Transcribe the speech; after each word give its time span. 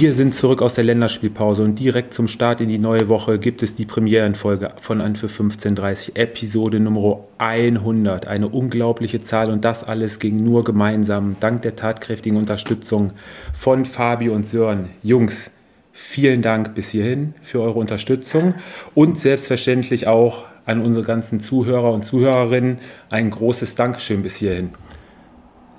Wir 0.00 0.12
sind 0.12 0.32
zurück 0.32 0.62
aus 0.62 0.74
der 0.74 0.84
Länderspielpause 0.84 1.64
und 1.64 1.80
direkt 1.80 2.14
zum 2.14 2.28
Start 2.28 2.60
in 2.60 2.68
die 2.68 2.78
neue 2.78 3.08
Woche 3.08 3.40
gibt 3.40 3.64
es 3.64 3.74
die 3.74 3.84
Premierenfolge 3.84 4.70
von 4.76 5.00
An 5.00 5.16
für 5.16 5.26
1530, 5.26 6.14
Episode 6.14 6.78
Nummer 6.78 7.24
100. 7.38 8.28
Eine 8.28 8.46
unglaubliche 8.46 9.18
Zahl 9.18 9.50
und 9.50 9.64
das 9.64 9.82
alles 9.82 10.20
ging 10.20 10.36
nur 10.36 10.62
gemeinsam, 10.62 11.34
dank 11.40 11.62
der 11.62 11.74
tatkräftigen 11.74 12.38
Unterstützung 12.38 13.10
von 13.52 13.84
Fabi 13.86 14.28
und 14.28 14.46
Sören. 14.46 14.90
Jungs, 15.02 15.50
vielen 15.90 16.42
Dank 16.42 16.76
bis 16.76 16.90
hierhin 16.90 17.34
für 17.42 17.60
eure 17.60 17.80
Unterstützung 17.80 18.54
und 18.94 19.18
selbstverständlich 19.18 20.06
auch 20.06 20.44
an 20.64 20.80
unsere 20.80 21.04
ganzen 21.04 21.40
Zuhörer 21.40 21.92
und 21.92 22.04
Zuhörerinnen 22.04 22.78
ein 23.10 23.30
großes 23.30 23.74
Dankeschön 23.74 24.22
bis 24.22 24.36
hierhin. 24.36 24.70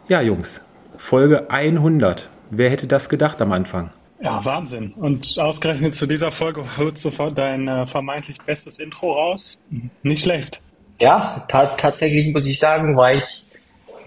Ja, 0.09 0.19
Jungs, 0.19 0.59
Folge 0.97 1.49
100. 1.49 2.29
Wer 2.51 2.69
hätte 2.69 2.87
das 2.87 3.07
gedacht 3.07 3.41
am 3.41 3.53
Anfang? 3.53 3.91
Ja, 4.21 4.43
Wahnsinn. 4.43 4.93
Und 4.93 5.37
ausgerechnet 5.39 5.95
zu 5.95 6.05
dieser 6.05 6.31
Folge 6.31 6.63
holt 6.77 6.97
sofort 6.97 7.37
dein 7.37 7.67
äh, 7.67 7.87
vermeintlich 7.87 8.37
bestes 8.45 8.79
Intro 8.79 9.13
raus. 9.13 9.57
Nicht 10.03 10.23
schlecht. 10.23 10.59
Ja, 10.99 11.45
ta 11.47 11.67
tatsächlich 11.77 12.33
muss 12.33 12.45
ich 12.45 12.59
sagen, 12.59 12.97
war 12.97 13.13
ich 13.13 13.45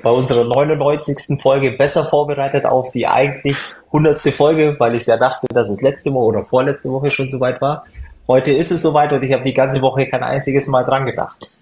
bei 0.03 0.11
unserer 0.11 0.45
99. 0.45 1.41
Folge 1.41 1.73
besser 1.73 2.05
vorbereitet 2.05 2.67
auf 2.67 2.91
die 2.91 3.07
eigentlich 3.07 3.57
100. 3.87 4.19
Folge, 4.35 4.77
weil 4.79 4.95
ich 4.95 5.07
ja 5.07 5.17
dachte, 5.17 5.47
dass 5.55 5.71
es 5.71 5.81
letzte 5.81 6.13
Woche 6.13 6.27
oder 6.27 6.45
vorletzte 6.45 6.91
Woche 6.91 7.11
schon 7.11 7.31
soweit 7.31 7.61
war. 7.61 7.85
Heute 8.29 8.51
ist 8.51 8.71
es 8.71 8.83
soweit 8.83 9.13
und 9.13 9.23
ich 9.23 9.33
habe 9.33 9.45
die 9.45 9.55
ganze 9.55 9.81
Woche 9.81 10.07
kein 10.07 10.23
einziges 10.23 10.69
Mal 10.69 10.85
dran 10.85 11.07
gedacht. 11.07 11.59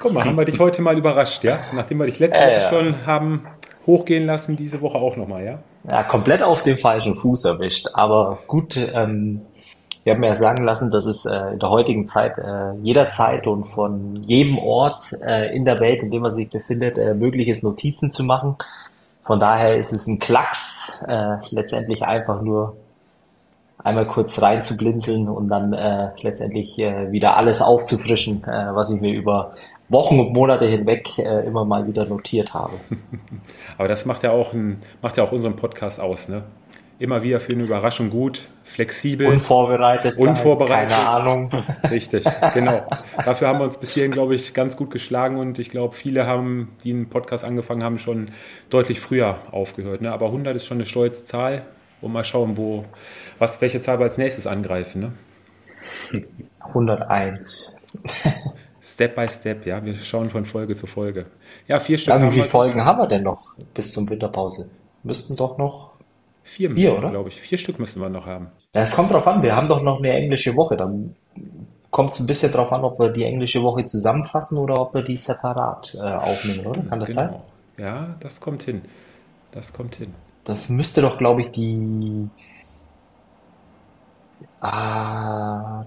Guck 0.00 0.12
mal, 0.12 0.24
haben 0.24 0.36
wir 0.36 0.44
dich 0.44 0.58
heute 0.58 0.82
mal 0.82 0.96
überrascht, 0.96 1.42
ja? 1.44 1.60
Nachdem 1.72 1.98
wir 1.98 2.06
dich 2.06 2.18
letzte 2.18 2.42
äh, 2.42 2.46
Woche 2.46 2.62
ja. 2.62 2.68
schon 2.68 3.06
haben 3.06 3.46
hochgehen 3.86 4.26
lassen, 4.26 4.56
diese 4.56 4.80
Woche 4.80 4.98
auch 4.98 5.16
nochmal, 5.16 5.44
ja? 5.44 5.58
Ja, 5.88 6.02
komplett 6.04 6.42
auf 6.42 6.62
dem 6.62 6.78
falschen 6.78 7.14
Fuß 7.14 7.44
erwischt. 7.44 7.88
Aber 7.92 8.38
gut, 8.46 8.76
ähm, 8.76 9.42
wir 10.04 10.14
haben 10.14 10.22
ja 10.22 10.34
sagen 10.34 10.64
lassen, 10.64 10.90
dass 10.90 11.06
es 11.06 11.24
äh, 11.24 11.52
in 11.52 11.58
der 11.58 11.70
heutigen 11.70 12.06
Zeit 12.06 12.36
äh, 12.38 12.72
jederzeit 12.82 13.46
und 13.46 13.64
von 13.68 14.16
jedem 14.22 14.58
Ort 14.58 15.12
äh, 15.26 15.54
in 15.54 15.64
der 15.64 15.80
Welt, 15.80 16.02
in 16.02 16.10
dem 16.10 16.22
man 16.22 16.32
sich 16.32 16.50
befindet, 16.50 16.98
äh, 16.98 17.14
möglich 17.14 17.48
ist, 17.48 17.64
Notizen 17.64 18.10
zu 18.10 18.24
machen. 18.24 18.56
Von 19.24 19.40
daher 19.40 19.78
ist 19.78 19.92
es 19.92 20.06
ein 20.06 20.18
Klacks, 20.18 21.02
äh, 21.08 21.36
letztendlich 21.50 22.02
einfach 22.02 22.42
nur 22.42 22.76
einmal 23.82 24.06
kurz 24.06 24.40
rein 24.40 24.62
zu 24.62 24.76
blinzeln 24.76 25.28
und 25.28 25.48
dann 25.48 25.72
äh, 25.72 26.10
letztendlich 26.22 26.78
äh, 26.78 27.10
wieder 27.12 27.36
alles 27.36 27.62
aufzufrischen, 27.62 28.44
äh, 28.44 28.74
was 28.74 28.90
ich 28.90 29.00
mir 29.00 29.12
über 29.12 29.54
Wochen 29.88 30.18
und 30.18 30.32
Monate 30.32 30.66
hinweg 30.66 31.18
äh, 31.18 31.46
immer 31.46 31.64
mal 31.64 31.86
wieder 31.86 32.06
notiert 32.06 32.54
habe. 32.54 32.72
Aber 33.78 33.88
das 33.88 34.06
macht 34.06 34.22
ja 34.22 34.30
auch, 34.30 34.52
ein, 34.52 34.80
macht 35.02 35.16
ja 35.16 35.24
auch 35.24 35.32
unseren 35.32 35.56
Podcast 35.56 36.00
aus, 36.00 36.28
ne? 36.28 36.44
Immer 37.00 37.24
wieder 37.24 37.40
für 37.40 37.52
eine 37.52 37.64
Überraschung 37.64 38.08
gut, 38.08 38.48
flexibel. 38.62 39.26
Unvorbereitet. 39.26 40.16
Unvorbereitet. 40.16 40.90
Keine 40.90 41.08
Ahnung. 41.08 41.50
Richtig, 41.90 42.24
genau. 42.54 42.86
Dafür 43.24 43.48
haben 43.48 43.58
wir 43.58 43.64
uns 43.64 43.78
bis 43.78 43.90
hierhin, 43.90 44.12
glaube 44.12 44.36
ich, 44.36 44.54
ganz 44.54 44.76
gut 44.76 44.92
geschlagen 44.92 45.36
und 45.38 45.58
ich 45.58 45.70
glaube, 45.70 45.96
viele 45.96 46.26
haben, 46.26 46.70
die 46.84 46.92
einen 46.92 47.08
Podcast 47.08 47.44
angefangen 47.44 47.82
haben, 47.82 47.98
schon 47.98 48.30
deutlich 48.70 49.00
früher 49.00 49.38
aufgehört. 49.50 50.02
Ne? 50.02 50.12
Aber 50.12 50.26
100 50.26 50.54
ist 50.54 50.66
schon 50.66 50.76
eine 50.76 50.86
stolze 50.86 51.24
Zahl 51.24 51.62
und 52.00 52.12
mal 52.12 52.22
schauen, 52.22 52.56
wo, 52.56 52.84
was, 53.40 53.60
welche 53.60 53.80
Zahl 53.80 53.98
wir 53.98 54.04
als 54.04 54.16
nächstes 54.16 54.46
angreifen. 54.46 55.14
Ne? 56.12 56.22
101. 56.60 57.76
Step 58.84 59.14
by 59.14 59.26
Step, 59.26 59.64
ja. 59.64 59.82
Wir 59.82 59.94
schauen 59.94 60.28
von 60.28 60.44
Folge 60.44 60.74
zu 60.74 60.86
Folge. 60.86 61.24
Ja, 61.66 61.78
vier 61.80 61.96
Stück. 61.96 62.20
wie 62.22 62.30
viele 62.30 62.44
Folgen 62.44 62.84
haben 62.84 62.98
wir 62.98 63.06
denn 63.06 63.22
noch 63.22 63.54
bis 63.72 63.94
zum 63.94 64.08
Winterpause? 64.10 64.70
Müssten 65.02 65.36
doch 65.36 65.56
noch 65.56 65.92
vier, 66.42 66.70
vier 66.70 66.98
oder? 66.98 67.08
glaube 67.10 67.30
ich. 67.30 67.40
Vier 67.40 67.56
Stück 67.56 67.78
müssen 67.78 68.02
wir 68.02 68.10
noch 68.10 68.26
haben. 68.26 68.48
Ja, 68.74 68.82
es 68.82 68.94
kommt 68.94 69.10
drauf 69.10 69.26
an. 69.26 69.42
Wir 69.42 69.56
haben 69.56 69.68
doch 69.68 69.82
noch 69.82 70.00
eine 70.00 70.12
englische 70.12 70.54
Woche. 70.54 70.76
Dann 70.76 71.16
kommt 71.90 72.12
es 72.12 72.20
ein 72.20 72.26
bisschen 72.26 72.52
drauf 72.52 72.72
an, 72.72 72.84
ob 72.84 72.98
wir 73.00 73.08
die 73.08 73.24
englische 73.24 73.62
Woche 73.62 73.86
zusammenfassen 73.86 74.58
oder 74.58 74.78
ob 74.78 74.92
wir 74.92 75.02
die 75.02 75.16
separat 75.16 75.94
äh, 75.94 76.00
aufnehmen, 76.00 76.66
oder? 76.66 76.82
Kann 76.82 77.00
das 77.00 77.16
genau. 77.16 77.28
sein? 77.28 77.42
Ja, 77.78 78.16
das 78.20 78.38
kommt 78.38 78.64
hin. 78.64 78.82
Das 79.50 79.72
kommt 79.72 79.94
hin. 79.94 80.12
Das 80.44 80.68
müsste 80.68 81.00
doch, 81.00 81.16
glaube 81.16 81.40
ich, 81.40 81.50
die. 81.52 82.28
Ah, 84.60 85.84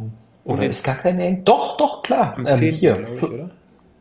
oder 0.47 0.65
ist 0.65 0.83
gar 0.83 0.95
keine 0.95 1.25
Eng 1.25 1.43
Doch, 1.43 1.77
doch, 1.77 2.01
klar. 2.03 2.33
Am 2.37 2.45
10. 2.45 2.67
Ähm, 2.67 2.75
hier. 2.75 3.05
Ich, 3.07 3.23
oder? 3.23 3.49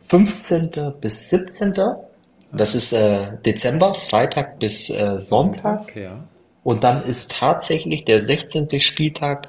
15. 0.09 0.93
bis 1.01 1.31
17. 1.31 1.75
Das 2.53 2.75
ist 2.75 2.93
äh, 2.93 3.33
Dezember, 3.45 3.95
Freitag 3.95 4.59
bis 4.59 4.89
äh, 4.91 5.19
Sonntag. 5.19 5.95
Ja. 5.97 6.25
Und 6.62 6.85
dann 6.85 7.03
ist 7.05 7.33
tatsächlich 7.33 8.05
der 8.05 8.21
16. 8.21 8.81
Spieltag 8.81 9.49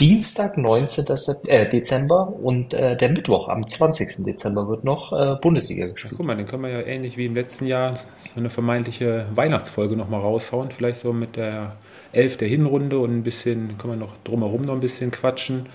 Dienstag, 0.00 0.56
19. 0.56 1.04
Äh, 1.48 1.68
Dezember 1.68 2.32
und 2.40 2.72
äh, 2.72 2.96
der 2.96 3.10
Mittwoch 3.10 3.48
am 3.48 3.66
20. 3.66 4.24
Dezember 4.24 4.68
wird 4.68 4.84
noch 4.84 5.12
äh, 5.12 5.36
Bundesliga 5.40 5.88
gespielt. 5.88 6.14
Guck 6.16 6.26
mal, 6.26 6.36
dann 6.36 6.46
können 6.46 6.62
wir 6.62 6.70
ja 6.70 6.80
ähnlich 6.80 7.16
wie 7.16 7.26
im 7.26 7.34
letzten 7.34 7.66
Jahr 7.66 7.98
eine 8.36 8.48
vermeintliche 8.48 9.26
Weihnachtsfolge 9.34 9.96
nochmal 9.96 10.20
raushauen. 10.20 10.70
Vielleicht 10.70 11.00
so 11.00 11.12
mit 11.12 11.36
der 11.36 11.76
11 12.12 12.36
der 12.36 12.48
Hinrunde 12.48 12.98
und 12.98 13.18
ein 13.18 13.22
bisschen, 13.22 13.76
können 13.76 13.94
wir 13.94 14.06
noch 14.06 14.14
drumherum 14.24 14.62
noch 14.62 14.74
ein 14.74 14.80
bisschen 14.80 15.10
quatschen. 15.10 15.66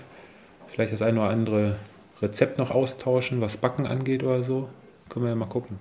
Vielleicht 0.74 0.92
das 0.92 1.02
eine 1.02 1.20
oder 1.20 1.28
andere 1.28 1.76
Rezept 2.20 2.58
noch 2.58 2.72
austauschen, 2.72 3.40
was 3.40 3.56
Backen 3.56 3.86
angeht 3.86 4.24
oder 4.24 4.42
so. 4.42 4.68
Können 5.08 5.24
wir 5.24 5.30
ja 5.30 5.36
mal 5.36 5.46
gucken. 5.46 5.78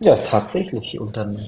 Ja, 0.00 0.16
tatsächlich. 0.26 0.98
Und 0.98 1.16
dann, 1.16 1.38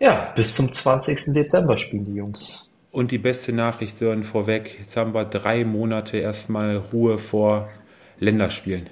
ja, 0.00 0.32
bis 0.34 0.56
zum 0.56 0.72
20. 0.72 1.34
Dezember 1.34 1.78
spielen 1.78 2.04
die 2.04 2.14
Jungs. 2.14 2.72
Und 2.90 3.12
die 3.12 3.18
beste 3.18 3.52
Nachricht, 3.52 3.96
Sören, 3.96 4.24
vorweg. 4.24 4.76
Jetzt 4.80 4.96
haben 4.96 5.14
wir 5.14 5.24
drei 5.24 5.64
Monate 5.64 6.18
erstmal 6.18 6.78
Ruhe 6.78 7.16
vor 7.18 7.68
Länderspielen. 8.18 8.90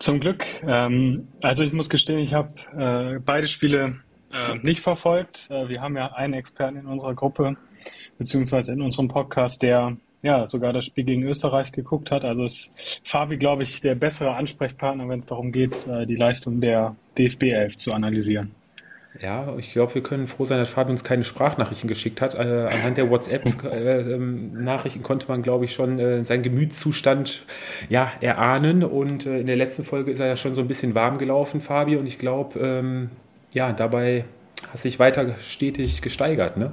Zum 0.00 0.18
Glück. 0.18 0.44
Ähm, 0.66 1.28
also 1.40 1.62
ich 1.62 1.72
muss 1.72 1.88
gestehen, 1.88 2.18
ich 2.18 2.34
habe 2.34 3.14
äh, 3.16 3.20
beide 3.24 3.46
Spiele 3.46 4.00
äh, 4.32 4.56
nicht 4.62 4.80
verfolgt. 4.80 5.48
Äh, 5.50 5.68
wir 5.68 5.82
haben 5.82 5.96
ja 5.96 6.14
einen 6.14 6.34
Experten 6.34 6.78
in 6.78 6.86
unserer 6.86 7.14
Gruppe, 7.14 7.56
beziehungsweise 8.18 8.72
in 8.72 8.82
unserem 8.82 9.06
Podcast, 9.06 9.62
der 9.62 9.96
ja, 10.22 10.48
sogar 10.48 10.72
das 10.72 10.86
Spiel 10.86 11.04
gegen 11.04 11.24
Österreich 11.24 11.72
geguckt 11.72 12.10
hat. 12.10 12.24
Also 12.24 12.44
ist 12.44 12.70
Fabi, 13.04 13.36
glaube 13.36 13.64
ich, 13.64 13.80
der 13.80 13.96
bessere 13.96 14.34
Ansprechpartner, 14.34 15.08
wenn 15.08 15.20
es 15.20 15.26
darum 15.26 15.52
geht, 15.52 15.86
äh, 15.86 16.06
die 16.06 16.16
Leistung 16.16 16.60
der 16.60 16.94
DFB 17.18 17.44
11 17.44 17.76
zu 17.76 17.92
analysieren. 17.92 18.52
Ja, 19.20 19.54
ich 19.58 19.72
glaube, 19.72 19.94
wir 19.94 20.02
können 20.02 20.26
froh 20.26 20.46
sein, 20.46 20.58
dass 20.58 20.70
Fabi 20.70 20.90
uns 20.90 21.04
keine 21.04 21.22
Sprachnachrichten 21.22 21.86
geschickt 21.86 22.22
hat. 22.22 22.34
Äh, 22.34 22.38
anhand 22.38 22.96
der 22.96 23.10
WhatsApp-Nachrichten 23.10 24.98
äh, 25.00 25.02
ähm, 25.02 25.02
konnte 25.02 25.28
man, 25.28 25.42
glaube 25.42 25.66
ich, 25.66 25.74
schon 25.74 25.98
äh, 25.98 26.24
seinen 26.24 26.42
Gemütszustand 26.42 27.44
ja, 27.90 28.10
erahnen. 28.20 28.82
Und 28.84 29.26
äh, 29.26 29.40
in 29.40 29.46
der 29.46 29.56
letzten 29.56 29.84
Folge 29.84 30.12
ist 30.12 30.20
er 30.20 30.28
ja 30.28 30.36
schon 30.36 30.54
so 30.54 30.62
ein 30.62 30.68
bisschen 30.68 30.94
warm 30.94 31.18
gelaufen, 31.18 31.60
Fabi. 31.60 31.96
Und 31.96 32.06
ich 32.06 32.18
glaube, 32.18 32.58
ähm, 32.58 33.10
ja, 33.52 33.72
dabei 33.72 34.24
hat 34.70 34.78
sich 34.78 34.98
weiter 34.98 35.32
stetig 35.40 36.00
gesteigert, 36.00 36.56
ne? 36.56 36.72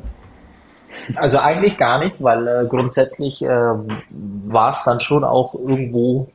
Also 1.15 1.39
eigentlich 1.39 1.77
gar 1.77 1.99
nicht, 1.99 2.21
weil 2.21 2.47
äh, 2.47 2.65
grundsätzlich 2.67 3.41
äh, 3.41 3.47
war 3.47 4.71
es 4.71 4.83
dann 4.83 4.99
schon 4.99 5.23
auch 5.23 5.53
irgendwo 5.53 6.27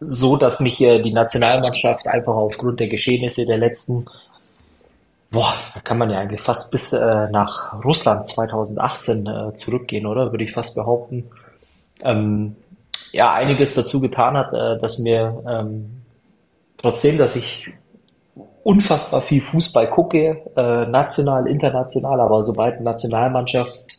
so, 0.00 0.36
dass 0.36 0.60
mich 0.60 0.80
äh, 0.80 1.02
die 1.02 1.12
Nationalmannschaft 1.12 2.06
einfach 2.06 2.34
aufgrund 2.34 2.80
der 2.80 2.88
Geschehnisse 2.88 3.46
der 3.46 3.58
letzten, 3.58 4.06
boah, 5.30 5.52
da 5.74 5.80
kann 5.80 5.98
man 5.98 6.10
ja 6.10 6.18
eigentlich 6.18 6.40
fast 6.40 6.70
bis 6.72 6.92
äh, 6.92 7.28
nach 7.30 7.82
Russland 7.84 8.26
2018 8.26 9.26
äh, 9.26 9.54
zurückgehen, 9.54 10.06
oder? 10.06 10.32
Würde 10.32 10.44
ich 10.44 10.52
fast 10.52 10.76
behaupten. 10.76 11.30
Ähm, 12.02 12.56
ja, 13.12 13.32
einiges 13.32 13.74
dazu 13.74 14.00
getan 14.00 14.36
hat, 14.36 14.52
äh, 14.52 14.80
dass 14.80 14.98
mir 14.98 15.42
ähm, 15.48 16.02
trotzdem, 16.76 17.18
dass 17.18 17.36
ich 17.36 17.70
unfassbar 18.68 19.22
viel 19.22 19.42
Fußball 19.42 19.88
gucke, 19.88 20.42
äh, 20.54 20.86
national, 20.86 21.46
international, 21.46 22.20
aber 22.20 22.42
sobald 22.42 22.74
eine 22.74 22.84
Nationalmannschaft 22.84 23.98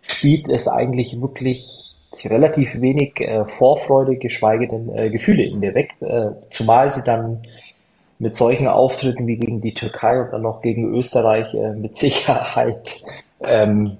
spielt, 0.00 0.48
ist 0.48 0.66
eigentlich 0.66 1.20
wirklich 1.20 1.94
relativ 2.24 2.80
wenig 2.80 3.20
äh, 3.20 3.44
Vorfreude, 3.44 4.16
geschweige 4.16 4.66
denn 4.66 4.96
äh, 4.96 5.10
Gefühle 5.10 5.42
in 5.44 5.58
mir 5.58 5.74
weg. 5.74 5.90
Äh, 6.00 6.30
zumal 6.48 6.88
sie 6.88 7.02
dann 7.04 7.42
mit 8.18 8.34
solchen 8.34 8.66
Auftritten 8.68 9.26
wie 9.26 9.36
gegen 9.36 9.60
die 9.60 9.74
Türkei 9.74 10.22
und 10.22 10.32
dann 10.32 10.40
noch 10.40 10.62
gegen 10.62 10.94
Österreich 10.94 11.52
äh, 11.52 11.74
mit 11.74 11.92
Sicherheit 11.94 12.94
ähm, 13.40 13.98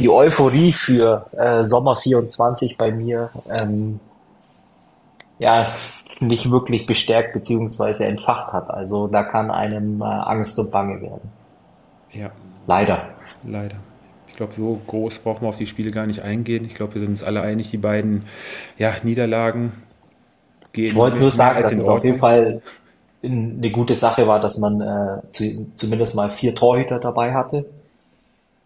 die 0.00 0.10
Euphorie 0.10 0.72
für 0.72 1.26
äh, 1.36 1.62
Sommer 1.62 1.98
24 1.98 2.76
bei 2.76 2.90
mir 2.90 3.30
ähm, 3.48 4.00
ja 5.38 5.72
nicht 6.20 6.50
wirklich 6.50 6.86
bestärkt 6.86 7.32
bzw. 7.32 8.04
entfacht 8.04 8.52
hat. 8.52 8.70
Also 8.70 9.06
da 9.06 9.24
kann 9.24 9.50
einem 9.50 10.00
äh, 10.00 10.04
Angst 10.04 10.58
und 10.58 10.70
Bange 10.70 11.00
werden. 11.00 11.30
Ja. 12.12 12.30
Leider. 12.66 13.08
Leider. 13.44 13.76
Ich 14.26 14.34
glaube, 14.34 14.52
so 14.54 14.80
groß 14.86 15.20
brauchen 15.20 15.42
wir 15.42 15.48
auf 15.48 15.56
die 15.56 15.66
Spiele 15.66 15.90
gar 15.90 16.06
nicht 16.06 16.22
eingehen. 16.22 16.64
Ich 16.64 16.74
glaube, 16.74 16.94
wir 16.94 17.00
sind 17.00 17.10
uns 17.10 17.22
alle 17.22 17.42
einig, 17.42 17.70
die 17.70 17.78
beiden 17.78 18.24
ja, 18.76 18.94
Niederlagen 19.02 19.72
gehen. 20.72 20.86
Ich 20.86 20.94
wollte 20.94 21.18
nur 21.18 21.30
sagen, 21.30 21.62
dass 21.62 21.76
es 21.76 21.88
auf 21.88 22.04
jeden 22.04 22.18
Fall 22.18 22.62
eine 23.22 23.70
gute 23.70 23.94
Sache 23.94 24.26
war, 24.26 24.40
dass 24.40 24.58
man 24.58 24.80
äh, 24.80 25.28
zu, 25.28 25.66
zumindest 25.74 26.14
mal 26.14 26.30
vier 26.30 26.54
Torhüter 26.54 27.00
dabei 27.00 27.34
hatte. 27.34 27.64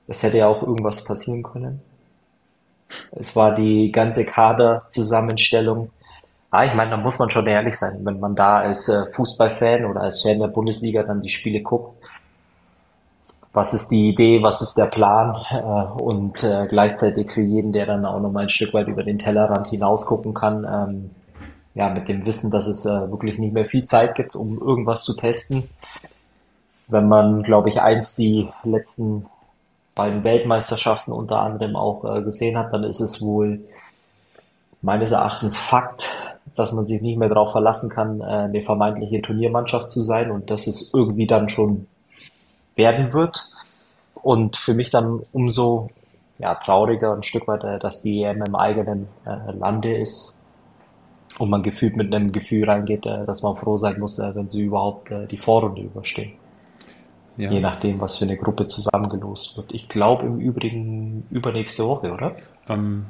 es 0.09 0.23
hätte 0.23 0.39
ja 0.39 0.49
auch 0.49 0.63
irgendwas 0.63 1.05
passieren 1.05 1.43
können. 1.43 1.81
Es 3.13 3.35
war 3.35 3.55
die 3.55 3.91
ganze 3.91 4.27
Kaderzusammenstellung. 4.27 5.91
Ah, 6.55 6.67
ich 6.67 6.75
meine, 6.75 6.91
da 6.91 6.97
muss 6.99 7.19
man 7.19 7.31
schon 7.31 7.47
ehrlich 7.47 7.79
sein, 7.79 8.01
wenn 8.05 8.21
man 8.21 8.35
da 8.35 8.59
als 8.59 8.87
äh, 8.91 9.07
Fußballfan 9.15 9.87
oder 9.87 10.03
als 10.03 10.21
Fan 10.21 10.39
der 10.39 10.49
Bundesliga 10.49 11.03
dann 11.03 11.23
die 11.23 11.31
Spiele 11.31 11.63
guckt. 11.63 11.97
Was 13.55 13.73
ist 13.73 13.89
die 13.89 14.11
Idee, 14.11 14.43
was 14.43 14.61
ist 14.61 14.75
der 14.77 14.87
Plan? 14.87 15.35
Äh, 15.51 16.03
und 16.03 16.45
äh, 16.45 16.67
gleichzeitig 16.69 17.33
für 17.33 17.41
jeden, 17.41 17.73
der 17.73 17.87
dann 17.87 18.05
auch 18.05 18.21
noch 18.21 18.31
mal 18.31 18.43
ein 18.43 18.49
Stück 18.51 18.75
weit 18.75 18.87
über 18.89 19.03
den 19.03 19.19
Tellerrand 19.19 19.69
hinaus 19.69 20.05
gucken 20.05 20.35
kann, 20.35 20.67
ähm, 20.71 21.11
ja, 21.75 21.89
mit 21.89 22.07
dem 22.11 22.27
Wissen, 22.27 22.51
dass 22.51 22.67
es 22.67 22.85
wirklich 22.85 23.39
nicht 23.39 23.55
mehr 23.55 23.65
viel 23.65 23.85
Zeit 23.85 24.15
gibt, 24.15 24.37
um 24.37 24.61
irgendwas 24.61 25.05
zu 25.05 25.17
testen. 25.17 25.71
Wenn 26.87 27.09
man, 27.09 27.45
glaube 27.45 27.71
ich, 27.71 27.81
eins 27.81 28.15
die 28.15 28.51
letzten 28.63 29.25
beiden 29.95 30.23
Weltmeisterschaften 30.23 31.13
unter 31.13 31.39
anderem 31.39 31.77
auch 31.77 32.03
gesehen 32.23 32.59
hat, 32.59 32.75
dann 32.75 32.85
ist 32.85 33.01
es 33.01 33.23
wohl 33.23 33.61
meines 34.83 35.13
Erachtens 35.13 35.57
Fakt, 35.57 36.22
dass 36.57 36.73
man 36.73 36.85
sich 36.85 37.01
nicht 37.01 37.19
mehr 37.19 37.29
darauf 37.29 37.53
verlassen 37.53 37.91
kann, 37.91 38.21
äh, 38.21 38.25
eine 38.25 38.63
vermeintliche 38.63 39.23
Turniermannschaft 39.23 39.91
zu 39.91 40.01
sein 40.01 40.31
und 40.31 40.51
dass 40.51 40.67
es 40.67 40.93
irgendwie 40.95 41.27
dann 41.27 41.49
schon 41.49 41.87
werden 42.77 43.13
wird. 43.13 43.49
Und 44.15 44.57
für 44.57 44.75
mich 44.75 44.91
dann 44.91 45.21
umso 45.33 45.91
ja, 46.39 46.55
trauriger 46.55 47.15
ein 47.15 47.23
Stück 47.23 47.49
weit, 47.49 47.65
äh, 47.65 47.79
dass 47.79 48.03
die 48.03 48.23
EM 48.23 48.43
im 48.43 48.55
eigenen 48.55 49.09
äh, 49.25 49.53
Lande 49.53 49.97
ist 49.97 50.45
und 51.39 51.51
man 51.51 51.63
gefühlt 51.63 51.97
mit 51.97 52.15
einem 52.15 52.33
Gefühl 52.33 52.69
reingeht, 52.69 53.07
äh, 53.07 53.25
dass 53.25 53.43
man 53.43 53.57
froh 53.57 53.77
sein 53.77 53.99
muss, 53.99 54.19
äh, 54.19 54.35
wenn 54.35 54.49
sie 54.49 54.65
überhaupt 54.65 55.13
die 55.31 55.37
Vorrunde 55.37 55.83
überstehen. 55.83 56.33
Ja. 57.39 57.51
Je 57.51 57.61
nachdem, 57.61 57.99
was 58.01 58.17
für 58.17 58.27
eine 58.27 58.37
Gruppe 58.37 58.67
zusammengelost 58.67 59.57
wird. 59.57 59.73
Ich 59.73 59.89
glaube 59.89 60.27
im 60.27 60.39
Übrigen 60.39 61.27
übernächste 61.31 61.87
Woche, 61.87 62.13
oder? 62.13 62.37
Um, 62.69 63.07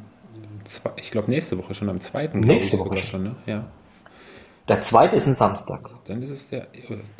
ich 0.96 1.10
glaube 1.10 1.30
nächste 1.30 1.58
Woche 1.58 1.74
schon, 1.74 1.88
am 1.88 2.00
zweiten. 2.00 2.40
Nächste 2.40 2.78
Woche 2.78 2.96
schon, 2.98 3.22
ne? 3.22 3.36
Ja. 3.46 3.64
Der 4.68 4.80
zweite 4.80 5.16
ist 5.16 5.26
ein 5.26 5.34
Samstag. 5.34 5.90
Dann 6.06 6.22
ist 6.22 6.30
es 6.30 6.48
der 6.48 6.68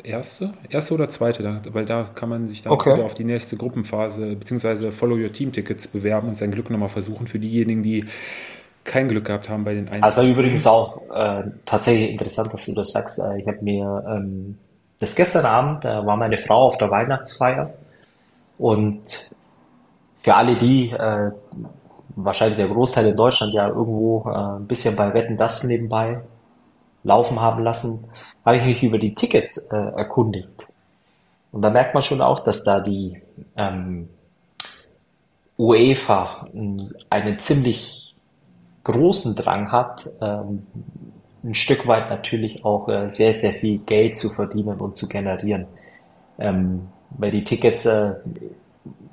erste, 0.03 0.53
erste 0.69 0.93
oder 0.93 1.09
zweite, 1.09 1.61
weil 1.71 1.85
da 1.85 2.09
kann 2.15 2.29
man 2.29 2.47
sich 2.47 2.63
dann 2.63 2.71
okay. 2.71 2.93
wieder 2.93 3.05
auf 3.05 3.13
die 3.13 3.25
nächste 3.25 3.57
Gruppenphase 3.57 4.35
bzw. 4.35 4.91
Follow 4.91 5.15
Your 5.15 5.31
Team 5.31 5.51
Tickets 5.51 5.87
bewerben 5.87 6.29
und 6.29 6.37
sein 6.37 6.51
Glück 6.51 6.69
nochmal 6.69 6.89
versuchen 6.89 7.27
für 7.27 7.39
diejenigen, 7.39 7.83
die 7.83 8.05
kein 8.85 9.07
Glück 9.07 9.25
gehabt 9.25 9.49
haben 9.49 9.63
bei 9.63 9.73
den 9.73 9.87
Einzelnen. 9.87 10.03
Also 10.03 10.23
übrigens 10.23 10.67
auch 10.67 11.01
äh, 11.13 11.43
tatsächlich 11.65 12.11
interessant, 12.11 12.53
dass 12.53 12.65
du 12.65 12.73
das 12.73 12.91
sagst. 12.91 13.19
Äh, 13.19 13.41
ich 13.41 13.47
habe 13.47 13.61
mir 13.61 14.03
ähm, 14.07 14.57
das 14.99 15.15
gestern 15.15 15.45
Abend, 15.45 15.85
da 15.85 16.05
war 16.05 16.17
meine 16.17 16.37
Frau 16.37 16.67
auf 16.67 16.77
der 16.77 16.89
Weihnachtsfeier 16.89 17.73
und 18.57 19.29
für 20.21 20.35
alle 20.35 20.55
die, 20.57 20.89
äh, 20.89 21.31
wahrscheinlich 22.15 22.57
der 22.57 22.67
Großteil 22.67 23.07
in 23.07 23.17
Deutschland 23.17 23.53
ja 23.53 23.67
irgendwo 23.67 24.23
äh, 24.27 24.57
ein 24.57 24.67
bisschen 24.67 24.95
bei 24.95 25.13
Wetten 25.13 25.37
das 25.37 25.63
nebenbei 25.63 26.21
laufen 27.03 27.39
haben 27.39 27.63
lassen, 27.63 28.09
habe 28.45 28.57
ich 28.57 28.65
mich 28.65 28.83
über 28.83 28.97
die 28.97 29.13
Tickets 29.13 29.71
äh, 29.71 29.77
erkundigt. 29.77 30.67
Und 31.51 31.61
da 31.61 31.69
merkt 31.69 31.93
man 31.93 32.03
schon 32.03 32.21
auch, 32.21 32.39
dass 32.39 32.63
da 32.63 32.79
die 32.79 33.21
ähm, 33.55 34.09
UEFA 35.57 36.47
einen 37.09 37.39
ziemlich 37.39 38.15
großen 38.83 39.35
Drang 39.35 39.71
hat, 39.71 40.09
ähm, 40.21 40.65
ein 41.43 41.53
Stück 41.53 41.87
weit 41.87 42.09
natürlich 42.09 42.63
auch 42.63 42.87
äh, 42.87 43.09
sehr, 43.09 43.33
sehr 43.33 43.51
viel 43.51 43.79
Geld 43.79 44.15
zu 44.15 44.29
verdienen 44.29 44.79
und 44.79 44.95
zu 44.95 45.07
generieren. 45.07 45.67
Ähm, 46.39 46.87
weil 47.11 47.31
die 47.31 47.43
Tickets, 47.43 47.85
äh, 47.85 48.15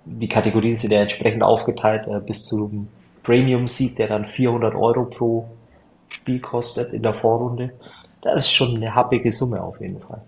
die 0.04 0.28
Kategorien 0.28 0.76
sind 0.76 0.92
ja 0.92 1.00
entsprechend 1.00 1.42
aufgeteilt 1.42 2.06
äh, 2.06 2.20
bis 2.20 2.46
zum 2.46 2.88
Premium 3.22 3.66
Seat, 3.66 3.98
der 3.98 4.08
dann 4.08 4.26
400 4.26 4.74
Euro 4.74 5.04
pro 5.04 5.48
Spiel 6.08 6.40
kostet 6.40 6.92
in 6.92 7.02
der 7.02 7.12
Vorrunde. 7.12 7.70
Das 8.22 8.46
ist 8.46 8.52
schon 8.52 8.76
eine 8.76 8.94
happige 8.94 9.30
Summe 9.30 9.62
auf 9.62 9.80
jeden 9.80 9.98
Fall. 9.98 10.22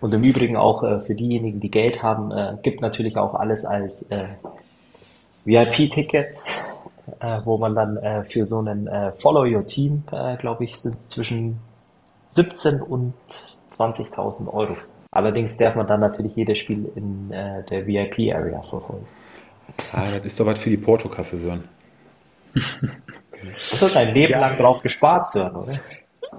Und 0.00 0.14
im 0.14 0.22
Übrigen 0.22 0.56
auch 0.56 0.82
äh, 0.84 1.00
für 1.00 1.14
diejenigen, 1.14 1.60
die 1.60 1.70
Geld 1.70 2.02
haben, 2.02 2.30
äh, 2.30 2.56
gibt 2.62 2.80
natürlich 2.80 3.16
auch 3.16 3.34
alles 3.34 3.64
als 3.64 4.10
äh, 4.10 4.28
VIP-Tickets 5.44 6.78
äh, 7.20 7.40
wo 7.44 7.58
man 7.58 7.74
dann 7.74 7.96
äh, 7.96 8.24
für 8.24 8.44
so 8.44 8.58
einen 8.58 8.86
äh, 8.86 9.12
Follow 9.14 9.44
Your 9.44 9.66
Team, 9.66 10.04
äh, 10.12 10.36
glaube 10.36 10.64
ich, 10.64 10.76
sind 10.76 10.96
es 10.96 11.08
zwischen 11.08 11.58
17 12.28 12.82
und 12.82 13.14
20.000 13.76 14.52
Euro. 14.52 14.76
Allerdings 15.10 15.56
darf 15.56 15.74
man 15.74 15.86
dann 15.86 16.00
natürlich 16.00 16.36
jedes 16.36 16.58
Spiel 16.58 16.90
in 16.94 17.30
äh, 17.32 17.64
der 17.64 17.86
VIP-Area 17.86 18.60
verfolgen. 18.62 19.06
Ah, 19.92 20.12
das 20.12 20.24
ist 20.26 20.40
doch 20.40 20.46
was 20.46 20.58
für 20.58 20.70
die 20.70 20.76
Portokasse, 20.76 21.36
Sören. 21.36 21.64
Hast 22.54 23.82
du 23.82 23.88
dein 23.88 24.14
Leben 24.14 24.32
ja. 24.32 24.40
lang 24.40 24.58
drauf 24.58 24.82
gespart, 24.82 25.26
Sören, 25.26 25.56
oder? 25.56 25.74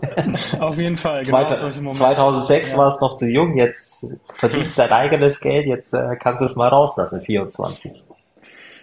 Auf 0.60 0.77
jeden 0.77 0.98
Fall. 0.98 1.24
Genau 1.24 1.94
2006 1.94 2.71
ja. 2.71 2.77
war 2.77 2.89
es 2.89 3.01
noch 3.01 3.16
zu 3.18 3.27
jung, 3.27 3.57
jetzt 3.57 4.21
verdienst 4.36 4.77
dein 4.77 4.92
eigenes 4.92 5.42
Geld, 5.42 5.66
jetzt 5.66 5.94
äh, 5.94 6.16
kannst 6.18 6.42
du 6.42 6.45
es 6.45 6.56
mal 6.56 6.68
rauslassen, 6.68 7.21
24. 7.21 8.04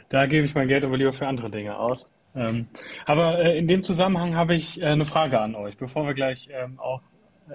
Da 0.09 0.27
gebe 0.27 0.47
ich 0.47 0.55
mein 0.55 0.69
Geld 0.69 0.85
aber 0.85 0.97
lieber 0.97 1.13
für 1.13 1.27
andere 1.27 1.51
Dinge 1.51 1.79
aus. 1.79 2.07
Ähm, 2.35 2.67
aber 3.07 3.39
äh, 3.39 3.59
in 3.59 3.67
dem 3.67 3.83
Zusammenhang 3.83 4.35
habe 4.35 4.55
ich 4.55 4.81
äh, 4.81 4.87
eine 4.87 5.07
Frage 5.07 5.41
an 5.41 5.55
euch, 5.55 5.77
bevor 5.77 6.07
wir 6.07 6.15
gleich 6.15 6.49
ähm, 6.53 6.79
auch 6.79 7.01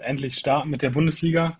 endlich 0.03 0.37
starten 0.37 0.69
mit 0.69 0.81
der 0.81 0.89
Bundesliga. 0.89 1.57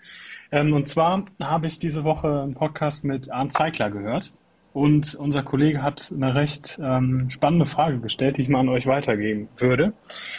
Ähm, 0.52 0.74
und 0.74 0.88
zwar 0.88 1.26
habe 1.42 1.68
ich 1.68 1.80
diese 1.80 2.04
Woche 2.04 2.42
einen 2.42 2.54
Podcast 2.54 3.04
mit 3.04 3.32
Arndt 3.32 3.54
Zeigler 3.54 3.90
gehört. 3.90 4.34
Und 4.74 5.16
unser 5.16 5.44
Kollege 5.44 5.82
hat 5.82 6.14
eine 6.16 6.34
recht 6.34 6.80
ähm, 6.82 7.30
spannende 7.30 7.66
Frage 7.66 8.00
gestellt, 8.00 8.38
die 8.38 8.44
ich 8.44 8.50
mal 8.50 8.62
an 8.62 8.70
euch 8.70 8.88
weitergeben 8.88 9.50
würde. 9.58 9.94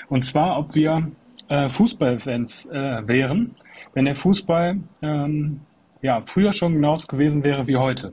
Und 0.09 0.23
zwar, 0.25 0.59
ob 0.59 0.75
wir 0.75 1.11
äh, 1.49 1.69
Fußballfans 1.69 2.67
äh, 2.67 3.07
wären, 3.07 3.57
wenn 3.93 4.07
der 4.07 4.17
Fußball 4.17 4.79
ähm, 5.03 5.61
ja, 6.01 6.23
früher 6.25 6.53
schon 6.53 6.75
genauso 6.75 7.07
gewesen 7.07 7.45
wäre 7.45 7.67
wie 7.67 7.77
heute. 7.77 8.09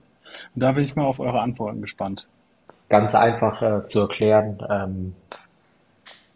Und 0.55 0.63
da 0.63 0.73
bin 0.73 0.83
ich 0.83 0.95
mal 0.95 1.05
auf 1.05 1.19
eure 1.19 1.39
Antworten 1.39 1.81
gespannt. 1.81 2.27
Ganz 2.89 3.15
einfach 3.15 3.62
äh, 3.62 3.83
zu 3.83 4.01
erklären. 4.01 4.57
Ähm, 4.69 5.15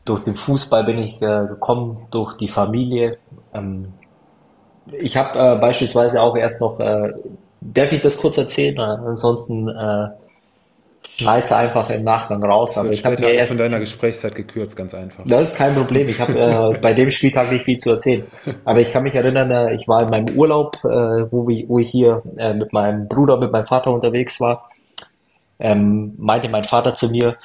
durch 0.05 0.23
den 0.23 0.35
Fußball 0.35 0.83
bin 0.83 0.97
ich 0.97 1.21
äh, 1.21 1.47
gekommen, 1.47 2.07
durch 2.11 2.37
die 2.37 2.47
Familie. 2.47 3.17
Ich 4.91 5.15
habe 5.17 5.39
äh, 5.39 5.59
beispielsweise 5.59 6.21
auch 6.21 6.35
erst 6.35 6.61
noch, 6.61 6.79
äh, 6.79 7.13
darf 7.61 7.91
ich 7.91 8.01
das 8.01 8.17
kurz 8.17 8.37
erzählen? 8.37 8.79
Ansonsten 8.79 9.69
äh, 9.69 10.07
schneid's 11.17 11.51
einfach 11.51 11.89
im 11.89 12.03
Nachgang 12.03 12.43
raus. 12.43 12.77
Aber 12.77 12.91
ich 12.91 13.05
habe 13.05 13.19
mir 13.19 13.31
erst 13.31 13.57
von 13.57 13.65
deiner 13.65 13.79
Gesprächszeit 13.79 14.35
gekürzt, 14.35 14.75
ganz 14.75 14.93
einfach. 14.93 15.23
Das 15.25 15.53
ist 15.53 15.57
kein 15.57 15.75
Problem. 15.75 16.07
Ich 16.07 16.19
habe 16.19 16.37
äh, 16.37 16.77
bei 16.81 16.93
dem 16.93 17.09
Spieltag 17.09 17.51
nicht 17.51 17.65
viel 17.65 17.77
zu 17.77 17.91
erzählen. 17.91 18.25
Aber 18.65 18.81
ich 18.81 18.91
kann 18.91 19.03
mich 19.03 19.15
erinnern, 19.15 19.51
äh, 19.51 19.73
ich 19.73 19.87
war 19.87 20.03
in 20.03 20.09
meinem 20.09 20.35
Urlaub, 20.35 20.77
äh, 20.83 21.31
wo, 21.31 21.49
ich, 21.49 21.67
wo 21.69 21.79
ich 21.79 21.89
hier 21.89 22.21
äh, 22.37 22.53
mit 22.53 22.73
meinem 22.73 23.07
Bruder, 23.07 23.37
mit 23.37 23.51
meinem 23.51 23.65
Vater 23.65 23.91
unterwegs 23.91 24.39
war. 24.39 24.69
Ähm, 25.59 26.15
meinte 26.17 26.49
mein 26.49 26.63
Vater 26.63 26.95
zu 26.95 27.09
mir, 27.09 27.37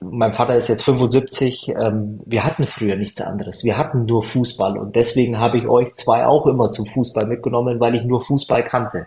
mein 0.00 0.34
Vater 0.34 0.56
ist 0.56 0.68
jetzt 0.68 0.84
75, 0.84 1.68
ähm, 1.68 2.18
wir 2.26 2.44
hatten 2.44 2.66
früher 2.66 2.96
nichts 2.96 3.20
anderes. 3.20 3.64
Wir 3.64 3.78
hatten 3.78 4.04
nur 4.04 4.22
Fußball 4.24 4.76
und 4.78 4.94
deswegen 4.94 5.38
habe 5.38 5.58
ich 5.58 5.66
euch 5.66 5.94
zwei 5.94 6.26
auch 6.26 6.46
immer 6.46 6.70
zum 6.70 6.86
Fußball 6.86 7.26
mitgenommen, 7.26 7.80
weil 7.80 7.94
ich 7.94 8.04
nur 8.04 8.22
Fußball 8.22 8.64
kannte. 8.64 9.06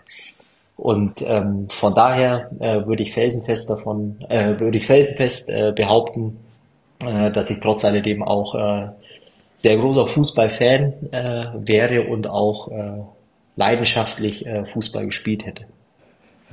Und 0.76 1.22
ähm, 1.22 1.66
von 1.68 1.94
daher 1.94 2.50
äh, 2.58 2.86
würde 2.86 3.02
ich 3.02 3.12
felsenfest 3.12 3.68
davon, 3.68 4.16
äh, 4.28 4.58
würde 4.58 4.78
ich 4.78 4.86
felsenfest 4.86 5.50
äh, 5.50 5.72
behaupten, 5.76 6.38
äh, 7.04 7.30
dass 7.30 7.50
ich 7.50 7.60
trotz 7.60 7.84
alledem 7.84 8.22
auch 8.22 8.54
äh, 8.54 8.88
sehr 9.56 9.76
großer 9.76 10.06
Fußballfan 10.06 10.94
äh, 11.12 11.46
wäre 11.56 12.04
und 12.04 12.26
auch 12.26 12.68
äh, 12.68 13.02
leidenschaftlich 13.56 14.46
äh, 14.46 14.64
Fußball 14.64 15.04
gespielt 15.04 15.44
hätte. 15.44 15.66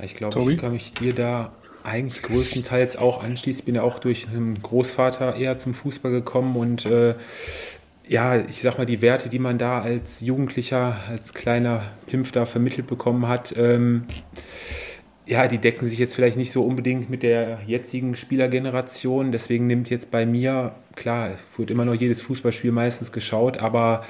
Ich 0.02 0.14
glaube, 0.14 0.52
ich 0.52 0.58
kann 0.58 0.72
mich 0.72 0.92
dir 0.92 1.14
da 1.14 1.50
eigentlich 1.88 2.22
größtenteils 2.22 2.96
auch 2.96 3.22
anschließen. 3.22 3.60
Ich 3.60 3.64
bin 3.64 3.74
ja 3.74 3.82
auch 3.82 3.98
durch 3.98 4.28
einen 4.28 4.62
Großvater 4.62 5.36
eher 5.36 5.58
zum 5.58 5.74
Fußball 5.74 6.12
gekommen 6.12 6.56
und 6.56 6.86
äh, 6.86 7.14
ja, 8.08 8.36
ich 8.36 8.62
sag 8.62 8.78
mal, 8.78 8.86
die 8.86 9.02
Werte, 9.02 9.28
die 9.28 9.38
man 9.38 9.58
da 9.58 9.80
als 9.80 10.20
Jugendlicher, 10.20 10.96
als 11.08 11.34
kleiner 11.34 11.82
Pimpf 12.06 12.32
da 12.32 12.46
vermittelt 12.46 12.86
bekommen 12.86 13.28
hat, 13.28 13.54
ähm, 13.56 14.06
ja, 15.28 15.46
die 15.46 15.58
decken 15.58 15.86
sich 15.86 15.98
jetzt 15.98 16.14
vielleicht 16.14 16.38
nicht 16.38 16.52
so 16.52 16.64
unbedingt 16.64 17.10
mit 17.10 17.22
der 17.22 17.60
jetzigen 17.66 18.16
Spielergeneration. 18.16 19.30
Deswegen 19.30 19.66
nimmt 19.66 19.90
jetzt 19.90 20.10
bei 20.10 20.24
mir, 20.24 20.74
klar, 20.96 21.32
wird 21.58 21.70
immer 21.70 21.84
noch 21.84 21.92
jedes 21.92 22.22
Fußballspiel 22.22 22.72
meistens 22.72 23.12
geschaut, 23.12 23.58
aber 23.58 24.06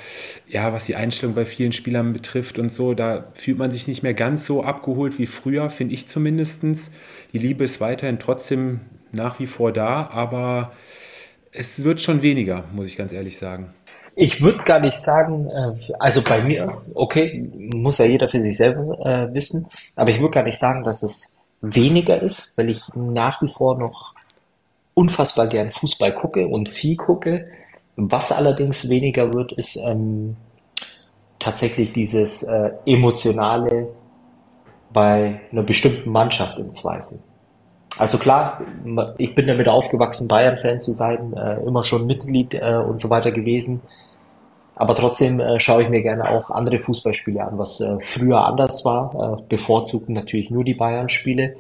ja, 0.47 0.73
was 0.73 0.85
die 0.85 0.94
Einstellung 0.94 1.35
bei 1.35 1.44
vielen 1.44 1.73
Spielern 1.73 2.12
betrifft 2.12 2.61
und 2.61 2.70
so, 2.70 2.94
da 2.94 3.32
fühlt 3.35 3.58
man 3.58 3.73
sich 3.73 3.88
nicht 3.88 4.04
mehr 4.04 4.14
ganz 4.14 4.47
so 4.47 4.62
abgeholt 4.62 5.18
wie 5.18 5.26
früher, 5.26 5.70
finde 5.70 5.94
ich 5.94 6.06
zumindest. 6.06 6.62
Die 7.32 7.38
Liebe 7.38 7.64
ist 7.64 7.80
weiterhin 7.80 8.18
trotzdem 8.18 8.80
nach 9.12 9.38
wie 9.38 9.47
vor 9.47 9.73
da, 9.73 10.08
aber 10.11 10.73
es 11.52 11.85
wird 11.85 12.00
schon 12.00 12.23
weniger, 12.23 12.64
muss 12.73 12.87
ich 12.87 12.97
ganz 12.97 13.12
ehrlich 13.12 13.38
sagen. 13.38 13.75
Ich 14.14 14.42
würde 14.42 14.64
gar 14.64 14.80
nicht 14.80 14.97
sagen, 14.97 15.49
äh, 15.49 15.92
also 15.99 16.23
bei 16.23 16.40
mir, 16.42 16.82
okay, 16.94 17.49
muss 17.54 17.99
ja 17.99 18.04
jeder 18.04 18.28
für 18.28 18.40
sich 18.40 18.56
selber 18.56 18.99
äh, 19.06 19.32
wissen, 19.32 19.66
aber 19.94 20.11
ich 20.11 20.20
würde 20.20 20.35
gar 20.35 20.42
nicht 20.42 20.58
sagen, 20.58 20.85
dass 20.85 21.02
es 21.02 21.42
weniger 21.61 22.20
ist, 22.20 22.56
weil 22.58 22.70
ich 22.70 22.80
nach 22.94 23.42
wie 23.42 23.49
vor 23.49 23.78
noch 23.78 24.14
unfassbar 24.94 25.47
gern 25.47 25.70
Fußball 25.70 26.14
gucke 26.14 26.49
und 26.49 26.68
viel 26.68 26.97
gucke. 26.97 27.49
Was 27.97 28.32
allerdings 28.32 28.88
weniger 28.88 29.32
wird, 29.32 29.52
ist 29.52 29.76
ähm, 29.76 30.37
tatsächlich 31.38 31.92
dieses 31.92 32.42
äh, 32.42 32.70
emotionale 32.87 33.88
bei 34.92 35.40
einer 35.52 35.62
bestimmten 35.62 36.11
Mannschaft 36.11 36.59
im 36.59 36.73
Zweifel. 36.73 37.18
Also 37.99 38.18
klar, 38.18 38.62
ich 39.18 39.35
bin 39.35 39.47
damit 39.47 39.68
aufgewachsen, 39.68 40.28
Bayern-Fan 40.28 40.78
zu 40.78 40.92
sein, 40.92 41.33
äh, 41.35 41.57
immer 41.64 41.83
schon 41.83 42.07
Mitglied 42.07 42.54
äh, 42.54 42.76
und 42.76 43.00
so 43.00 43.11
weiter 43.11 43.33
gewesen. 43.33 43.83
Aber 44.76 44.95
trotzdem 44.95 45.40
äh, 45.40 45.59
schaue 45.59 45.83
ich 45.83 45.88
mir 45.88 46.02
gerne 46.02 46.30
auch 46.30 46.50
andere 46.50 46.78
Fußballspiele 46.78 47.42
an, 47.42 47.59
was 47.59 47.80
äh, 47.80 47.99
früher 48.00 48.45
anders 48.45 48.85
war. 48.85 49.38
Äh, 49.40 49.42
bevorzugt 49.49 50.09
natürlich 50.09 50.50
nur 50.50 50.62
die 50.62 50.75
Bayern-Spiele. 50.75 51.57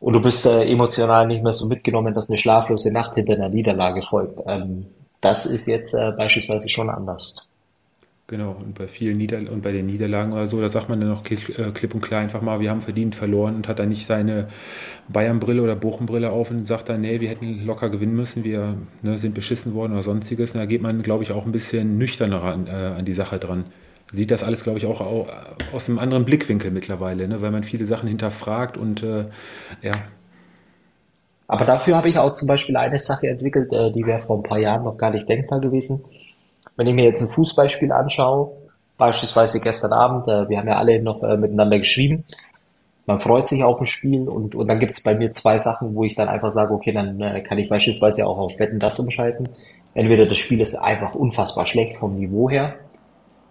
Und 0.00 0.14
du 0.14 0.22
bist 0.22 0.46
äh, 0.46 0.64
emotional 0.64 1.26
nicht 1.26 1.42
mehr 1.42 1.52
so 1.52 1.66
mitgenommen, 1.66 2.14
dass 2.14 2.30
eine 2.30 2.38
schlaflose 2.38 2.90
Nacht 2.90 3.16
hinter 3.16 3.34
einer 3.34 3.50
Niederlage 3.50 4.00
folgt. 4.00 4.40
Ähm, 4.46 4.86
das 5.20 5.44
ist 5.44 5.66
jetzt 5.66 5.96
beispielsweise 6.16 6.68
schon 6.68 6.88
anders. 6.88 7.45
Genau, 8.28 8.56
und 8.58 8.76
bei 8.76 8.88
vielen 8.88 9.18
Nieder 9.18 9.38
und 9.38 9.62
bei 9.62 9.70
den 9.70 9.86
Niederlagen 9.86 10.32
oder 10.32 10.48
so, 10.48 10.60
da 10.60 10.68
sagt 10.68 10.88
man 10.88 10.98
dann 10.98 11.10
noch 11.10 11.24
äh, 11.30 11.70
klipp 11.72 11.94
und 11.94 12.00
klar 12.00 12.22
einfach 12.22 12.42
mal, 12.42 12.58
wir 12.58 12.70
haben 12.70 12.80
verdient 12.80 13.14
verloren 13.14 13.54
und 13.54 13.68
hat 13.68 13.78
dann 13.78 13.88
nicht 13.88 14.04
seine 14.04 14.48
Bayern-Brille 15.08 15.62
oder 15.62 15.76
Bochum-Brille 15.76 16.32
auf 16.32 16.50
und 16.50 16.66
sagt 16.66 16.88
dann, 16.88 17.02
nee, 17.02 17.20
wir 17.20 17.28
hätten 17.28 17.64
locker 17.64 17.88
gewinnen 17.88 18.16
müssen, 18.16 18.42
wir 18.42 18.74
ne, 19.02 19.16
sind 19.18 19.34
beschissen 19.34 19.74
worden 19.74 19.92
oder 19.92 20.02
sonstiges. 20.02 20.54
Und 20.54 20.58
da 20.58 20.66
geht 20.66 20.82
man, 20.82 21.02
glaube 21.02 21.22
ich, 21.22 21.30
auch 21.30 21.46
ein 21.46 21.52
bisschen 21.52 21.98
nüchterner 21.98 22.42
an, 22.42 22.66
äh, 22.66 22.70
an 22.98 23.04
die 23.04 23.12
Sache 23.12 23.38
dran. 23.38 23.66
Sieht 24.10 24.32
das 24.32 24.42
alles, 24.42 24.64
glaube 24.64 24.78
ich, 24.78 24.86
auch 24.86 25.00
aus 25.72 25.88
einem 25.88 26.00
anderen 26.00 26.24
Blickwinkel 26.24 26.72
mittlerweile, 26.72 27.28
ne, 27.28 27.42
weil 27.42 27.52
man 27.52 27.62
viele 27.62 27.84
Sachen 27.84 28.08
hinterfragt 28.08 28.76
und 28.76 29.04
äh, 29.04 29.26
ja. 29.82 29.92
Aber 31.46 31.64
dafür 31.64 31.96
habe 31.96 32.08
ich 32.08 32.18
auch 32.18 32.32
zum 32.32 32.48
Beispiel 32.48 32.76
eine 32.76 32.98
Sache 32.98 33.28
entwickelt, 33.28 33.72
äh, 33.72 33.92
die 33.92 34.04
wäre 34.04 34.18
vor 34.18 34.38
ein 34.38 34.42
paar 34.42 34.58
Jahren 34.58 34.82
noch 34.82 34.96
gar 34.96 35.12
nicht 35.12 35.28
denkbar 35.28 35.60
gewesen 35.60 36.04
wenn 36.76 36.86
ich 36.86 36.94
mir 36.94 37.04
jetzt 37.04 37.22
ein 37.22 37.28
Fußballspiel 37.28 37.92
anschaue, 37.92 38.52
beispielsweise 38.98 39.60
gestern 39.60 39.92
Abend, 39.92 40.28
äh, 40.28 40.48
wir 40.48 40.58
haben 40.58 40.68
ja 40.68 40.78
alle 40.78 41.02
noch 41.02 41.22
äh, 41.22 41.36
miteinander 41.36 41.78
geschrieben, 41.78 42.24
man 43.06 43.20
freut 43.20 43.46
sich 43.46 43.62
auf 43.62 43.80
ein 43.80 43.86
Spiel 43.86 44.28
und, 44.28 44.54
und 44.54 44.66
dann 44.66 44.80
gibt 44.80 44.92
es 44.92 45.02
bei 45.02 45.14
mir 45.14 45.30
zwei 45.30 45.58
Sachen, 45.58 45.94
wo 45.94 46.04
ich 46.04 46.16
dann 46.16 46.28
einfach 46.28 46.50
sage, 46.50 46.74
okay, 46.74 46.92
dann 46.92 47.20
äh, 47.20 47.40
kann 47.40 47.58
ich 47.58 47.68
beispielsweise 47.68 48.26
auch 48.26 48.38
auf 48.38 48.58
Wetten 48.58 48.80
das 48.80 48.98
umschalten. 48.98 49.48
Entweder 49.94 50.26
das 50.26 50.38
Spiel 50.38 50.60
ist 50.60 50.74
einfach 50.74 51.14
unfassbar 51.14 51.66
schlecht 51.66 51.98
vom 51.98 52.16
Niveau 52.16 52.50
her, 52.50 52.74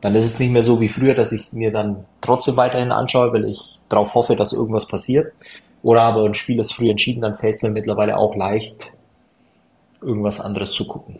dann 0.01 0.13
ist 0.13 0.23
es 0.23 0.39
nicht 0.39 0.51
mehr 0.51 0.61
so 0.61 0.79
wie 0.81 0.89
früher, 0.89 1.15
dass 1.15 1.31
ich 1.31 1.41
es 1.41 1.53
mir 1.53 1.71
dann 1.71 2.05
trotzdem 2.21 2.57
weiterhin 2.57 2.91
anschaue, 2.91 3.33
weil 3.33 3.45
ich 3.45 3.59
darauf 3.89 4.13
hoffe, 4.13 4.35
dass 4.35 4.53
irgendwas 4.53 4.87
passiert. 4.87 5.33
Oder 5.81 6.03
aber 6.03 6.25
ein 6.25 6.33
Spiel 6.33 6.59
ist 6.59 6.73
früh 6.73 6.89
entschieden, 6.89 7.21
dann 7.21 7.35
fällt 7.35 7.55
es 7.55 7.63
mir 7.63 7.69
mittlerweile 7.69 8.17
auch 8.17 8.35
leicht, 8.35 8.91
irgendwas 10.01 10.39
anderes 10.39 10.73
zu 10.73 10.87
gucken. 10.87 11.17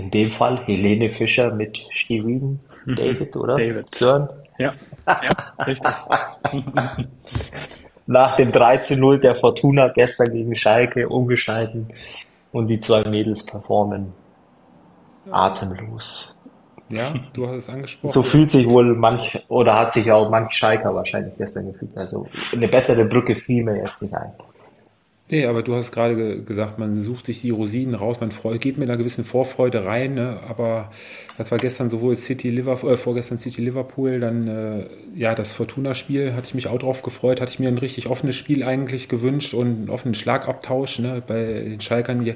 In 0.00 0.10
dem 0.10 0.30
Fall 0.30 0.64
Helene 0.64 1.10
Fischer 1.10 1.52
mit 1.52 1.78
Shirin 1.90 2.60
mhm. 2.86 2.96
David, 2.96 3.36
oder? 3.36 3.56
David. 3.56 3.94
Sören? 3.94 4.28
Ja, 4.58 4.72
ja 5.06 5.64
richtig. 5.64 5.94
Nach 8.06 8.34
dem 8.36 8.50
13-0 8.50 9.18
der 9.18 9.36
Fortuna 9.36 9.88
gestern 9.88 10.32
gegen 10.32 10.56
Schalke 10.56 11.08
umgeschalten 11.08 11.88
und 12.50 12.68
die 12.68 12.80
zwei 12.80 13.08
Mädels 13.08 13.46
performen 13.46 14.12
atemlos. 15.30 16.36
Ja, 16.88 17.14
du 17.34 17.46
hast 17.46 17.56
es 17.56 17.68
angesprochen. 17.68 18.12
So 18.12 18.22
fühlt 18.22 18.50
sich 18.50 18.66
wohl 18.66 18.96
manch, 18.96 19.38
oder 19.48 19.78
hat 19.78 19.92
sich 19.92 20.10
auch 20.10 20.28
manch 20.28 20.54
Schalker 20.54 20.92
wahrscheinlich 20.94 21.36
gestern 21.36 21.70
gefühlt. 21.70 21.96
Also 21.96 22.26
eine 22.52 22.66
bessere 22.66 23.08
Brücke 23.08 23.36
fiel 23.36 23.62
mir 23.62 23.76
jetzt 23.76 24.02
nicht 24.02 24.14
ein. 24.14 24.32
Nee, 25.30 25.46
aber 25.46 25.62
du 25.62 25.76
hast 25.76 25.92
gerade 25.92 26.16
ge 26.16 26.42
gesagt, 26.44 26.80
man 26.80 27.00
sucht 27.00 27.26
sich 27.26 27.40
die 27.40 27.50
Rosinen 27.50 27.94
raus, 27.94 28.18
man 28.20 28.30
geht 28.58 28.78
mit 28.78 28.88
einer 28.88 28.98
gewissen 28.98 29.22
Vorfreude 29.22 29.84
rein, 29.84 30.14
ne? 30.14 30.40
aber 30.48 30.90
das 31.38 31.52
war 31.52 31.58
gestern 31.58 31.88
sowohl 31.88 32.16
City 32.16 32.50
Liverpool, 32.50 32.92
äh, 32.92 32.96
vorgestern 32.96 33.38
City 33.38 33.62
Liverpool, 33.62 34.18
dann 34.18 34.48
äh, 34.48 34.86
ja 35.14 35.36
das 35.36 35.52
Fortuna-Spiel, 35.52 36.34
hatte 36.34 36.48
ich 36.48 36.54
mich 36.54 36.66
auch 36.66 36.78
drauf 36.78 37.02
gefreut, 37.02 37.40
hatte 37.40 37.52
ich 37.52 37.60
mir 37.60 37.68
ein 37.68 37.78
richtig 37.78 38.08
offenes 38.08 38.34
Spiel 38.34 38.64
eigentlich 38.64 39.08
gewünscht 39.08 39.54
und 39.54 39.66
einen 39.66 39.90
offenen 39.90 40.14
Schlagabtausch. 40.14 40.98
Ne? 40.98 41.22
Bei 41.24 41.44
den 41.44 41.80
Schalkern 41.80 42.26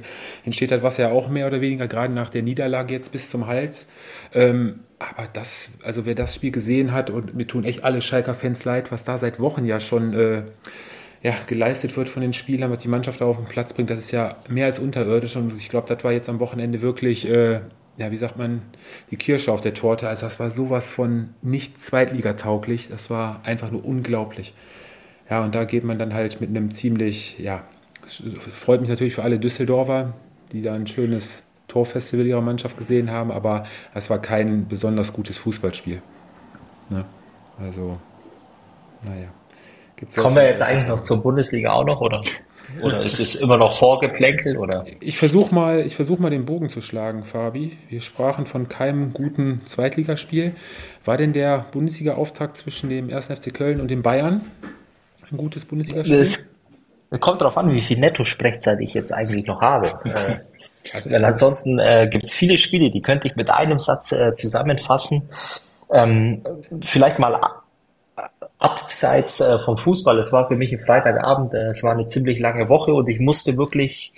entsteht 0.45 0.71
das 0.71 0.85
was 0.85 0.97
ja 0.97 1.11
auch 1.11 1.29
mehr 1.29 1.49
oder 1.49 1.61
weniger, 1.61 1.89
gerade 1.89 2.15
nach 2.15 2.31
der 2.31 2.43
Niederlage 2.43 2.95
jetzt 2.95 3.11
bis 3.11 3.29
zum 3.29 3.49
Hals. 3.49 3.89
Ähm, 4.33 4.81
aber 5.01 5.29
das, 5.33 5.71
also 5.83 6.07
wer 6.07 6.15
das 6.15 6.37
Spiel 6.37 6.53
gesehen 6.53 6.93
hat, 6.93 7.11
und 7.11 7.35
mir 7.35 7.47
tun 7.47 7.65
echt 7.65 7.83
alle 7.83 8.01
Schalker-Fans 8.01 8.65
leid, 8.65 8.93
was 8.93 9.03
da 9.03 9.19
seit 9.19 9.41
Wochen 9.41 9.65
ja 9.65 9.81
schon 9.81 10.15
äh, 10.15 10.43
ja, 11.25 11.33
geleistet 11.47 11.97
wird 11.97 12.11
von 12.11 12.21
den 12.21 12.35
Spielern, 12.35 12.71
was 12.71 12.81
die 12.81 12.89
Mannschaft 12.89 13.23
da 13.23 13.25
auf 13.25 13.39
den 13.39 13.47
Platz 13.47 13.73
bringt, 13.73 13.89
das 13.89 13.99
ist 13.99 14.11
ja 14.11 14.37
mehr 14.51 14.67
als 14.67 14.79
unterirdisch. 14.79 15.37
Und 15.37 15.57
ich 15.57 15.71
glaube, 15.71 15.89
das 15.89 16.05
war 16.05 16.13
jetzt 16.13 16.29
am 16.29 16.39
Wochenende 16.39 16.83
wirklich, 16.83 17.27
äh, 17.27 17.63
ja, 17.97 18.11
wie 18.11 18.17
sagt 18.19 18.37
man, 18.37 18.61
die 19.11 19.17
Kirsche 19.17 19.51
auf 19.51 19.63
der 19.63 19.73
Torte. 19.73 20.07
Also 20.07 20.27
das 20.27 20.39
war 20.39 20.51
sowas 20.51 20.91
von 20.91 21.31
nicht 21.41 21.83
zweitligatauglich. 21.83 22.89
Das 22.89 23.09
war 23.09 23.41
einfach 23.45 23.71
nur 23.71 23.83
unglaublich. 23.87 24.53
Ja, 25.31 25.43
und 25.43 25.55
da 25.55 25.65
geht 25.65 25.83
man 25.83 25.99
dann 25.99 26.13
halt 26.13 26.43
mit 26.43 26.51
einem 26.51 26.71
ziemlich, 26.71 27.39
ja, 27.39 27.65
freut 28.07 28.83
mich 28.83 28.91
natürlich 28.91 29.15
für 29.15 29.23
alle 29.23 29.39
Düsseldorfer, 29.39 30.13
die 30.53 30.61
da 30.61 30.75
ein 30.75 30.87
schönes 30.87 31.45
Torfestival 31.69 32.27
ihrer 32.27 32.43
Mannschaft 32.43 32.77
gesehen 32.77 33.11
haben, 33.11 33.33
aber 33.33 33.65
es 33.95 34.11
war 34.11 34.21
kein 34.21 34.69
besonders 34.69 35.15
gutes 35.15 35.39
Fußballspiel. 35.39 36.03
Ne? 36.91 37.07
Also, 37.59 37.99
naja. 39.03 39.29
Gibt's 40.05 40.17
Kommen 40.17 40.37
wir 40.37 40.45
jetzt 40.45 40.61
eigentlich 40.61 40.87
noch 40.87 41.01
zur 41.01 41.23
Bundesliga 41.23 41.73
auch 41.73 41.87
noch, 41.87 42.03
oder? 42.03 42.21
Oder 42.83 43.03
ist 43.03 43.21
es 43.21 43.37
immer 43.37 43.57
noch 43.57 43.73
Vorgeplänkel? 43.73 44.59
Oder? 44.59 44.85
Ich 45.01 45.17
versuche 45.17 45.55
mal, 45.55 45.89
versuch 45.89 46.19
mal 46.19 46.29
den 46.29 46.45
Bogen 46.45 46.69
zu 46.69 46.83
schlagen, 46.83 47.25
Fabi. 47.25 47.79
Wir 47.89 48.03
sprachen 48.03 48.45
von 48.45 48.69
keinem 48.69 49.15
guten 49.15 49.63
Zweitligaspiel. 49.65 50.53
War 51.07 51.17
denn 51.17 51.33
der 51.33 51.65
Bundesliga-Auftakt 51.73 52.59
zwischen 52.59 52.91
dem 52.91 53.11
1. 53.11 53.29
FC 53.29 53.55
Köln 53.55 53.81
und 53.81 53.91
dem 53.91 54.03
Bayern 54.03 54.43
ein 55.31 55.39
gutes 55.39 55.65
Bundesligaspiel? 55.65 56.19
Es 56.19 56.53
kommt 57.21 57.41
darauf 57.41 57.57
an, 57.57 57.73
wie 57.73 57.81
viel 57.81 57.99
Netto-Sprechzeit 57.99 58.81
ich 58.81 58.93
jetzt 58.93 59.13
eigentlich 59.13 59.47
noch 59.47 59.63
habe. 59.63 59.89
äh, 60.05 61.11
weil 61.11 61.25
ansonsten 61.25 61.79
äh, 61.79 62.09
gibt 62.11 62.25
es 62.25 62.35
viele 62.35 62.59
Spiele, 62.59 62.91
die 62.91 63.01
könnte 63.01 63.27
ich 63.27 63.37
mit 63.37 63.49
einem 63.49 63.79
Satz 63.79 64.13
äh, 64.13 64.35
zusammenfassen. 64.35 65.31
Ähm, 65.91 66.43
vielleicht 66.83 67.19
mal 67.19 67.41
abseits 68.65 69.41
äh, 69.41 69.59
vom 69.59 69.77
Fußball. 69.77 70.19
Es 70.19 70.33
war 70.33 70.49
für 70.49 70.57
mich 70.57 70.73
ein 70.73 70.79
Freitagabend, 70.79 71.53
äh, 71.55 71.69
es 71.69 71.83
war 71.83 71.93
eine 71.93 72.07
ziemlich 72.07 72.39
lange 72.41 72.69
Woche 72.69 72.95
und 72.95 73.09
ich 73.09 73.21
musste 73.21 73.57
wirklich 73.57 74.13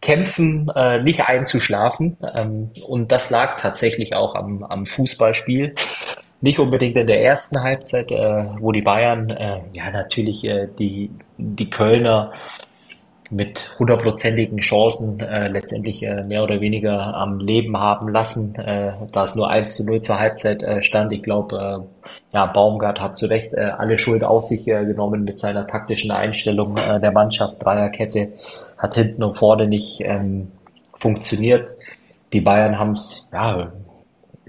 kämpfen, 0.00 0.70
äh, 0.74 1.02
nicht 1.02 1.28
einzuschlafen. 1.28 2.16
Ähm, 2.34 2.70
und 2.86 3.10
das 3.10 3.30
lag 3.30 3.56
tatsächlich 3.60 4.14
auch 4.14 4.34
am, 4.34 4.62
am 4.62 4.86
Fußballspiel. 4.86 5.74
Nicht 6.40 6.60
unbedingt 6.60 6.96
in 6.96 7.08
der 7.08 7.22
ersten 7.22 7.62
Halbzeit, 7.62 8.12
äh, 8.12 8.44
wo 8.60 8.70
die 8.70 8.82
Bayern, 8.82 9.30
äh, 9.30 9.60
ja 9.72 9.90
natürlich 9.90 10.44
äh, 10.44 10.68
die, 10.78 11.10
die 11.36 11.68
Kölner 11.68 12.32
mit 13.30 13.74
hundertprozentigen 13.78 14.58
Chancen 14.58 15.20
äh, 15.20 15.48
letztendlich 15.48 16.02
äh, 16.02 16.22
mehr 16.22 16.42
oder 16.42 16.60
weniger 16.60 17.14
am 17.14 17.40
Leben 17.40 17.78
haben 17.78 18.08
lassen, 18.08 18.54
äh, 18.56 18.92
da 19.12 19.24
es 19.24 19.34
nur 19.34 19.50
1 19.50 19.76
zu 19.76 19.84
0 19.84 20.00
zur 20.00 20.18
Halbzeit 20.18 20.62
äh, 20.62 20.80
stand. 20.80 21.12
Ich 21.12 21.22
glaube, 21.22 21.56
äh, 21.56 22.14
ja, 22.34 22.46
Baumgart 22.46 23.00
hat 23.00 23.16
zu 23.16 23.26
Recht 23.26 23.52
äh, 23.52 23.70
alle 23.76 23.98
Schuld 23.98 24.24
auf 24.24 24.44
sich 24.44 24.66
äh, 24.68 24.84
genommen 24.84 25.24
mit 25.24 25.38
seiner 25.38 25.66
taktischen 25.66 26.10
Einstellung 26.10 26.76
äh, 26.76 27.00
der 27.00 27.12
Mannschaft. 27.12 27.62
Dreierkette 27.62 28.32
hat 28.78 28.94
hinten 28.94 29.22
und 29.22 29.36
vorne 29.36 29.66
nicht 29.66 30.00
ähm, 30.00 30.50
funktioniert. 30.98 31.76
Die 32.32 32.40
Bayern 32.40 32.78
haben 32.78 32.92
es 32.92 33.30
ja, 33.32 33.72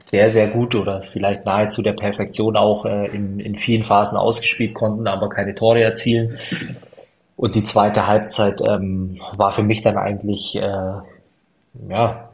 sehr, 0.04 0.30
sehr 0.30 0.48
gut 0.48 0.74
oder 0.76 1.04
vielleicht 1.04 1.46
nahezu 1.46 1.82
der 1.82 1.94
Perfektion 1.94 2.56
auch 2.56 2.86
äh, 2.86 3.08
in, 3.08 3.40
in 3.40 3.58
vielen 3.58 3.84
Phasen 3.84 4.18
ausgespielt 4.18 4.74
konnten, 4.74 5.08
aber 5.08 5.30
keine 5.30 5.54
Tore 5.54 5.82
erzielen. 5.82 6.38
Und 7.40 7.56
die 7.56 7.64
zweite 7.64 8.06
Halbzeit 8.06 8.62
ähm, 8.68 9.22
war 9.38 9.54
für 9.54 9.64
mich 9.64 9.82
dann 9.82 9.98
eigentlich 9.98 10.58
äh, 10.58 10.92
ja, 11.88 12.30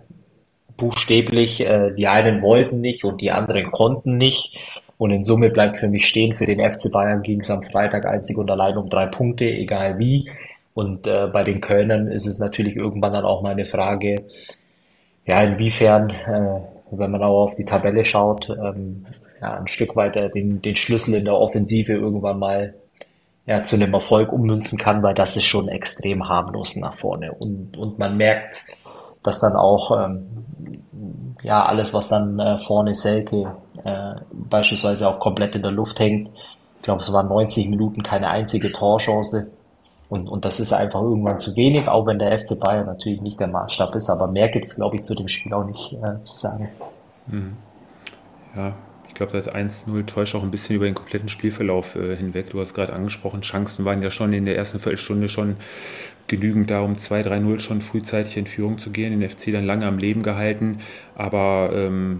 buchstäblich, 0.77 1.61
äh, 1.61 1.91
die 1.91 2.07
einen 2.07 2.41
wollten 2.41 2.81
nicht 2.81 3.03
und 3.03 3.21
die 3.21 3.29
anderen 3.29 3.69
konnten 3.69 4.17
nicht. 4.17 4.57
Und 4.97 5.11
in 5.11 5.23
Summe 5.23 5.51
bleibt 5.51 5.77
für 5.77 5.89
mich 5.89 6.07
stehen, 6.07 6.33
für 6.33 6.47
den 6.47 6.59
FC 6.59 6.91
Bayern 6.91 7.21
ging 7.21 7.41
es 7.41 7.51
am 7.51 7.61
Freitag 7.61 8.07
einzig 8.07 8.35
und 8.35 8.49
allein 8.49 8.77
um 8.77 8.89
drei 8.89 9.05
Punkte, 9.05 9.45
egal 9.45 9.99
wie. 9.99 10.27
Und 10.73 11.05
äh, 11.05 11.27
bei 11.31 11.43
den 11.43 11.61
Kölnern 11.61 12.07
ist 12.07 12.25
es 12.25 12.39
natürlich 12.39 12.75
irgendwann 12.75 13.13
dann 13.13 13.25
auch 13.25 13.43
mal 13.43 13.51
eine 13.51 13.65
Frage, 13.65 14.23
ja, 15.27 15.39
inwiefern, 15.43 16.09
äh, 16.09 16.61
wenn 16.89 17.11
man 17.11 17.21
auch 17.21 17.43
auf 17.43 17.55
die 17.55 17.65
Tabelle 17.65 18.03
schaut, 18.05 18.49
ähm, 18.49 19.05
ja, 19.39 19.53
ein 19.53 19.67
Stück 19.67 19.95
weiter 19.95 20.29
den, 20.29 20.63
den 20.63 20.75
Schlüssel 20.75 21.13
in 21.13 21.25
der 21.25 21.37
Offensive 21.37 21.93
irgendwann 21.93 22.39
mal 22.39 22.73
ja, 23.45 23.61
zu 23.61 23.75
einem 23.75 23.93
Erfolg 23.93 24.31
ummünzen 24.31 24.77
kann, 24.77 25.03
weil 25.03 25.13
das 25.13 25.35
ist 25.37 25.45
schon 25.45 25.67
extrem 25.67 26.27
harmlos 26.27 26.75
nach 26.75 26.97
vorne. 26.97 27.31
Und, 27.31 27.77
und 27.77 27.99
man 27.99 28.17
merkt, 28.17 28.63
dass 29.23 29.41
dann 29.41 29.55
auch 29.55 29.91
ähm, 29.91 30.45
ja, 31.43 31.63
alles, 31.65 31.93
was 31.93 32.09
dann 32.09 32.39
äh, 32.39 32.59
vorne 32.59 32.95
Selke 32.95 33.55
äh, 33.83 34.15
beispielsweise 34.31 35.07
auch 35.07 35.19
komplett 35.19 35.55
in 35.55 35.61
der 35.61 35.71
Luft 35.71 35.99
hängt. 35.99 36.29
Ich 36.77 36.81
glaube, 36.81 37.01
es 37.01 37.13
waren 37.13 37.27
90 37.27 37.69
Minuten 37.69 38.01
keine 38.03 38.29
einzige 38.29 38.71
Torchance. 38.71 39.53
Und, 40.09 40.27
und 40.27 40.45
das 40.45 40.59
ist 40.59 40.71
einfach 40.71 41.01
irgendwann 41.01 41.39
zu 41.39 41.55
wenig, 41.55 41.87
auch 41.87 42.05
wenn 42.05 42.19
der 42.19 42.37
FC 42.37 42.59
Bayern 42.59 42.85
natürlich 42.85 43.21
nicht 43.21 43.39
der 43.39 43.47
Maßstab 43.47 43.95
ist. 43.95 44.09
Aber 44.09 44.27
mehr 44.27 44.49
gibt 44.49 44.65
es, 44.65 44.75
glaube 44.75 44.95
ich, 44.95 45.03
zu 45.03 45.15
dem 45.15 45.27
Spiel 45.27 45.53
auch 45.53 45.65
nicht 45.65 45.93
äh, 45.93 46.21
zu 46.23 46.35
sagen. 46.35 46.69
Mhm. 47.27 47.57
Ja, 48.55 48.73
ich 49.15 49.17
glaube, 49.17 49.31
das 49.31 49.49
1-0 49.49 50.05
täuscht 50.07 50.35
auch 50.35 50.43
ein 50.43 50.51
bisschen 50.51 50.75
über 50.75 50.83
den 50.83 50.93
kompletten 50.93 51.29
Spielverlauf 51.29 51.95
äh, 51.95 52.17
hinweg. 52.17 52.49
Du 52.49 52.59
hast 52.59 52.73
gerade 52.73 52.91
angesprochen, 52.91 53.43
Chancen 53.43 53.85
waren 53.85 54.01
ja 54.01 54.09
schon 54.09 54.33
in 54.33 54.43
der 54.43 54.57
ersten 54.57 54.77
Viertelstunde 54.77 55.29
schon 55.29 55.55
genügend 56.27 56.69
da, 56.69 56.81
um 56.81 56.95
2-3-0 56.95 57.61
schon 57.61 57.79
frühzeitig 57.79 58.35
in 58.35 58.45
Führung 58.45 58.77
zu 58.77 58.89
gehen, 58.89 59.17
den 59.17 59.29
FC 59.29 59.53
dann 59.53 59.63
lange 59.65 59.85
am 59.85 59.99
Leben 59.99 60.21
gehalten. 60.21 60.79
Aber 61.15 61.69
ähm, 61.73 62.19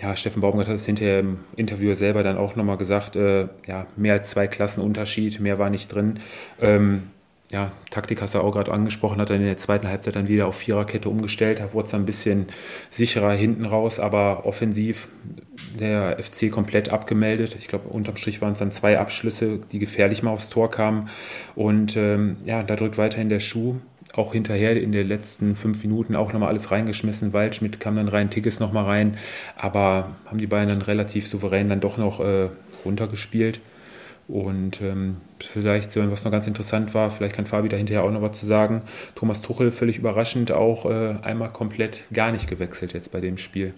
ja, 0.00 0.14
Steffen 0.14 0.40
Baumgart 0.40 0.68
hat 0.68 0.76
es 0.76 0.86
hinterher 0.86 1.18
im 1.18 1.38
Interview 1.56 1.92
selber 1.94 2.22
dann 2.22 2.38
auch 2.38 2.54
nochmal 2.54 2.76
gesagt, 2.76 3.16
äh, 3.16 3.48
ja, 3.66 3.88
mehr 3.96 4.12
als 4.12 4.30
zwei 4.30 4.46
Klassen 4.46 4.82
Unterschied, 4.82 5.40
mehr 5.40 5.58
war 5.58 5.70
nicht 5.70 5.92
drin. 5.92 6.20
Ähm, 6.60 7.10
ja, 7.52 7.70
Taktik 7.90 8.20
hast 8.22 8.34
du 8.34 8.40
auch 8.40 8.50
gerade 8.50 8.72
angesprochen, 8.72 9.20
hat 9.20 9.30
er 9.30 9.36
in 9.36 9.42
der 9.42 9.56
zweiten 9.56 9.86
Halbzeit 9.86 10.16
dann 10.16 10.26
wieder 10.26 10.48
auf 10.48 10.56
Viererkette 10.56 11.08
umgestellt, 11.08 11.62
wurde 11.72 11.84
es 11.84 11.92
dann 11.92 12.02
ein 12.02 12.06
bisschen 12.06 12.46
sicherer 12.90 13.32
hinten 13.32 13.64
raus, 13.64 14.00
aber 14.00 14.46
offensiv 14.46 15.08
der 15.78 16.18
FC 16.20 16.50
komplett 16.50 16.88
abgemeldet. 16.88 17.54
Ich 17.56 17.68
glaube, 17.68 17.88
unterm 17.88 18.16
Strich 18.16 18.42
waren 18.42 18.54
es 18.54 18.58
dann 18.58 18.72
zwei 18.72 18.98
Abschlüsse, 18.98 19.60
die 19.70 19.78
gefährlich 19.78 20.22
mal 20.22 20.30
aufs 20.30 20.50
Tor 20.50 20.70
kamen. 20.70 21.08
Und 21.54 21.96
ähm, 21.96 22.36
ja, 22.44 22.62
da 22.62 22.74
drückt 22.74 22.98
weiterhin 22.98 23.28
der 23.28 23.40
Schuh. 23.40 23.76
Auch 24.14 24.32
hinterher 24.32 24.80
in 24.80 24.92
den 24.92 25.06
letzten 25.06 25.56
fünf 25.56 25.82
Minuten 25.82 26.16
auch 26.16 26.32
nochmal 26.32 26.48
alles 26.48 26.70
reingeschmissen. 26.70 27.32
Waldschmidt 27.32 27.80
kam 27.80 27.96
dann 27.96 28.08
rein, 28.08 28.30
Tickets 28.30 28.60
nochmal 28.60 28.84
rein. 28.84 29.18
Aber 29.56 30.16
haben 30.26 30.38
die 30.38 30.46
beiden 30.46 30.68
dann 30.68 30.82
relativ 30.82 31.26
souverän 31.28 31.68
dann 31.68 31.80
doch 31.80 31.96
noch 31.96 32.20
äh, 32.20 32.48
runtergespielt. 32.84 33.60
Und 34.28 34.82
ähm, 34.82 35.18
vielleicht, 35.38 35.96
was 35.96 36.24
noch 36.24 36.32
ganz 36.32 36.48
interessant 36.48 36.94
war, 36.94 37.10
vielleicht 37.10 37.36
kann 37.36 37.46
Fabi 37.46 37.68
da 37.68 37.76
hinterher 37.76 38.02
auch 38.02 38.10
noch 38.10 38.22
was 38.22 38.32
zu 38.32 38.46
sagen. 38.46 38.82
Thomas 39.14 39.40
Tuchel 39.40 39.70
völlig 39.70 39.98
überraschend 39.98 40.50
auch 40.50 40.84
äh, 40.86 41.16
einmal 41.22 41.50
komplett 41.50 42.06
gar 42.12 42.32
nicht 42.32 42.48
gewechselt 42.48 42.92
jetzt 42.92 43.12
bei 43.12 43.20
dem 43.20 43.38
Spiel. 43.38 43.72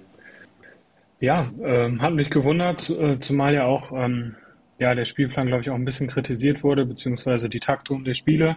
Ja, 1.21 1.51
äh, 1.63 1.91
hat 1.99 2.15
mich 2.15 2.31
gewundert, 2.31 2.89
äh, 2.89 3.19
zumal 3.21 3.53
ja 3.55 3.65
auch 3.65 3.93
ähm, 3.93 4.37
ja, 4.79 4.95
der 4.95 5.05
Spielplan, 5.05 5.49
glaube 5.49 5.63
ich, 5.63 5.71
auch 5.71 5.75
ein 5.75 5.85
bisschen 5.85 6.09
kritisiert 6.09 6.63
wurde, 6.63 6.87
beziehungsweise 6.87 7.49
die 7.49 7.61
Taktung 7.61 8.05
der 8.05 8.15
Spiele. 8.15 8.57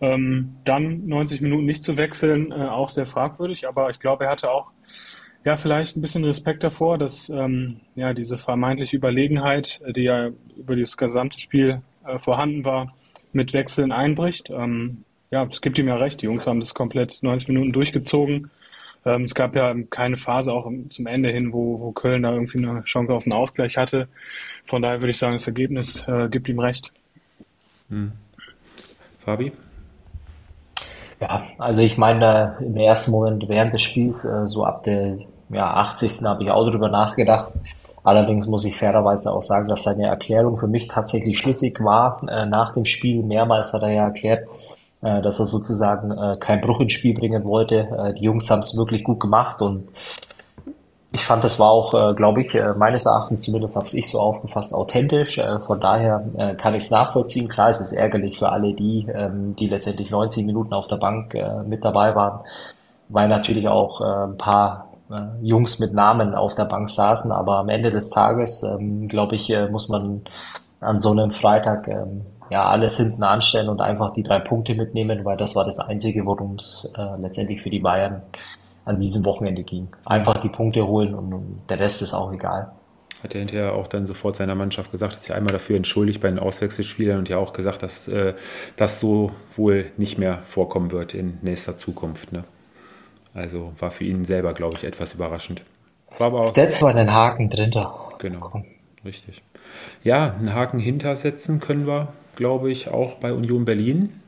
Ähm, 0.00 0.56
dann 0.64 1.06
90 1.06 1.40
Minuten 1.40 1.64
nicht 1.64 1.82
zu 1.82 1.96
wechseln, 1.96 2.52
äh, 2.52 2.54
auch 2.54 2.90
sehr 2.90 3.06
fragwürdig, 3.06 3.66
aber 3.66 3.90
ich 3.90 3.98
glaube, 3.98 4.24
er 4.24 4.30
hatte 4.30 4.50
auch 4.50 4.70
ja, 5.46 5.56
vielleicht 5.56 5.96
ein 5.96 6.00
bisschen 6.00 6.24
Respekt 6.24 6.64
davor, 6.64 6.98
dass 6.98 7.28
ähm, 7.28 7.80
ja 7.94 8.12
diese 8.14 8.36
vermeintliche 8.36 8.96
Überlegenheit, 8.96 9.80
äh, 9.86 9.92
die 9.92 10.02
ja 10.02 10.30
über 10.56 10.74
das 10.74 10.96
gesamte 10.96 11.38
Spiel 11.38 11.82
äh, 12.04 12.18
vorhanden 12.18 12.64
war, 12.64 12.92
mit 13.32 13.52
Wechseln 13.52 13.92
einbricht. 13.92 14.50
Ähm, 14.50 15.04
ja, 15.30 15.44
es 15.44 15.60
gibt 15.60 15.78
ihm 15.78 15.86
ja 15.86 15.96
recht, 15.96 16.20
die 16.20 16.26
Jungs 16.26 16.48
haben 16.48 16.58
das 16.58 16.74
komplett 16.74 17.22
90 17.22 17.46
Minuten 17.46 17.72
durchgezogen. 17.72 18.50
Ähm, 19.04 19.22
es 19.22 19.36
gab 19.36 19.54
ja 19.54 19.72
keine 19.88 20.16
Phase 20.16 20.52
auch 20.52 20.68
zum 20.88 21.06
Ende 21.06 21.30
hin, 21.30 21.52
wo, 21.52 21.78
wo 21.78 21.92
Köln 21.92 22.24
da 22.24 22.32
irgendwie 22.32 22.58
eine 22.58 22.82
Chance 22.82 23.12
auf 23.12 23.24
einen 23.24 23.34
Ausgleich 23.34 23.76
hatte. 23.76 24.08
Von 24.64 24.82
daher 24.82 25.00
würde 25.00 25.12
ich 25.12 25.18
sagen, 25.18 25.34
das 25.34 25.46
Ergebnis 25.46 26.02
äh, 26.08 26.28
gibt 26.28 26.48
ihm 26.48 26.58
recht. 26.58 26.90
Hm. 27.88 28.10
Fabi? 29.20 29.52
Ja, 31.20 31.46
also 31.58 31.82
ich 31.82 31.96
meine, 31.96 32.56
im 32.58 32.76
ersten 32.76 33.12
Moment 33.12 33.48
während 33.48 33.72
des 33.72 33.82
Spiels, 33.82 34.24
äh, 34.24 34.48
so 34.48 34.64
ab 34.64 34.82
der 34.82 35.16
ja, 35.50 35.74
80. 35.74 36.24
habe 36.24 36.44
ich 36.44 36.50
auch 36.50 36.68
drüber 36.68 36.88
nachgedacht. 36.88 37.52
Allerdings 38.06 38.46
muss 38.46 38.64
ich 38.64 38.78
fairerweise 38.78 39.32
auch 39.32 39.42
sagen, 39.42 39.68
dass 39.68 39.82
seine 39.82 40.06
Erklärung 40.06 40.56
für 40.58 40.68
mich 40.68 40.86
tatsächlich 40.86 41.38
schlüssig 41.38 41.82
war. 41.82 42.22
Äh, 42.28 42.46
nach 42.46 42.72
dem 42.72 42.84
Spiel 42.84 43.24
mehrmals 43.24 43.72
hat 43.72 43.82
er 43.82 43.90
ja 43.90 44.04
erklärt, 44.04 44.46
äh, 45.02 45.20
dass 45.22 45.40
er 45.40 45.46
sozusagen 45.46 46.12
äh, 46.12 46.36
keinen 46.36 46.60
Bruch 46.60 46.80
ins 46.80 46.92
Spiel 46.92 47.14
bringen 47.14 47.44
wollte. 47.44 47.76
Äh, 47.76 48.14
die 48.14 48.22
Jungs 48.22 48.48
haben 48.50 48.60
es 48.60 48.76
wirklich 48.76 49.02
gut 49.02 49.18
gemacht 49.20 49.60
und 49.60 49.88
ich 51.10 51.24
fand, 51.24 51.42
das 51.42 51.58
war 51.58 51.70
auch, 51.70 51.94
äh, 51.94 52.14
glaube 52.14 52.42
ich, 52.42 52.54
äh, 52.54 52.74
meines 52.74 53.06
Erachtens, 53.06 53.42
zumindest 53.42 53.74
habe 53.74 53.86
ich 53.92 54.08
so 54.08 54.20
aufgefasst, 54.20 54.72
authentisch. 54.72 55.40
Von 55.66 55.80
daher 55.80 56.56
kann 56.58 56.74
ich 56.74 56.84
es 56.84 56.90
nachvollziehen. 56.90 57.48
Klar, 57.48 57.70
es 57.70 57.80
ist 57.80 57.92
ärgerlich 57.92 58.38
für 58.38 58.50
alle 58.50 58.72
die, 58.72 59.08
ähm, 59.12 59.56
die 59.56 59.66
letztendlich 59.66 60.10
90 60.10 60.46
Minuten 60.46 60.74
auf 60.74 60.86
der 60.86 60.96
Bank 60.96 61.34
mit 61.66 61.84
dabei 61.84 62.14
waren, 62.14 62.40
weil 63.08 63.28
natürlich 63.28 63.66
auch 63.66 64.00
ein 64.00 64.36
paar 64.36 64.85
Jungs 65.40 65.78
mit 65.78 65.94
Namen 65.94 66.34
auf 66.34 66.54
der 66.54 66.64
Bank 66.64 66.90
saßen. 66.90 67.30
Aber 67.30 67.56
am 67.58 67.68
Ende 67.68 67.90
des 67.90 68.10
Tages, 68.10 68.62
ähm, 68.62 69.08
glaube 69.08 69.36
ich, 69.36 69.50
äh, 69.50 69.68
muss 69.68 69.88
man 69.88 70.22
an 70.80 71.00
so 71.00 71.12
einem 71.12 71.30
Freitag 71.30 71.88
ähm, 71.88 72.22
ja 72.50 72.68
alles 72.68 72.96
hinten 72.96 73.22
anstellen 73.22 73.68
und 73.68 73.80
einfach 73.80 74.12
die 74.12 74.22
drei 74.22 74.40
Punkte 74.40 74.74
mitnehmen, 74.74 75.24
weil 75.24 75.36
das 75.36 75.56
war 75.56 75.64
das 75.64 75.78
Einzige, 75.78 76.26
worum 76.26 76.56
es 76.56 76.92
äh, 76.96 77.20
letztendlich 77.20 77.62
für 77.62 77.70
die 77.70 77.80
Bayern 77.80 78.22
an 78.84 79.00
diesem 79.00 79.24
Wochenende 79.24 79.64
ging. 79.64 79.88
Einfach 80.04 80.38
die 80.38 80.48
Punkte 80.48 80.86
holen 80.86 81.14
und, 81.14 81.32
und 81.32 81.60
der 81.68 81.80
Rest 81.80 82.02
ist 82.02 82.14
auch 82.14 82.32
egal 82.32 82.72
hat 83.22 83.34
er 83.34 83.40
hinterher 83.40 83.74
auch 83.74 83.88
dann 83.88 84.06
sofort 84.06 84.36
seiner 84.36 84.54
Mannschaft 84.54 84.92
gesagt, 84.92 85.14
hat 85.14 85.22
sich 85.22 85.34
einmal 85.34 85.52
dafür 85.52 85.76
entschuldigt 85.76 86.20
bei 86.20 86.28
den 86.28 86.38
Auswechselspielern 86.38 87.18
und 87.18 87.28
ja 87.28 87.38
auch 87.38 87.52
gesagt, 87.52 87.82
dass 87.82 88.08
äh, 88.08 88.34
das 88.76 89.00
so 89.00 89.32
wohl 89.56 89.86
nicht 89.96 90.18
mehr 90.18 90.38
vorkommen 90.42 90.92
wird 90.92 91.14
in 91.14 91.38
nächster 91.42 91.76
Zukunft. 91.76 92.32
Ne? 92.32 92.44
Also 93.36 93.74
war 93.78 93.90
für 93.90 94.04
ihn 94.04 94.24
selber, 94.24 94.54
glaube 94.54 94.76
ich, 94.78 94.84
etwas 94.84 95.12
überraschend. 95.12 95.62
War 96.16 96.28
aber 96.28 96.40
auch 96.40 96.54
Setz 96.54 96.80
mal 96.80 96.96
einen 96.96 97.12
Haken 97.12 97.50
drunter. 97.50 97.94
Genau, 98.18 98.40
Komm. 98.40 98.64
richtig. 99.04 99.42
Ja, 100.02 100.34
einen 100.34 100.54
Haken 100.54 100.80
hintersetzen 100.80 101.60
können 101.60 101.86
wir, 101.86 102.08
glaube 102.34 102.70
ich, 102.70 102.88
auch 102.88 103.16
bei 103.16 103.32
Union 103.32 103.66
Berlin. 103.66 104.20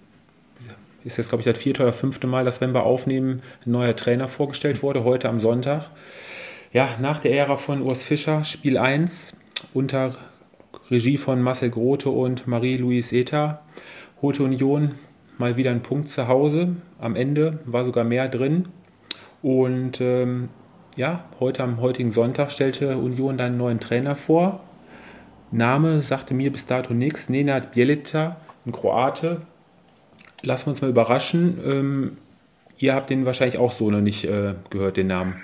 Ist 1.05 1.16
jetzt, 1.16 1.31
glaube 1.31 1.40
ich, 1.40 1.47
das 1.47 1.57
vierte 1.57 1.83
oder 1.83 1.94
fünfte 1.94 2.27
Mal, 2.27 2.44
dass, 2.44 2.61
wenn 2.61 2.75
wir 2.75 2.83
aufnehmen, 2.83 3.40
ein 3.64 3.71
neuer 3.71 3.97
Trainer 3.97 4.29
vorgestellt 4.29 4.83
wurde, 4.83 5.05
heute 5.05 5.31
am 5.31 5.40
Sonntag. 5.40 5.90
Ja, 6.75 6.90
nach 7.01 7.18
der 7.18 7.33
Ära 7.33 7.57
von 7.57 7.81
Urs 7.81 8.03
Fischer, 8.03 8.44
Spiel 8.44 8.77
1 8.77 9.35
unter 9.73 10.16
Regie 10.90 11.16
von 11.16 11.40
Marcel 11.40 11.71
Grote 11.71 12.11
und 12.11 12.47
Marie-Louise 12.47 13.16
Eta, 13.16 13.62
holte 14.21 14.42
Union 14.42 14.97
mal 15.38 15.57
wieder 15.57 15.71
einen 15.71 15.83
Punkt 15.83 16.11
zu 16.11 16.29
Hause. 16.29 16.77
Am 16.99 17.16
Ende 17.16 17.61
war 17.64 17.87
sogar 17.87 18.05
mehr 18.05 18.29
drin. 18.29 18.68
Und 19.42 20.01
ähm, 20.01 20.48
ja, 20.96 21.24
heute 21.38 21.62
am 21.62 21.81
heutigen 21.81 22.11
Sonntag 22.11 22.51
stellte 22.51 22.98
Union 22.98 23.37
dann 23.37 23.48
einen 23.48 23.59
neuen 23.59 23.81
Trainer 23.81 24.14
vor. 24.14 24.61
Name 25.51 26.03
sagte 26.03 26.35
mir 26.35 26.53
bis 26.53 26.66
dato 26.66 26.92
nichts. 26.92 27.29
Nenad 27.29 27.72
Bjelica, 27.72 28.37
ein 28.66 28.72
Kroate. 28.72 29.42
Lassen 30.42 30.66
wir 30.66 30.70
uns 30.70 30.83
mal 30.83 30.90
überraschen. 30.90 31.59
Ähm, 31.64 32.16
ihr 32.77 32.94
habt 32.94 33.11
den 33.11 33.24
wahrscheinlich 33.27 33.59
auch 33.59 33.72
so 33.72 33.90
noch 33.90 34.01
nicht 34.01 34.24
äh, 34.24 34.55
gehört, 34.70 34.96
den 34.96 35.07
Namen. 35.07 35.37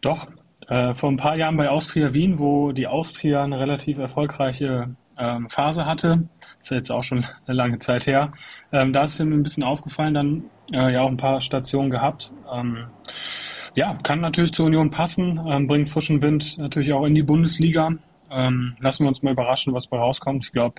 Doch, 0.00 0.28
äh, 0.68 0.94
vor 0.94 1.10
ein 1.10 1.16
paar 1.16 1.36
Jahren 1.36 1.56
bei 1.56 1.68
Austria 1.68 2.12
Wien, 2.12 2.38
wo 2.38 2.72
die 2.72 2.86
Austria 2.86 3.42
eine 3.42 3.58
relativ 3.58 3.98
erfolgreiche 3.98 4.94
ähm, 5.18 5.48
Phase 5.48 5.86
hatte. 5.86 6.28
Ist 6.62 6.70
ja 6.70 6.76
jetzt 6.76 6.90
auch 6.90 7.02
schon 7.02 7.26
eine 7.46 7.56
lange 7.56 7.78
Zeit 7.80 8.06
her. 8.06 8.30
Ähm, 8.72 8.92
da 8.92 9.02
ist 9.02 9.18
mir 9.18 9.34
ein 9.34 9.42
bisschen 9.42 9.64
aufgefallen, 9.64 10.14
dann 10.14 10.44
äh, 10.72 10.92
ja 10.92 11.02
auch 11.02 11.08
ein 11.08 11.16
paar 11.16 11.40
Stationen 11.40 11.90
gehabt. 11.90 12.30
Ähm, 12.50 12.86
ja, 13.74 13.98
kann 14.02 14.20
natürlich 14.20 14.52
zur 14.52 14.66
Union 14.66 14.90
passen, 14.90 15.40
ähm, 15.46 15.66
bringt 15.66 15.90
frischen 15.90 16.22
Wind 16.22 16.58
natürlich 16.58 16.92
auch 16.92 17.04
in 17.04 17.14
die 17.14 17.22
Bundesliga. 17.22 17.90
Ähm, 18.30 18.76
lassen 18.80 19.04
wir 19.04 19.08
uns 19.08 19.22
mal 19.22 19.32
überraschen, 19.32 19.74
was 19.74 19.88
bei 19.88 19.98
rauskommt. 19.98 20.44
Ich 20.44 20.52
glaube, 20.52 20.76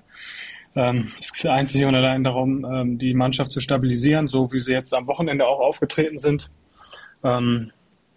ähm, 0.76 1.12
es 1.20 1.34
geht 1.34 1.52
einzig 1.52 1.84
und 1.84 1.96
allein 1.96 2.24
darum, 2.24 2.66
ähm, 2.66 2.98
die 2.98 3.14
Mannschaft 3.14 3.52
zu 3.52 3.60
stabilisieren, 3.60 4.28
so 4.28 4.52
wie 4.54 4.60
sie 4.60 4.72
jetzt 4.72 4.94
am 4.94 5.06
Wochenende 5.08 5.46
auch 5.46 5.60
aufgetreten 5.60 6.18
sind. 6.18 6.50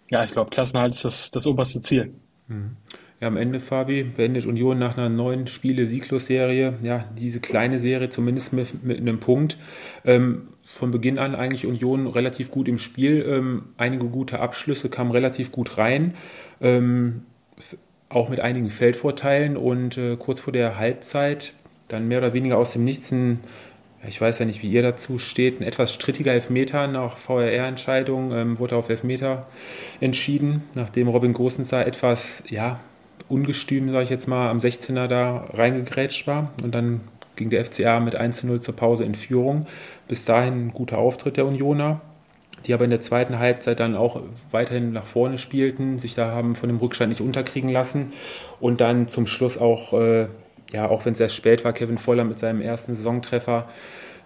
Ja, 0.09 0.23
ich 0.23 0.31
glaube, 0.31 0.49
Klassenhalt 0.49 0.95
ist 0.95 1.05
das, 1.05 1.31
das 1.31 1.47
oberste 1.47 1.81
Ziel. 1.81 2.13
Mhm. 2.47 2.75
Ja, 3.19 3.27
am 3.27 3.37
Ende, 3.37 3.59
Fabi, 3.59 4.03
beendet 4.03 4.45
Union 4.45 4.77
nach 4.77 4.95
einer 4.95 5.09
neuen 5.09 5.47
Spiele-Sieglos-Serie, 5.47 6.75
ja, 6.83 7.05
diese 7.17 7.39
kleine 7.39 7.79
Serie 7.79 8.09
zumindest 8.09 8.53
mit, 8.53 8.83
mit 8.83 8.99
einem 8.99 9.19
Punkt. 9.19 9.57
Ähm, 10.05 10.49
von 10.67 10.91
Beginn 10.91 11.17
an 11.17 11.33
eigentlich 11.33 11.65
Union 11.65 12.07
relativ 12.07 12.51
gut 12.51 12.67
im 12.67 12.77
Spiel. 12.77 13.25
Ähm, 13.27 13.63
einige 13.77 14.05
gute 14.05 14.39
Abschlüsse 14.39 14.89
kamen 14.89 15.11
relativ 15.11 15.51
gut 15.51 15.77
rein. 15.77 16.13
Ähm, 16.61 17.23
auch 18.09 18.29
mit 18.29 18.39
einigen 18.39 18.69
Feldvorteilen 18.69 19.57
und 19.57 19.97
äh, 19.97 20.15
kurz 20.17 20.39
vor 20.39 20.53
der 20.53 20.77
Halbzeit 20.77 21.53
dann 21.87 22.07
mehr 22.07 22.19
oder 22.19 22.33
weniger 22.33 22.57
aus 22.57 22.73
dem 22.73 22.83
Nichts 22.83 23.11
ein, 23.11 23.39
ich 24.07 24.19
weiß 24.19 24.39
ja 24.39 24.45
nicht, 24.45 24.61
wie 24.61 24.69
ihr 24.69 24.81
dazu 24.81 25.19
steht, 25.19 25.59
ein 25.59 25.63
etwas 25.63 25.93
strittiger 25.93 26.33
Elfmeter 26.33 26.87
nach 26.87 27.17
VRR-Entscheidung 27.17 28.31
ähm, 28.31 28.59
wurde 28.59 28.75
auf 28.75 28.89
Elfmeter 28.89 29.47
entschieden, 29.99 30.63
nachdem 30.75 31.07
Robin 31.07 31.33
Gosensar 31.33 31.87
etwas, 31.87 32.43
ja, 32.49 32.79
ungestüm, 33.29 33.91
sage 33.91 34.03
ich 34.03 34.09
jetzt 34.09 34.27
mal, 34.27 34.49
am 34.49 34.59
16er 34.59 35.07
da 35.07 35.45
reingegrätscht 35.53 36.27
war. 36.27 36.51
Und 36.63 36.73
dann 36.73 37.01
ging 37.35 37.49
der 37.49 37.63
FCA 37.63 37.99
mit 37.99 38.15
1 38.15 38.37
zu 38.37 38.47
0 38.47 38.59
zur 38.59 38.75
Pause 38.75 39.03
in 39.05 39.15
Führung. 39.15 39.67
Bis 40.07 40.25
dahin 40.25 40.67
ein 40.67 40.73
guter 40.73 40.97
Auftritt 40.97 41.37
der 41.37 41.45
Unioner. 41.45 42.01
die 42.65 42.73
aber 42.73 42.85
in 42.85 42.89
der 42.89 43.01
zweiten 43.01 43.39
Halbzeit 43.39 43.79
dann 43.79 43.95
auch 43.95 44.19
weiterhin 44.51 44.91
nach 44.91 45.05
vorne 45.05 45.37
spielten, 45.37 45.99
sich 45.99 46.15
da 46.15 46.31
haben 46.31 46.55
von 46.55 46.67
dem 46.67 46.79
Rückstand 46.79 47.09
nicht 47.09 47.21
unterkriegen 47.21 47.69
lassen 47.69 48.11
und 48.59 48.81
dann 48.81 49.07
zum 49.07 49.27
Schluss 49.27 49.57
auch, 49.59 49.93
äh, 49.93 50.27
ja, 50.73 50.89
auch 50.89 51.05
wenn 51.05 51.13
es 51.13 51.19
erst 51.19 51.35
spät 51.35 51.63
war, 51.63 51.71
Kevin 51.71 51.99
Voller 51.99 52.23
mit 52.23 52.39
seinem 52.39 52.59
ersten 52.59 52.95
Saisontreffer 52.95 53.69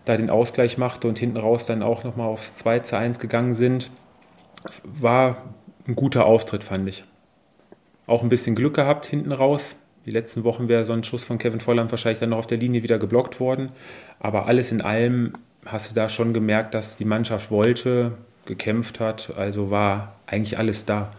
da 0.06 0.18
den 0.18 0.30
Ausgleich 0.30 0.78
machte 0.78 1.08
und 1.08 1.20
hinten 1.20 1.38
raus 1.38 1.66
dann 1.66 1.84
auch 1.84 2.04
nochmal 2.04 2.30
aufs 2.30 2.56
2 2.56 2.80
zu 2.80 2.98
1 2.98 3.20
gegangen 3.20 3.54
sind, 3.54 3.92
war 4.84 5.38
ein 5.88 5.96
guter 5.96 6.26
Auftritt, 6.26 6.64
fand 6.64 6.88
ich. 6.88 7.04
Auch 8.12 8.24
ein 8.24 8.28
bisschen 8.28 8.56
Glück 8.56 8.74
gehabt 8.74 9.06
hinten 9.06 9.32
raus. 9.32 9.78
Die 10.06 10.12
letzten 10.12 10.44
Wochen 10.44 10.68
wäre 10.68 10.84
so 10.84 10.92
ein 10.92 11.06
Schuss 11.06 11.24
von 11.24 11.38
Kevin 11.38 11.62
Volland 11.62 11.92
wahrscheinlich 11.92 12.20
dann 12.20 12.32
noch 12.32 12.40
auf 12.40 12.48
der 12.48 12.58
Linie 12.58 12.84
wieder 12.84 13.00
geblockt 13.00 13.40
worden. 13.40 13.70
Aber 14.20 14.48
alles 14.48 14.74
in 14.74 14.82
allem 14.82 15.32
hast 15.66 15.90
du 15.90 15.96
da 15.96 16.10
schon 16.10 16.34
gemerkt, 16.34 16.74
dass 16.74 16.98
die 16.98 17.06
Mannschaft 17.06 17.52
wollte, 17.52 18.18
gekämpft 18.46 19.00
hat. 19.00 19.34
Also 19.38 19.72
war 19.72 20.16
eigentlich 20.28 20.58
alles 20.58 20.86
da, 20.86 21.14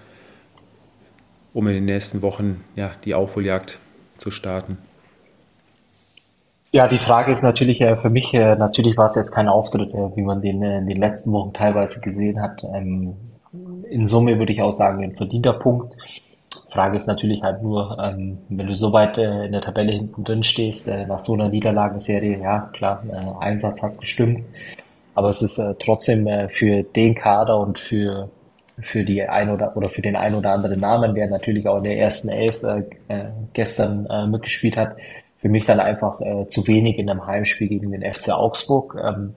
um 1.55 1.66
in 1.66 1.72
den 1.72 1.87
nächsten 1.87 2.20
Wochen 2.20 2.62
ja, 2.76 2.90
die 3.07 3.14
Aufholjagd 3.14 3.78
zu 4.18 4.31
starten. 4.31 4.76
Ja, 6.72 6.88
die 6.88 6.98
Frage 6.98 7.33
ist 7.33 7.42
natürlich 7.42 7.81
äh, 7.81 7.96
für 7.96 8.11
mich, 8.11 8.35
äh, 8.35 8.55
natürlich 8.57 8.98
war 8.98 9.07
es 9.07 9.16
jetzt 9.16 9.33
kein 9.33 9.48
Auftritt, 9.48 9.94
äh, 9.94 10.14
wie 10.14 10.22
man 10.22 10.42
den 10.42 10.62
in 10.62 10.87
den 10.87 10.98
letzten 10.98 11.33
Wochen 11.33 11.55
teilweise 11.55 12.02
gesehen 12.02 12.42
hat. 12.42 12.62
Ähm, 12.64 13.14
in 13.88 14.05
Summe 14.05 14.38
würde 14.38 14.52
ich 14.52 14.61
auch 14.61 14.72
sagen, 14.72 15.02
ein 15.02 15.16
verdienter 15.16 15.55
Punkt. 15.55 15.96
Frage 16.71 16.97
ist 16.97 17.07
natürlich 17.07 17.43
halt 17.43 17.62
nur, 17.62 17.99
ähm, 18.03 18.38
wenn 18.49 18.67
du 18.67 18.75
so 18.75 18.93
weit 18.93 19.19
äh, 19.19 19.47
in 19.47 19.53
der 19.53 19.61
Tabelle 19.61 19.93
hinten 19.93 20.25
drin 20.25 20.43
stehst, 20.43 20.88
äh, 20.88 21.07
nach 21.07 21.21
so 21.21 21.35
einer 21.35 21.49
Niederlagenserie, 21.49 22.38
ja 22.38 22.71
klar, 22.73 23.03
äh, 23.09 23.45
Einsatz 23.45 23.83
hat 23.83 23.99
gestimmt, 23.99 24.45
aber 25.15 25.29
es 25.29 25.43
ist 25.43 25.59
äh, 25.59 25.75
trotzdem 25.83 26.27
äh, 26.27 26.49
für 26.49 26.83
den 26.83 27.15
Kader 27.15 27.59
und 27.59 27.79
für 27.79 28.31
für 28.81 29.05
die 29.05 29.23
ein 29.23 29.51
oder 29.51 29.77
oder 29.77 29.91
für 29.91 30.03
den 30.03 30.17
ein 30.17 30.35
oder 30.35 30.53
anderen 30.53 30.81
Namen, 30.81 31.15
der 31.15 31.29
natürlich 31.29 31.69
auch 31.69 31.77
in 31.77 31.85
der 31.85 31.99
ersten 31.99 32.31
Elf 32.31 32.62
äh, 32.62 32.85
äh, 33.09 33.25
gestern 33.53 34.31
mitgespielt 34.31 34.77
hat, 34.77 34.97
für 35.38 35.49
mich 35.49 35.67
dann 35.67 35.79
einfach 35.79 36.21
zu 36.47 36.67
wenig 36.69 36.99
in 36.99 37.11
einem 37.11 37.27
Heimspiel 37.27 37.69
gegen 37.69 37.93
den 37.93 38.03
FC 38.03 38.31
Augsburg, 38.31 38.97
ähm, 39.03 39.35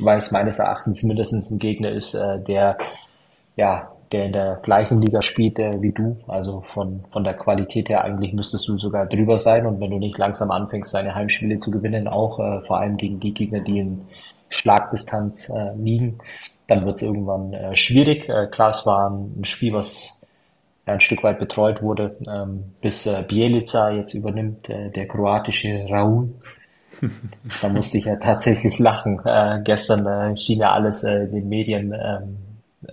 weil 0.00 0.18
es 0.18 0.30
meines 0.30 0.58
Erachtens 0.58 1.02
mindestens 1.02 1.50
ein 1.50 1.58
Gegner 1.58 1.90
ist, 1.90 2.14
äh, 2.14 2.42
der 2.42 2.78
ja 3.56 3.90
der 4.12 4.26
in 4.26 4.32
der 4.32 4.60
gleichen 4.62 5.00
Liga 5.00 5.22
spielt 5.22 5.58
äh, 5.58 5.80
wie 5.82 5.92
du. 5.92 6.16
Also 6.28 6.62
von, 6.66 7.04
von 7.10 7.24
der 7.24 7.34
Qualität 7.34 7.88
her 7.88 8.04
eigentlich 8.04 8.32
müsstest 8.32 8.68
du 8.68 8.78
sogar 8.78 9.06
drüber 9.06 9.36
sein. 9.36 9.66
Und 9.66 9.80
wenn 9.80 9.90
du 9.90 9.98
nicht 9.98 10.18
langsam 10.18 10.50
anfängst, 10.50 10.94
deine 10.94 11.14
Heimspiele 11.14 11.56
zu 11.56 11.70
gewinnen, 11.70 12.08
auch 12.08 12.38
äh, 12.38 12.60
vor 12.60 12.78
allem 12.78 12.96
gegen 12.96 13.20
die 13.20 13.34
Gegner, 13.34 13.60
die 13.60 13.80
in 13.80 14.06
Schlagdistanz 14.48 15.50
äh, 15.50 15.74
liegen, 15.76 16.18
dann 16.68 16.84
wird 16.84 16.96
es 16.96 17.02
irgendwann 17.02 17.52
äh, 17.52 17.76
schwierig. 17.76 18.28
Äh, 18.28 18.46
klar, 18.46 18.70
es 18.70 18.86
war 18.86 19.10
ein, 19.10 19.40
ein 19.40 19.44
Spiel, 19.44 19.72
was 19.72 20.22
ein 20.84 21.00
Stück 21.00 21.24
weit 21.24 21.40
betreut 21.40 21.82
wurde, 21.82 22.16
ähm, 22.28 22.72
bis 22.80 23.06
äh, 23.06 23.24
Bielica 23.28 23.90
jetzt 23.90 24.14
übernimmt, 24.14 24.68
äh, 24.68 24.90
der 24.90 25.08
kroatische 25.08 25.86
Raul. 25.90 26.30
da 27.62 27.68
musste 27.68 27.98
ich 27.98 28.04
ja 28.04 28.16
tatsächlich 28.16 28.78
lachen. 28.78 29.20
Äh, 29.24 29.60
gestern 29.64 30.06
äh, 30.06 30.36
schien 30.36 30.60
ja 30.60 30.72
alles 30.72 31.02
äh, 31.02 31.24
in 31.24 31.32
den 31.32 31.48
Medien 31.48 31.92
ähm, 31.92 32.38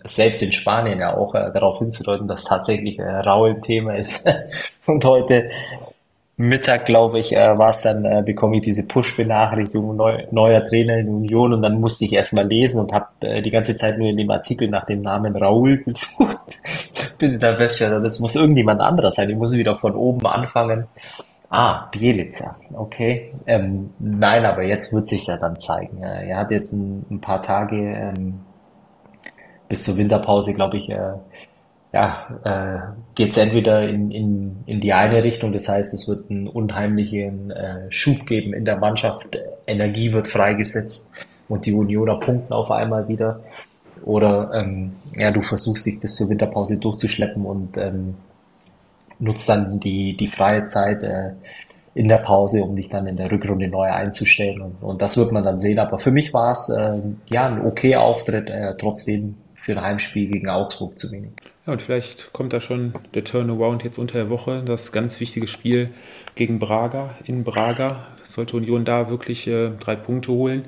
selbst 0.06 0.42
in 0.42 0.52
Spanien 0.52 1.00
ja 1.00 1.16
auch 1.16 1.36
äh, 1.36 1.52
darauf 1.54 1.80
hinzudeuten, 1.80 2.28
dass 2.28 2.46
tatsächlich 2.46 3.00
äh, 3.00 3.04
Rau 3.04 3.46
im 3.46 3.62
Thema 3.62 3.96
ist. 3.96 4.32
Und 4.86 5.04
heute 5.06 5.50
Mittag, 6.36 6.86
glaube 6.86 7.20
ich, 7.20 7.34
äh, 7.34 7.58
war 7.58 7.70
es 7.70 7.82
dann, 7.82 8.06
äh, 8.06 8.24
bekomme 8.26 8.58
ich 8.58 8.64
diese 8.64 8.88
Push-Benachrichtigung, 8.88 9.96
neu, 9.96 10.26
neuer 10.32 10.66
Trainer 10.66 10.98
in 10.98 11.08
Union 11.08 11.54
und 11.54 11.62
dann 11.62 11.80
musste 11.80 12.06
ich 12.06 12.14
erstmal 12.14 12.48
lesen 12.48 12.80
und 12.80 12.92
habe 12.92 13.08
äh, 13.22 13.42
die 13.44 13.52
ganze 13.52 13.76
Zeit 13.76 14.00
nur 14.00 14.10
in 14.10 14.18
dem 14.18 14.32
Artikel 14.32 14.68
nach 14.68 14.86
dem 14.86 15.02
Namen 15.02 15.36
Raul 15.36 15.78
gesucht, 15.86 16.40
bis 17.20 17.36
ich 17.36 17.40
dann 17.40 17.58
feststelle, 17.58 18.02
das 18.02 18.20
muss 18.20 18.36
irgendjemand 18.36 18.82
anderes 18.82 19.14
sein. 19.14 19.30
Ich 19.30 19.38
muss 19.38 19.52
wieder 19.52 19.78
von 19.78 19.96
oben 19.96 20.26
anfangen. 20.26 20.88
Ah, 21.52 21.88
Bielica, 21.92 22.56
okay. 22.74 23.32
Ähm, 23.46 23.92
nein, 24.00 24.44
aber 24.44 24.64
jetzt 24.64 24.92
wird 24.92 25.06
sich 25.06 25.28
ja 25.28 25.38
dann 25.38 25.60
zeigen. 25.60 26.02
Er 26.02 26.38
hat 26.38 26.50
jetzt 26.50 26.74
ein, 26.74 27.06
ein 27.12 27.22
paar 27.22 27.44
Tage 27.44 27.76
ähm, 27.76 28.40
bis 29.74 29.86
zur 29.86 29.98
Winterpause, 29.98 30.54
glaube 30.54 30.78
ich, 30.78 30.88
äh, 30.92 31.14
ja, 31.94 32.28
äh, 32.44 32.94
geht 33.16 33.32
es 33.32 33.38
entweder 33.38 33.90
in, 33.90 34.12
in, 34.12 34.58
in 34.68 34.82
die 34.82 34.94
eine 34.94 35.24
Richtung, 35.24 35.52
das 35.52 35.68
heißt, 35.68 35.96
es 35.96 36.08
wird 36.08 36.30
einen 36.30 36.48
unheimlichen 36.48 37.50
äh, 37.50 37.92
Schub 37.92 38.28
geben 38.28 38.54
in 38.54 38.66
der 38.66 38.78
Mannschaft, 38.78 39.36
Energie 39.66 40.14
wird 40.14 40.28
freigesetzt 40.28 41.14
und 41.50 41.66
die 41.66 41.74
Unioner 41.74 42.20
punkten 42.20 42.54
auf 42.54 42.70
einmal 42.70 43.08
wieder. 43.08 43.40
Oder 44.06 44.52
ähm, 44.54 44.94
ja, 45.16 45.32
du 45.32 45.42
versuchst 45.42 45.88
dich 45.88 46.00
bis 46.00 46.18
zur 46.18 46.30
Winterpause 46.30 46.78
durchzuschleppen 46.78 47.44
und 47.44 47.76
ähm, 47.78 48.14
nutzt 49.18 49.50
dann 49.50 49.80
die, 49.80 50.16
die 50.16 50.28
freie 50.28 50.62
Zeit 50.62 51.02
äh, 51.02 51.32
in 51.96 52.10
der 52.10 52.18
Pause, 52.18 52.62
um 52.62 52.76
dich 52.76 52.90
dann 52.90 53.08
in 53.08 53.18
der 53.18 53.32
Rückrunde 53.32 53.68
neu 53.70 53.90
einzustellen. 53.90 54.62
Und, 54.62 54.84
und 54.84 55.02
das 55.02 55.18
wird 55.18 55.32
man 55.32 55.44
dann 55.44 55.58
sehen. 55.58 55.80
Aber 55.80 55.98
für 55.98 56.12
mich 56.12 56.32
war 56.32 56.52
es 56.52 56.70
äh, 56.70 57.00
ja 57.26 57.48
ein 57.48 57.66
okay 57.66 57.96
Auftritt, 57.96 58.52
äh, 58.52 58.76
trotzdem 58.78 59.38
für 59.64 59.72
ein 59.72 59.82
Heimspiel 59.82 60.30
gegen 60.30 60.50
Augsburg 60.50 61.00
zu 61.00 61.10
wenig. 61.14 61.32
Ja, 61.66 61.72
und 61.72 61.82
vielleicht 61.82 62.34
kommt 62.34 62.52
da 62.52 62.60
schon 62.60 62.92
der 63.14 63.24
Turnaround 63.24 63.86
jetzt 63.86 63.98
unter 63.98 64.18
der 64.18 64.30
Woche. 64.30 64.62
Das 64.66 64.92
ganz 64.92 65.22
wichtige 65.22 65.48
Spiel 65.48 65.90
gegen 66.36 66.60
Braga 66.60 67.16
in 67.24 67.46
Braga. 67.46 68.06
Sollte 68.26 68.58
Union 68.58 68.84
da 68.84 69.10
wirklich 69.10 69.48
äh, 69.48 69.70
drei 69.80 69.96
Punkte 69.96 70.34
holen. 70.34 70.66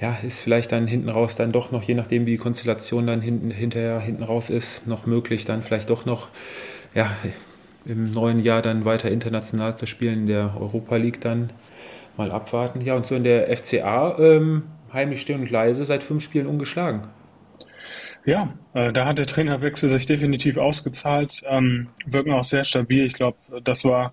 Ja, 0.00 0.16
ist 0.22 0.40
vielleicht 0.40 0.70
dann 0.70 0.86
hinten 0.86 1.08
raus 1.08 1.34
dann 1.34 1.50
doch 1.50 1.72
noch, 1.72 1.82
je 1.82 1.94
nachdem 1.94 2.24
wie 2.24 2.32
die 2.32 2.36
Konstellation 2.36 3.08
dann 3.08 3.20
hinten, 3.20 3.50
hinterher 3.50 3.98
hinten 3.98 4.22
raus 4.22 4.48
ist, 4.48 4.86
noch 4.86 5.06
möglich, 5.06 5.44
dann 5.44 5.62
vielleicht 5.62 5.90
doch 5.90 6.06
noch 6.06 6.28
ja, 6.94 7.10
im 7.84 8.12
neuen 8.12 8.40
Jahr 8.40 8.62
dann 8.62 8.84
weiter 8.84 9.10
international 9.10 9.76
zu 9.76 9.86
spielen, 9.86 10.20
in 10.20 10.26
der 10.28 10.54
Europa 10.58 10.96
League 10.96 11.20
dann 11.20 11.50
mal 12.16 12.30
abwarten. 12.30 12.80
Ja, 12.80 12.94
und 12.94 13.06
so 13.06 13.16
in 13.16 13.24
der 13.24 13.54
FCA 13.56 14.16
ähm, 14.20 14.62
heimlich 14.92 15.20
still 15.20 15.36
und 15.36 15.50
leise 15.50 15.84
seit 15.84 16.04
fünf 16.04 16.22
Spielen 16.22 16.46
ungeschlagen. 16.46 17.02
Ja, 18.24 18.52
äh, 18.74 18.92
da 18.92 19.06
hat 19.06 19.18
der 19.18 19.26
Trainerwechsel 19.26 19.88
sich 19.88 20.06
definitiv 20.06 20.58
ausgezahlt, 20.58 21.42
ähm, 21.48 21.88
wirken 22.06 22.32
auch 22.32 22.44
sehr 22.44 22.64
stabil. 22.64 23.06
Ich 23.06 23.14
glaube, 23.14 23.38
das 23.64 23.84
war 23.84 24.12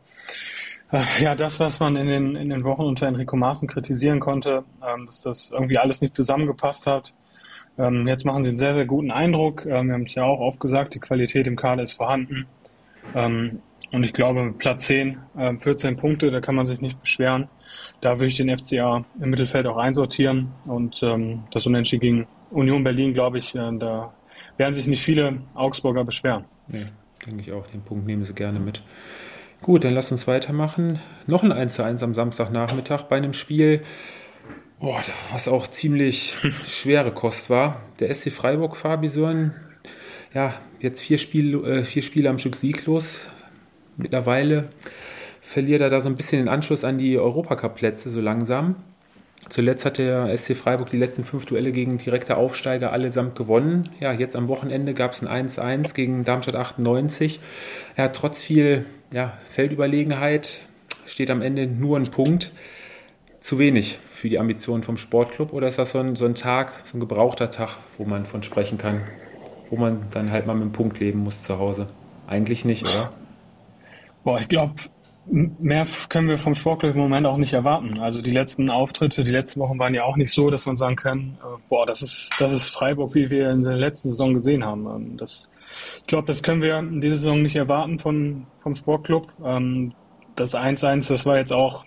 äh, 0.91 1.01
ja 1.21 1.35
das, 1.35 1.59
was 1.59 1.79
man 1.79 1.97
in 1.97 2.07
den, 2.07 2.35
in 2.35 2.49
den 2.49 2.63
Wochen 2.63 2.83
unter 2.83 3.07
Enrico 3.07 3.35
Maaßen 3.35 3.67
kritisieren 3.67 4.19
konnte, 4.19 4.63
ähm, 4.85 5.07
dass 5.07 5.21
das 5.21 5.51
irgendwie 5.51 5.77
alles 5.77 6.01
nicht 6.01 6.15
zusammengepasst 6.15 6.87
hat. 6.87 7.13
Ähm, 7.77 8.07
jetzt 8.07 8.25
machen 8.25 8.43
sie 8.43 8.49
einen 8.49 8.57
sehr, 8.57 8.73
sehr 8.73 8.85
guten 8.85 9.11
Eindruck. 9.11 9.65
Ähm, 9.65 9.87
wir 9.87 9.93
haben 9.93 10.03
es 10.03 10.15
ja 10.15 10.23
auch 10.23 10.39
oft 10.39 10.59
gesagt, 10.59 10.95
die 10.95 10.99
Qualität 10.99 11.45
im 11.45 11.57
Kader 11.57 11.83
ist 11.83 11.93
vorhanden. 11.93 12.47
Ähm, 13.13 13.61
und 13.91 14.03
ich 14.03 14.13
glaube, 14.13 14.53
Platz 14.57 14.85
10, 14.87 15.17
äh, 15.37 15.57
14 15.57 15.97
Punkte, 15.97 16.31
da 16.31 16.41
kann 16.41 16.55
man 16.55 16.65
sich 16.65 16.81
nicht 16.81 16.99
beschweren. 17.01 17.49
Da 18.01 18.15
würde 18.15 18.27
ich 18.27 18.35
den 18.35 18.55
FCA 18.55 19.05
im 19.19 19.29
Mittelfeld 19.29 19.65
auch 19.67 19.77
einsortieren 19.77 20.53
und 20.65 21.01
ähm, 21.03 21.43
das 21.51 21.65
Unentschieden 21.65 22.01
gegen 22.01 22.27
Union 22.51 22.83
Berlin, 22.83 23.13
glaube 23.13 23.39
ich, 23.39 23.55
äh, 23.55 23.77
da 23.77 24.13
werden 24.57 24.73
sich 24.73 24.87
nicht 24.87 25.03
viele 25.03 25.39
Augsburger 25.53 26.03
beschweren. 26.03 26.45
Nee, 26.67 26.87
denke 27.25 27.41
ich 27.41 27.51
auch. 27.51 27.67
Den 27.67 27.81
Punkt 27.81 28.05
nehmen 28.05 28.23
sie 28.23 28.33
gerne 28.33 28.59
mit. 28.59 28.83
Gut, 29.61 29.83
dann 29.83 29.93
lass 29.93 30.11
uns 30.11 30.27
weitermachen. 30.27 30.99
Noch 31.25 31.43
ein 31.43 31.51
1 31.51 31.75
zu 31.75 31.83
1 31.83 32.03
am 32.03 32.13
Samstagnachmittag 32.13 33.03
bei 33.03 33.17
einem 33.17 33.33
Spiel, 33.33 33.81
boah, 34.79 35.01
was 35.31 35.47
auch 35.47 35.67
ziemlich 35.67 36.35
schwere 36.65 37.11
Kost 37.11 37.49
war. 37.49 37.81
Der 37.99 38.13
SC 38.13 38.31
Freiburg, 38.31 38.77
Fabi 38.77 39.07
Sören, 39.07 39.53
ja, 40.33 40.53
jetzt 40.79 41.01
vier, 41.01 41.17
Spiel, 41.17 41.55
äh, 41.65 41.83
vier 41.83 42.03
Spiele 42.03 42.29
am 42.29 42.37
Stück 42.37 42.55
sieglos. 42.55 43.19
Mittlerweile 43.97 44.69
verliert 45.41 45.81
er 45.81 45.89
da 45.89 46.01
so 46.01 46.09
ein 46.09 46.15
bisschen 46.15 46.43
den 46.43 46.49
Anschluss 46.49 46.83
an 46.83 46.99
die 46.99 47.17
Europacup-Plätze 47.17 48.09
so 48.09 48.21
langsam. 48.21 48.75
Zuletzt 49.49 49.85
hat 49.85 49.97
der 49.97 50.35
SC 50.37 50.55
Freiburg 50.55 50.89
die 50.89 50.97
letzten 50.97 51.23
fünf 51.23 51.45
Duelle 51.45 51.71
gegen 51.71 51.97
direkte 51.97 52.35
Aufsteiger 52.35 52.91
allesamt 52.91 53.35
gewonnen. 53.35 53.89
Ja, 53.99 54.11
jetzt 54.11 54.35
am 54.35 54.47
Wochenende 54.47 54.93
gab 54.93 55.13
es 55.13 55.25
ein 55.25 55.47
1-1 55.47 55.93
gegen 55.93 56.23
Darmstadt 56.23 56.55
98. 56.55 57.39
Er 57.95 58.05
hat 58.05 58.15
trotz 58.15 58.43
viel 58.43 58.85
ja, 59.11 59.37
Feldüberlegenheit 59.49 60.59
steht 61.05 61.31
am 61.31 61.41
Ende 61.41 61.67
nur 61.67 61.97
ein 61.97 62.11
Punkt. 62.11 62.51
Zu 63.39 63.59
wenig 63.59 63.99
für 64.11 64.29
die 64.29 64.39
Ambitionen 64.39 64.83
vom 64.83 64.97
Sportclub 64.97 65.53
oder 65.53 65.67
ist 65.67 65.79
das 65.79 65.91
so 65.91 65.99
ein, 65.99 66.15
so 66.15 66.25
ein 66.25 66.35
Tag, 66.35 66.73
so 66.83 66.97
ein 66.97 66.99
gebrauchter 66.99 67.49
Tag, 67.49 67.77
wo 67.97 68.03
man 68.03 68.25
von 68.25 68.43
sprechen 68.43 68.77
kann, 68.77 69.03
wo 69.69 69.77
man 69.77 70.07
dann 70.11 70.31
halt 70.31 70.47
mal 70.47 70.55
mit 70.55 70.63
einem 70.63 70.71
Punkt 70.73 70.99
leben 70.99 71.19
muss 71.19 71.43
zu 71.43 71.57
Hause? 71.59 71.87
Eigentlich 72.25 72.65
nicht, 72.65 72.83
oder? 72.83 73.13
Boah, 74.23 74.41
ich 74.41 74.49
glaube, 74.49 74.73
Mehr 75.29 75.85
können 76.09 76.29
wir 76.29 76.37
vom 76.37 76.55
Sportclub 76.55 76.93
im 76.95 77.01
Moment 77.01 77.27
auch 77.27 77.37
nicht 77.37 77.53
erwarten. 77.53 77.91
Also 77.99 78.23
die 78.23 78.31
letzten 78.31 78.69
Auftritte, 78.69 79.23
die 79.23 79.31
letzten 79.31 79.59
Wochen 79.59 79.77
waren 79.77 79.93
ja 79.93 80.03
auch 80.03 80.15
nicht 80.15 80.31
so, 80.31 80.49
dass 80.49 80.65
man 80.65 80.77
sagen 80.77 80.95
kann, 80.95 81.37
äh, 81.41 81.57
boah, 81.69 81.85
das 81.85 82.01
ist, 82.01 82.31
das 82.39 82.53
ist 82.53 82.69
Freiburg, 82.69 83.13
wie 83.13 83.29
wir 83.29 83.51
in 83.51 83.63
der 83.63 83.75
letzten 83.75 84.09
Saison 84.09 84.33
gesehen 84.33 84.63
haben. 84.63 84.87
Ähm, 84.87 85.17
das, 85.17 85.49
ich 85.99 86.07
glaube, 86.07 86.27
das 86.27 86.43
können 86.43 86.61
wir 86.61 86.79
in 86.79 87.01
dieser 87.01 87.17
Saison 87.17 87.41
nicht 87.41 87.55
erwarten 87.55 87.99
von, 87.99 88.47
vom 88.61 88.75
Sportclub. 88.75 89.31
Ähm, 89.43 89.93
das 90.35 90.55
1-1, 90.55 91.09
das 91.09 91.25
war 91.25 91.37
jetzt 91.37 91.51
auch 91.51 91.85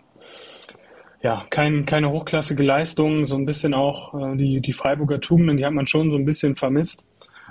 ja, 1.23 1.47
kein, 1.51 1.87
keine 1.87 2.11
hochklassige 2.11 2.63
Leistung, 2.63 3.27
so 3.27 3.37
ein 3.37 3.47
bisschen 3.47 3.75
auch 3.75 4.15
äh, 4.15 4.37
die, 4.37 4.61
die 4.61 4.73
Freiburger 4.73 5.21
Tugenden, 5.21 5.57
die 5.57 5.65
hat 5.65 5.73
man 5.73 5.87
schon 5.87 6.11
so 6.11 6.17
ein 6.17 6.25
bisschen 6.25 6.57
vermisst. 6.57 7.07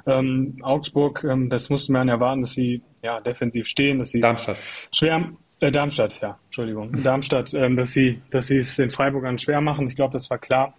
Ähm, 0.06 0.58
Augsburg, 0.62 1.24
ähm, 1.24 1.50
das 1.50 1.70
musste 1.70 1.92
man 1.92 2.10
erwarten, 2.10 2.42
dass 2.42 2.52
sie 2.52 2.82
ja 3.04 3.20
defensiv 3.20 3.68
stehen, 3.68 4.00
dass 4.00 4.10
sie 4.12 4.22
Darmstadt. 4.22 4.60
schwer 4.92 5.32
äh, 5.60 5.72
Darmstadt, 5.72 6.20
ja, 6.22 6.40
Entschuldigung, 6.46 7.04
Darmstadt, 7.04 7.54
ähm, 7.54 7.76
dass 7.76 7.92
sie, 7.94 8.22
dass 8.32 8.48
sie 8.48 8.58
es 8.58 8.76
den 8.76 8.90
Freiburgern 8.90 9.38
schwer 9.38 9.62
machen. 9.62 9.88
Ich 9.88 9.96
glaube, 9.96 10.14
das 10.14 10.30
war 10.30 10.38
klar. 10.38 10.74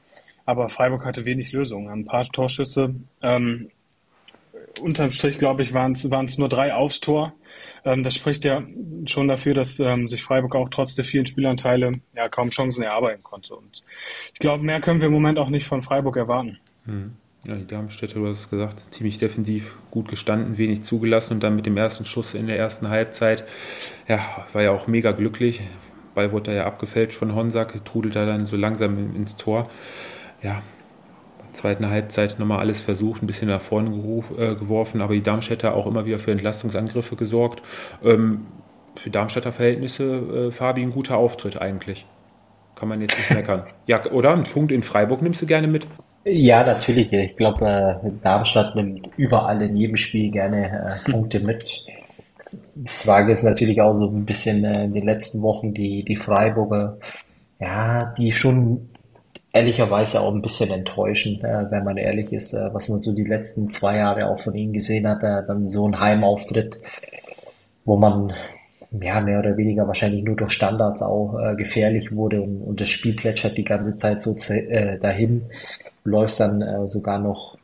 Aber 0.46 0.68
Freiburg 0.68 1.04
hatte 1.04 1.24
wenig 1.24 1.52
Lösungen. 1.52 1.88
Ein 1.88 2.06
paar 2.06 2.26
Torschüsse. 2.26 2.94
Ähm, 3.22 3.70
unterm 4.80 5.10
Strich, 5.10 5.38
glaube 5.38 5.62
ich, 5.62 5.72
waren 5.72 5.92
es 5.92 6.38
nur 6.38 6.48
drei 6.48 6.74
aufs 6.74 7.00
Tor. 7.00 7.34
Ähm, 7.84 8.02
das 8.02 8.14
spricht 8.14 8.44
ja 8.44 8.62
schon 9.06 9.28
dafür, 9.28 9.54
dass 9.54 9.78
ähm, 9.80 10.08
sich 10.08 10.22
Freiburg 10.22 10.56
auch 10.56 10.68
trotz 10.70 10.94
der 10.94 11.04
vielen 11.04 11.26
Spielanteile 11.26 12.00
ja 12.14 12.28
kaum 12.28 12.50
Chancen 12.50 12.82
erarbeiten 12.82 13.22
konnte. 13.22 13.54
Und 13.54 13.82
ich 14.32 14.38
glaube, 14.38 14.64
mehr 14.64 14.80
können 14.80 15.00
wir 15.00 15.06
im 15.06 15.12
Moment 15.12 15.38
auch 15.38 15.48
nicht 15.48 15.66
von 15.66 15.82
Freiburg 15.82 16.16
erwarten. 16.16 16.58
Hm. 16.84 17.16
Ja, 17.46 17.54
die 17.54 17.66
Darmstädter, 17.66 18.20
du 18.20 18.26
hast 18.26 18.40
es 18.40 18.50
gesagt, 18.50 18.84
ziemlich 18.90 19.18
defensiv 19.18 19.76
gut 19.90 20.08
gestanden, 20.08 20.58
wenig 20.58 20.84
zugelassen 20.84 21.34
und 21.34 21.42
dann 21.42 21.56
mit 21.56 21.64
dem 21.64 21.76
ersten 21.76 22.04
Schuss 22.04 22.34
in 22.34 22.46
der 22.46 22.58
ersten 22.58 22.90
Halbzeit, 22.90 23.44
ja, 24.08 24.20
war 24.52 24.62
ja 24.62 24.72
auch 24.72 24.86
mega 24.86 25.12
glücklich. 25.12 25.62
Ball 26.14 26.32
wurde 26.32 26.50
da 26.50 26.52
ja 26.52 26.66
abgefälscht 26.66 27.16
von 27.16 27.34
Honsack, 27.34 27.82
trudelt 27.86 28.14
da 28.14 28.26
dann 28.26 28.44
so 28.44 28.56
langsam 28.56 29.14
ins 29.16 29.36
Tor. 29.36 29.70
Ja, 30.42 30.60
zweiten 31.54 31.88
Halbzeit 31.88 32.38
nochmal 32.38 32.58
alles 32.58 32.82
versucht, 32.82 33.22
ein 33.22 33.26
bisschen 33.26 33.48
nach 33.48 33.62
vorne 33.62 33.90
äh, 34.36 34.54
geworfen, 34.54 35.00
aber 35.00 35.14
die 35.14 35.22
Darmstädter 35.22 35.74
auch 35.74 35.86
immer 35.86 36.04
wieder 36.04 36.18
für 36.18 36.32
Entlastungsangriffe 36.32 37.16
gesorgt. 37.16 37.62
Ähm, 38.04 38.46
für 38.96 39.10
Darmstädter 39.10 39.52
Verhältnisse, 39.52 40.48
äh, 40.48 40.50
Fabi, 40.50 40.82
ein 40.82 40.92
guter 40.92 41.16
Auftritt 41.16 41.60
eigentlich. 41.60 42.06
Kann 42.74 42.88
man 42.88 43.00
jetzt 43.00 43.16
nicht 43.16 43.30
meckern. 43.30 43.64
Ja, 43.86 44.04
oder? 44.10 44.32
Ein 44.32 44.44
Punkt 44.44 44.72
in 44.72 44.82
Freiburg 44.82 45.22
nimmst 45.22 45.42
du 45.42 45.46
gerne 45.46 45.68
mit? 45.68 45.86
Ja, 46.24 46.64
natürlich. 46.64 47.12
Ich 47.12 47.36
glaube, 47.36 47.66
äh, 48.04 48.10
Darmstadt 48.22 48.74
nimmt 48.76 49.08
überall 49.16 49.62
in 49.62 49.76
jedem 49.76 49.96
Spiel 49.96 50.30
gerne 50.30 50.98
äh, 51.06 51.10
Punkte 51.10 51.40
mit. 51.40 51.82
Die 52.74 52.88
Frage 52.88 53.32
ist 53.32 53.42
natürlich 53.44 53.80
auch 53.80 53.94
so 53.94 54.08
ein 54.10 54.26
bisschen 54.26 54.64
äh, 54.64 54.84
in 54.84 54.92
den 54.94 55.04
letzten 55.04 55.42
Wochen 55.42 55.72
die, 55.74 56.04
die 56.04 56.16
Freiburger, 56.16 56.98
ja, 57.60 58.12
die 58.18 58.34
schon 58.34 58.90
ehrlicherweise 59.52 60.20
auch 60.20 60.34
ein 60.34 60.42
bisschen 60.42 60.70
enttäuschend, 60.70 61.42
äh, 61.42 61.70
wenn 61.70 61.84
man 61.84 61.96
ehrlich 61.96 62.32
ist, 62.32 62.52
äh, 62.54 62.68
was 62.74 62.88
man 62.90 63.00
so 63.00 63.14
die 63.14 63.24
letzten 63.24 63.70
zwei 63.70 63.96
Jahre 63.96 64.28
auch 64.28 64.38
von 64.38 64.54
ihnen 64.54 64.72
gesehen 64.74 65.08
hat, 65.08 65.22
äh, 65.22 65.46
dann 65.46 65.70
so 65.70 65.86
ein 65.88 66.00
Heimauftritt, 66.00 66.80
wo 67.84 67.96
man 67.96 68.32
ja 69.00 69.20
mehr 69.20 69.38
oder 69.38 69.56
weniger 69.56 69.86
wahrscheinlich 69.86 70.24
nur 70.24 70.36
durch 70.36 70.52
Standards 70.52 71.02
auch 71.02 71.38
äh, 71.38 71.54
gefährlich 71.56 72.12
wurde 72.12 72.42
und, 72.42 72.60
und 72.62 72.80
das 72.80 72.88
Spiel 72.88 73.14
plätschert 73.14 73.56
die 73.56 73.64
ganze 73.64 73.96
Zeit 73.96 74.20
so 74.20 74.34
äh, 74.52 74.98
dahin, 74.98 75.42
läufst 76.04 76.40
dann 76.40 76.62
äh, 76.62 76.88
sogar 76.88 77.18
noch 77.18 77.56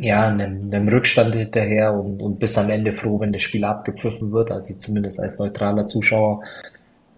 ja, 0.00 0.28
einem, 0.28 0.72
einem 0.72 0.88
Rückstand 0.88 1.34
hinterher 1.34 1.92
und, 1.92 2.22
und 2.22 2.38
bist 2.38 2.56
am 2.56 2.70
Ende 2.70 2.94
froh, 2.94 3.18
wenn 3.18 3.32
das 3.32 3.42
Spiel 3.42 3.64
abgepfiffen 3.64 4.30
wird, 4.30 4.50
also 4.52 4.74
zumindest 4.74 5.20
als 5.20 5.38
neutraler 5.38 5.86
Zuschauer 5.86 6.42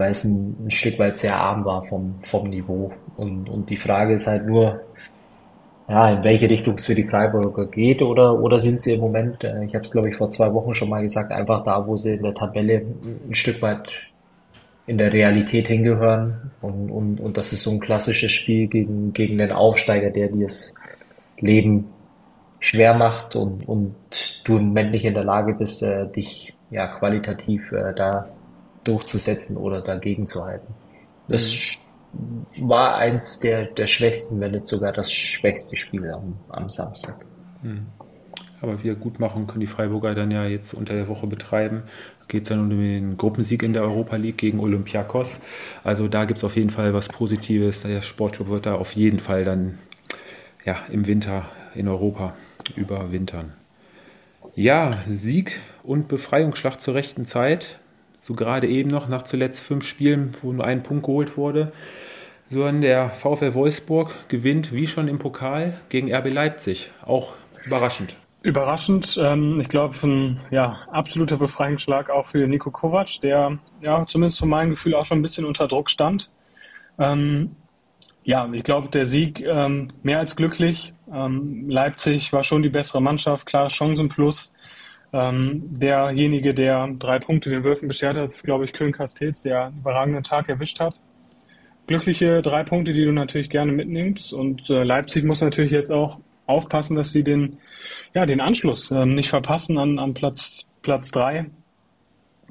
weil 0.01 0.13
es 0.13 0.25
ein, 0.25 0.57
ein 0.65 0.71
Stück 0.71 0.99
weit 0.99 1.19
sehr 1.19 1.39
arm 1.39 1.67
war 1.67 1.83
vom, 1.83 2.15
vom 2.23 2.49
Niveau. 2.49 2.91
Und, 3.19 3.51
und 3.51 3.69
die 3.69 3.77
Frage 3.77 4.15
ist 4.15 4.27
halt 4.27 4.47
nur, 4.47 4.81
ja, 5.87 6.11
in 6.11 6.25
welche 6.25 6.49
Richtung 6.49 6.77
es 6.77 6.87
für 6.87 6.95
die 6.95 7.05
Freiburger 7.05 7.67
geht 7.67 8.01
oder, 8.01 8.41
oder 8.41 8.59
sind 8.59 8.81
sie 8.81 8.95
im 8.95 9.01
Moment, 9.01 9.45
äh, 9.45 9.63
ich 9.65 9.75
habe 9.75 9.83
es 9.83 9.91
glaube 9.91 10.09
ich 10.09 10.17
vor 10.17 10.31
zwei 10.31 10.55
Wochen 10.55 10.73
schon 10.73 10.89
mal 10.89 11.03
gesagt, 11.03 11.31
einfach 11.31 11.65
da, 11.65 11.87
wo 11.87 11.99
sie 11.99 12.15
in 12.15 12.23
der 12.23 12.35
Tabelle 12.35 12.87
ein 13.29 13.35
Stück 13.35 13.61
weit 13.61 13.91
in 14.91 14.99
der 14.99 15.13
Realität 15.13 15.69
hingehören 15.69 16.51
und, 16.61 16.91
und, 16.91 17.21
und 17.21 17.37
das 17.37 17.53
ist 17.53 17.63
so 17.63 17.71
ein 17.71 17.79
klassisches 17.79 18.33
Spiel 18.33 18.67
gegen, 18.67 19.13
gegen 19.13 19.39
den 19.39 19.53
Aufsteiger, 19.53 20.11
der 20.11 20.29
dir 20.29 20.47
das 20.47 20.75
Leben 21.39 21.87
schwer 22.59 22.95
macht 22.95 23.37
und, 23.37 23.69
und 23.69 23.95
du 24.43 24.59
im 24.59 24.67
Moment 24.67 24.91
nicht 24.91 25.05
in 25.05 25.15
der 25.15 25.23
Lage 25.23 25.55
bist, 25.55 25.85
äh, 25.85 26.11
dich 26.11 26.55
ja 26.71 26.89
qualitativ 26.89 27.71
äh, 27.71 27.95
da 27.95 28.31
durchzusetzen 28.83 29.57
oder 29.57 29.81
dagegen 29.81 30.27
zu 30.27 30.45
halten. 30.45 30.75
Das 31.29 31.79
mhm. 32.13 32.69
war 32.69 32.97
eins 32.97 33.39
der, 33.39 33.67
der 33.67 33.87
schwächsten, 33.87 34.41
wenn 34.41 34.51
nicht 34.51 34.67
sogar 34.67 34.93
das 34.93 35.13
schwächste 35.13 35.77
Spiel 35.77 36.11
am, 36.11 36.37
am 36.49 36.69
Samstag. 36.69 37.25
Mhm. 37.63 37.87
Aber 38.61 38.83
wieder 38.83 38.97
Gutmachung 38.97 39.47
können 39.47 39.61
die 39.61 39.67
Freiburger 39.67 40.17
dann 40.17 40.33
ja 40.33 40.45
jetzt 40.45 40.75
unter 40.75 40.95
der 40.95 41.07
Woche 41.07 41.29
betreiben. 41.29 41.85
Geht 42.31 42.45
es 42.45 42.49
dann 42.49 42.61
um 42.61 42.71
den 42.71 43.19
Gruppensieg 43.19 43.63
in 43.63 43.75
der 43.75 43.83
Europa 43.83 44.17
League 44.17 44.39
gegen 44.39 44.61
Olympiakos. 44.61 45.41
Also 45.85 46.09
da 46.09 46.25
gibt 46.25 46.39
es 46.39 46.45
auf 46.45 46.57
jeden 46.57 46.71
Fall 46.71 46.95
was 46.95 47.09
Positives. 47.09 47.83
Der 47.83 48.01
Sportclub 48.01 48.49
wird 48.49 48.67
da 48.67 48.77
auf 48.77 48.95
jeden 48.95 49.19
Fall 49.19 49.45
dann 49.45 49.79
ja, 50.65 50.79
im 50.91 51.07
Winter 51.07 51.51
in 51.75 51.89
Europa 51.89 52.35
überwintern. 52.77 53.53
Ja, 54.55 55.03
Sieg 55.11 55.61
und 55.83 56.09
Befreiungsschlacht 56.09 56.81
zur 56.81 56.95
rechten 56.95 57.27
Zeit 57.27 57.81
so 58.21 58.35
gerade 58.35 58.69
eben 58.69 58.91
noch 58.91 59.09
nach 59.09 59.23
zuletzt 59.23 59.61
fünf 59.61 59.85
Spielen, 59.85 60.33
wo 60.43 60.53
nur 60.53 60.65
ein 60.65 60.83
Punkt 60.83 61.05
geholt 61.05 61.37
wurde, 61.37 61.73
sondern 62.49 62.83
der 62.83 63.09
VfL 63.09 63.55
Wolfsburg 63.55 64.29
gewinnt 64.29 64.73
wie 64.73 64.87
schon 64.87 65.09
im 65.09 65.19
Pokal 65.19 65.73
gegen 65.89 66.15
RB 66.15 66.31
Leipzig. 66.31 66.91
Auch 67.03 67.33
überraschend. 67.65 68.15
Überraschend, 68.43 69.19
ähm, 69.21 69.61
ich 69.61 69.69
glaube, 69.69 69.95
ein 70.03 70.41
ja, 70.51 70.79
absoluter 70.91 71.37
Befreiungsschlag 71.37 72.09
auch 72.09 72.27
für 72.27 72.47
Nico 72.47 72.71
Kovac, 72.71 73.21
der 73.23 73.59
ja 73.83 74.07
zumindest 74.07 74.39
von 74.39 74.49
meinem 74.49 74.71
Gefühl 74.71 74.95
auch 74.95 75.05
schon 75.05 75.19
ein 75.19 75.23
bisschen 75.23 75.45
unter 75.45 75.69
Druck 75.69 75.91
stand. 75.91 76.31
Ähm, 76.99 77.57
ja, 78.25 78.49
ich 78.53 78.63
glaube, 78.63 78.89
der 78.89 79.05
Sieg 79.05 79.41
ähm, 79.41 79.89
mehr 80.03 80.19
als 80.21 80.37
glücklich. 80.37 80.95
Ähm, 81.13 81.69
Leipzig 81.69 82.33
war 82.33 82.43
schon 82.43 82.63
die 82.63 82.69
bessere 82.71 83.03
Mannschaft, 83.03 83.47
klar, 83.47 83.69
Chancen 83.69 84.09
plus. 84.09 84.53
Ähm, 85.13 85.63
derjenige, 85.79 86.55
der 86.55 86.89
drei 86.99 87.19
Punkte 87.19 87.51
den 87.51 87.65
Wölfen 87.65 87.89
beschert 87.89 88.17
hat, 88.17 88.25
ist, 88.25 88.45
glaube 88.45 88.65
ich, 88.65 88.73
Köln 88.73 88.93
Castells, 88.93 89.43
der 89.43 89.67
einen 89.67 89.79
überragenden 89.79 90.23
Tag 90.23 90.49
erwischt 90.49 90.81
hat. 90.81 91.01
Glückliche 91.87 92.41
drei 92.43 92.63
Punkte, 92.63 92.93
die 92.93 93.05
du 93.05 93.13
natürlich 93.13 93.51
gerne 93.51 93.73
mitnimmst. 93.73 94.33
Und 94.33 94.71
äh, 94.71 94.85
Leipzig 94.85 95.25
muss 95.25 95.41
natürlich 95.41 95.73
jetzt 95.73 95.91
auch 95.91 96.21
aufpassen, 96.47 96.95
dass 96.95 97.13
sie 97.13 97.25
den, 97.25 97.59
ja, 98.15 98.27
den 98.27 98.41
Anschluss 98.41 98.91
ähm, 98.91 99.15
nicht 99.15 99.31
verpassen 99.31 99.79
an, 99.79 99.99
an 99.99 100.15
Platz, 100.15 100.67
Platz 100.83 101.11
drei. 101.11 101.47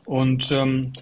Und 0.05 0.51
ähm, 0.51 0.93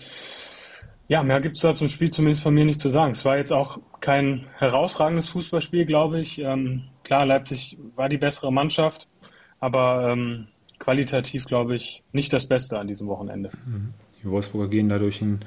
ja, 1.08 1.24
mehr 1.24 1.40
gibt 1.40 1.56
es 1.56 1.62
da 1.62 1.74
zum 1.74 1.88
Spiel 1.88 2.12
zumindest 2.12 2.44
von 2.44 2.54
mir 2.54 2.66
nicht 2.66 2.82
zu 2.82 2.90
sagen. 2.90 3.14
Es 3.14 3.24
war 3.24 3.38
jetzt 3.38 3.54
auch 3.54 3.80
kein 4.02 4.46
herausragendes 4.58 5.30
Fußballspiel, 5.30 5.86
glaube 5.86 6.20
ich. 6.20 6.40
Ähm, 6.40 6.84
klar, 7.04 7.26
Leipzig 7.26 7.78
war 7.96 8.10
die 8.10 8.18
bessere 8.18 8.52
Mannschaft, 8.52 9.08
aber 9.60 10.10
ähm, 10.12 10.48
qualitativ, 10.80 11.46
glaube 11.46 11.76
ich, 11.76 12.04
nicht 12.12 12.34
das 12.34 12.48
Beste 12.48 12.78
an 12.78 12.88
diesem 12.88 13.08
Wochenende. 13.08 13.52
Mhm. 13.66 13.94
Die 14.22 14.30
Wolfsburger 14.30 14.70
gehen 14.70 14.90
dadurch 14.90 15.22
ein 15.22 15.40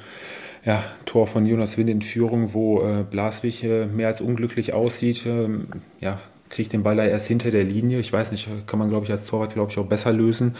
ja, 0.64 0.82
Tor 1.04 1.26
von 1.26 1.46
Jonas 1.46 1.76
Wind 1.78 1.90
in 1.90 2.02
Führung, 2.02 2.54
wo 2.54 2.82
äh, 2.82 3.04
Blaswig 3.04 3.64
äh, 3.64 3.86
mehr 3.86 4.06
als 4.08 4.20
unglücklich 4.20 4.72
aussieht. 4.72 5.26
Ähm, 5.26 5.68
ja, 6.00 6.18
kriegt 6.50 6.72
den 6.72 6.82
Ball 6.82 6.96
da 6.96 7.04
erst 7.04 7.26
hinter 7.26 7.50
der 7.50 7.64
Linie. 7.64 8.00
Ich 8.00 8.12
weiß 8.12 8.32
nicht, 8.32 8.48
kann 8.66 8.78
man, 8.78 8.88
glaube 8.88 9.06
ich, 9.06 9.10
als 9.10 9.26
Torwart, 9.26 9.54
glaube 9.54 9.70
ich, 9.70 9.78
auch 9.78 9.86
besser 9.86 10.12
lösen. 10.12 10.56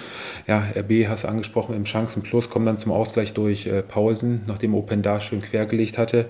Ja, 0.46 0.62
RB 0.74 1.08
hast 1.08 1.24
du 1.24 1.28
angesprochen 1.28 1.74
im 1.74 1.84
Chancen 1.84 2.22
Plus, 2.22 2.48
kommt 2.48 2.66
dann 2.66 2.78
zum 2.78 2.92
Ausgleich 2.92 3.34
durch 3.34 3.66
äh, 3.66 3.82
Paulsen, 3.82 4.42
nachdem 4.46 4.74
Open 4.74 5.02
da 5.02 5.20
schön 5.20 5.42
quergelegt 5.42 5.98
hatte. 5.98 6.26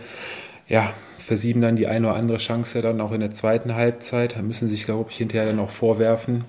Ja, 0.67 0.93
versieben 1.19 1.61
dann 1.61 1.77
die 1.77 1.87
eine 1.87 2.09
oder 2.09 2.17
andere 2.17 2.39
Chance 2.39 2.81
dann 2.81 3.01
auch 3.01 3.13
in 3.13 3.21
der 3.21 3.31
zweiten 3.31 3.75
Halbzeit. 3.75 4.37
Da 4.37 4.43
müssen 4.43 4.69
sich, 4.69 4.87
glaube 4.87 5.11
ich, 5.11 5.17
hinterher 5.17 5.47
dann 5.47 5.61
auch 5.61 5.71
vorwerfen 5.71 6.45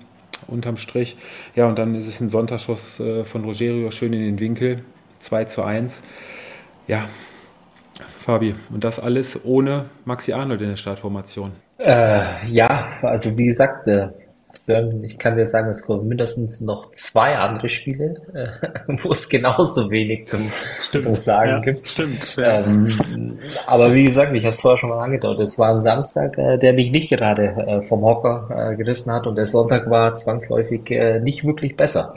unterm 0.46 0.76
Strich. 0.76 1.16
Ja, 1.54 1.68
und 1.68 1.78
dann 1.78 1.94
ist 1.94 2.08
es 2.08 2.20
ein 2.20 2.30
Sonntagsschuss 2.30 3.00
äh, 3.00 3.24
von 3.24 3.44
Rogerio 3.44 3.90
schön 3.90 4.12
in 4.12 4.20
den 4.20 4.40
Winkel. 4.40 4.82
2 5.20 5.44
zu 5.44 5.62
1. 5.62 6.02
Ja, 6.88 7.08
Fabi, 8.18 8.54
und 8.70 8.84
das 8.84 8.98
alles 8.98 9.44
ohne 9.44 9.86
Maxi 10.04 10.32
Arnold 10.32 10.62
in 10.62 10.70
der 10.70 10.76
Startformation. 10.76 11.52
Äh, 11.82 12.46
ja, 12.46 12.86
also 13.02 13.36
wie 13.36 13.46
gesagt, 13.46 13.88
äh, 13.88 14.08
ich 15.02 15.18
kann 15.18 15.36
dir 15.36 15.46
sagen, 15.46 15.68
es 15.70 15.84
kommen 15.84 16.06
mindestens 16.06 16.60
noch 16.60 16.92
zwei 16.92 17.36
andere 17.36 17.68
Spiele, 17.68 18.22
äh, 18.32 18.68
wo 19.02 19.12
es 19.12 19.28
genauso 19.28 19.90
wenig 19.90 20.26
zum, 20.26 20.52
zum 20.92 21.16
Sagen 21.16 21.50
ja, 21.50 21.58
gibt. 21.58 21.88
Stimmt. 21.88 22.36
Ja. 22.36 22.60
Ähm, 22.60 23.38
aber 23.66 23.92
wie 23.92 24.04
gesagt, 24.04 24.32
ich 24.34 24.42
habe 24.42 24.50
es 24.50 24.60
vorher 24.60 24.78
schon 24.78 24.90
mal 24.90 25.02
angedeutet, 25.02 25.48
es 25.48 25.58
war 25.58 25.70
ein 25.70 25.80
Samstag, 25.80 26.38
äh, 26.38 26.58
der 26.58 26.72
mich 26.74 26.92
nicht 26.92 27.10
gerade 27.10 27.46
äh, 27.46 27.82
vom 27.82 28.02
Hocker 28.02 28.48
äh, 28.72 28.76
gerissen 28.76 29.12
hat 29.12 29.26
und 29.26 29.36
der 29.36 29.46
Sonntag 29.46 29.90
war 29.90 30.14
zwangsläufig 30.14 30.88
äh, 30.92 31.18
nicht 31.18 31.44
wirklich 31.44 31.76
besser. 31.76 32.14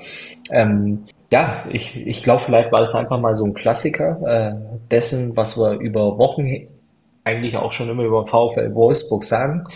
Ähm, 0.51 1.05
ja, 1.31 1.65
ich, 1.71 2.05
ich 2.05 2.21
glaube, 2.21 2.43
vielleicht 2.45 2.71
war 2.71 2.81
es 2.81 2.93
einfach 2.93 3.19
mal 3.19 3.33
so 3.33 3.45
ein 3.45 3.55
Klassiker 3.55 4.19
äh, 4.23 4.77
dessen, 4.91 5.35
was 5.35 5.57
wir 5.57 5.79
über 5.79 6.19
Wochen 6.19 6.67
eigentlich 7.25 7.57
auch 7.57 7.73
schon 7.73 7.89
immer 7.89 8.03
über 8.03 8.25
VfL 8.25 8.73
Wolfsburg 8.73 9.23
sagen 9.23 9.67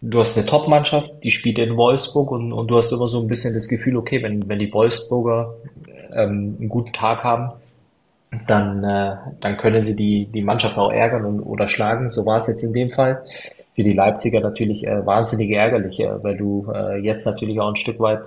du 0.00 0.20
hast 0.20 0.36
eine 0.36 0.46
Top-Mannschaft, 0.46 1.12
die 1.22 1.30
spielt 1.30 1.58
in 1.58 1.76
Wolfsburg 1.76 2.30
und, 2.30 2.52
und 2.52 2.68
du 2.68 2.76
hast 2.76 2.92
immer 2.92 3.08
so 3.08 3.20
ein 3.20 3.26
bisschen 3.26 3.54
das 3.54 3.68
Gefühl, 3.68 3.96
okay, 3.96 4.22
wenn, 4.22 4.48
wenn 4.48 4.58
die 4.58 4.72
Wolfsburger 4.72 5.54
ähm, 6.12 6.56
einen 6.58 6.68
guten 6.68 6.92
Tag 6.92 7.24
haben, 7.24 7.52
dann, 8.46 8.84
äh, 8.84 9.16
dann 9.40 9.56
können 9.56 9.82
sie 9.82 9.96
die, 9.96 10.26
die 10.26 10.42
Mannschaft 10.42 10.78
auch 10.78 10.92
ärgern 10.92 11.24
und, 11.24 11.40
oder 11.40 11.68
schlagen. 11.68 12.10
So 12.10 12.26
war 12.26 12.36
es 12.36 12.48
jetzt 12.48 12.62
in 12.62 12.72
dem 12.72 12.90
Fall. 12.90 13.24
Für 13.74 13.82
die 13.82 13.92
Leipziger 13.92 14.40
natürlich 14.40 14.86
äh, 14.86 15.04
wahnsinnig 15.06 15.50
ärgerlich, 15.50 16.00
äh, 16.00 16.22
weil 16.22 16.36
du 16.36 16.66
äh, 16.72 16.98
jetzt 16.98 17.24
natürlich 17.24 17.60
auch 17.60 17.68
ein 17.68 17.76
Stück 17.76 18.00
weit 18.00 18.22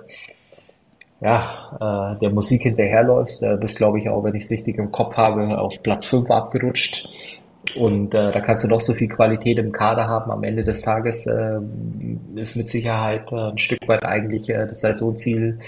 ja, 1.20 2.14
äh, 2.14 2.18
der 2.20 2.30
Musik 2.30 2.62
hinterherläufst. 2.62 3.42
Äh, 3.42 3.58
bist, 3.60 3.76
glaube 3.76 3.98
ich, 3.98 4.08
auch, 4.08 4.24
wenn 4.24 4.34
ich 4.34 4.44
es 4.44 4.50
richtig 4.50 4.78
im 4.78 4.90
Kopf 4.90 5.16
habe, 5.16 5.58
auf 5.58 5.82
Platz 5.82 6.06
5 6.06 6.30
abgerutscht. 6.30 7.39
Und 7.76 8.14
äh, 8.14 8.32
da 8.32 8.40
kannst 8.40 8.64
du 8.64 8.68
noch 8.68 8.80
so 8.80 8.94
viel 8.94 9.08
Qualität 9.08 9.58
im 9.58 9.70
Kader 9.70 10.08
haben. 10.08 10.30
Am 10.30 10.42
Ende 10.42 10.64
des 10.64 10.82
Tages 10.82 11.26
äh, 11.26 11.60
ist 12.34 12.56
mit 12.56 12.68
Sicherheit 12.68 13.30
äh, 13.30 13.50
ein 13.50 13.58
Stück 13.58 13.86
weit 13.86 14.04
eigentlich 14.04 14.48
äh, 14.48 14.66
das 14.66 14.80
Saisonziel 14.80 15.58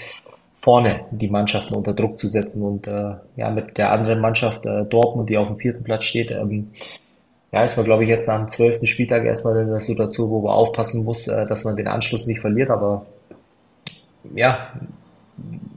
vorne 0.63 1.05
die 1.11 1.29
Mannschaften 1.29 1.75
unter 1.75 1.93
Druck 1.93 2.17
zu 2.17 2.27
setzen 2.27 2.63
und 2.63 2.87
äh, 2.87 3.15
ja 3.35 3.49
mit 3.51 3.77
der 3.77 3.91
anderen 3.91 4.21
Mannschaft 4.21 4.65
äh, 4.65 4.85
Dortmund, 4.85 5.29
die 5.29 5.37
auf 5.37 5.47
dem 5.47 5.57
vierten 5.57 5.83
Platz 5.83 6.05
steht, 6.05 6.31
ähm, 6.31 6.71
ja, 7.51 7.63
ist 7.63 7.75
man 7.75 7.85
glaube 7.85 8.03
ich 8.03 8.09
jetzt 8.09 8.27
nach 8.29 8.37
dem 8.37 8.47
zwölften 8.47 8.87
Spieltag 8.87 9.25
erstmal 9.25 9.57
in 9.57 9.67
der 9.67 9.81
Situation, 9.81 10.29
wo 10.29 10.39
man 10.39 10.53
aufpassen 10.53 11.03
muss, 11.03 11.27
äh, 11.27 11.45
dass 11.47 11.65
man 11.65 11.75
den 11.75 11.89
Anschluss 11.89 12.27
nicht 12.27 12.39
verliert, 12.39 12.69
aber 12.69 13.05
ja, 14.33 14.71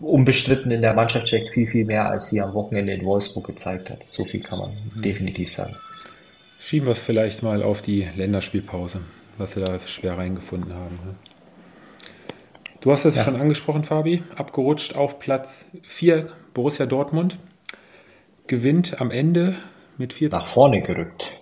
unbestritten 0.00 0.70
in 0.70 0.82
der 0.82 0.94
Mannschaft 0.94 1.26
steckt 1.26 1.48
viel, 1.48 1.66
viel 1.66 1.84
mehr, 1.84 2.08
als 2.08 2.30
sie 2.30 2.40
am 2.40 2.54
Wochenende 2.54 2.92
in 2.92 3.04
Wolfsburg 3.04 3.48
gezeigt 3.48 3.90
hat. 3.90 4.04
So 4.04 4.24
viel 4.24 4.40
kann 4.40 4.58
man 4.60 4.70
mhm. 4.94 5.02
definitiv 5.02 5.50
sagen. 5.50 5.74
Schieben 6.58 6.86
wir 6.86 6.92
es 6.92 7.02
vielleicht 7.02 7.42
mal 7.42 7.62
auf 7.62 7.82
die 7.82 8.08
Länderspielpause, 8.16 9.00
was 9.38 9.52
sie 9.52 9.60
da 9.64 9.78
schwer 9.80 10.18
reingefunden 10.18 10.74
haben. 10.74 10.98
Ne? 11.04 11.14
Du 12.80 12.90
hast 12.92 13.04
es 13.04 13.16
ja. 13.16 13.24
schon 13.24 13.36
angesprochen, 13.36 13.84
Fabi. 13.84 14.22
Abgerutscht 14.36 14.94
auf 14.94 15.18
Platz 15.18 15.64
4, 15.82 16.28
Borussia 16.54 16.86
Dortmund. 16.86 17.38
Gewinnt 18.46 19.00
am 19.00 19.10
Ende 19.10 19.56
mit 19.98 20.12
4 20.12 20.30
Nach 20.30 20.46
vorne 20.46 20.82
gerückt. 20.82 21.34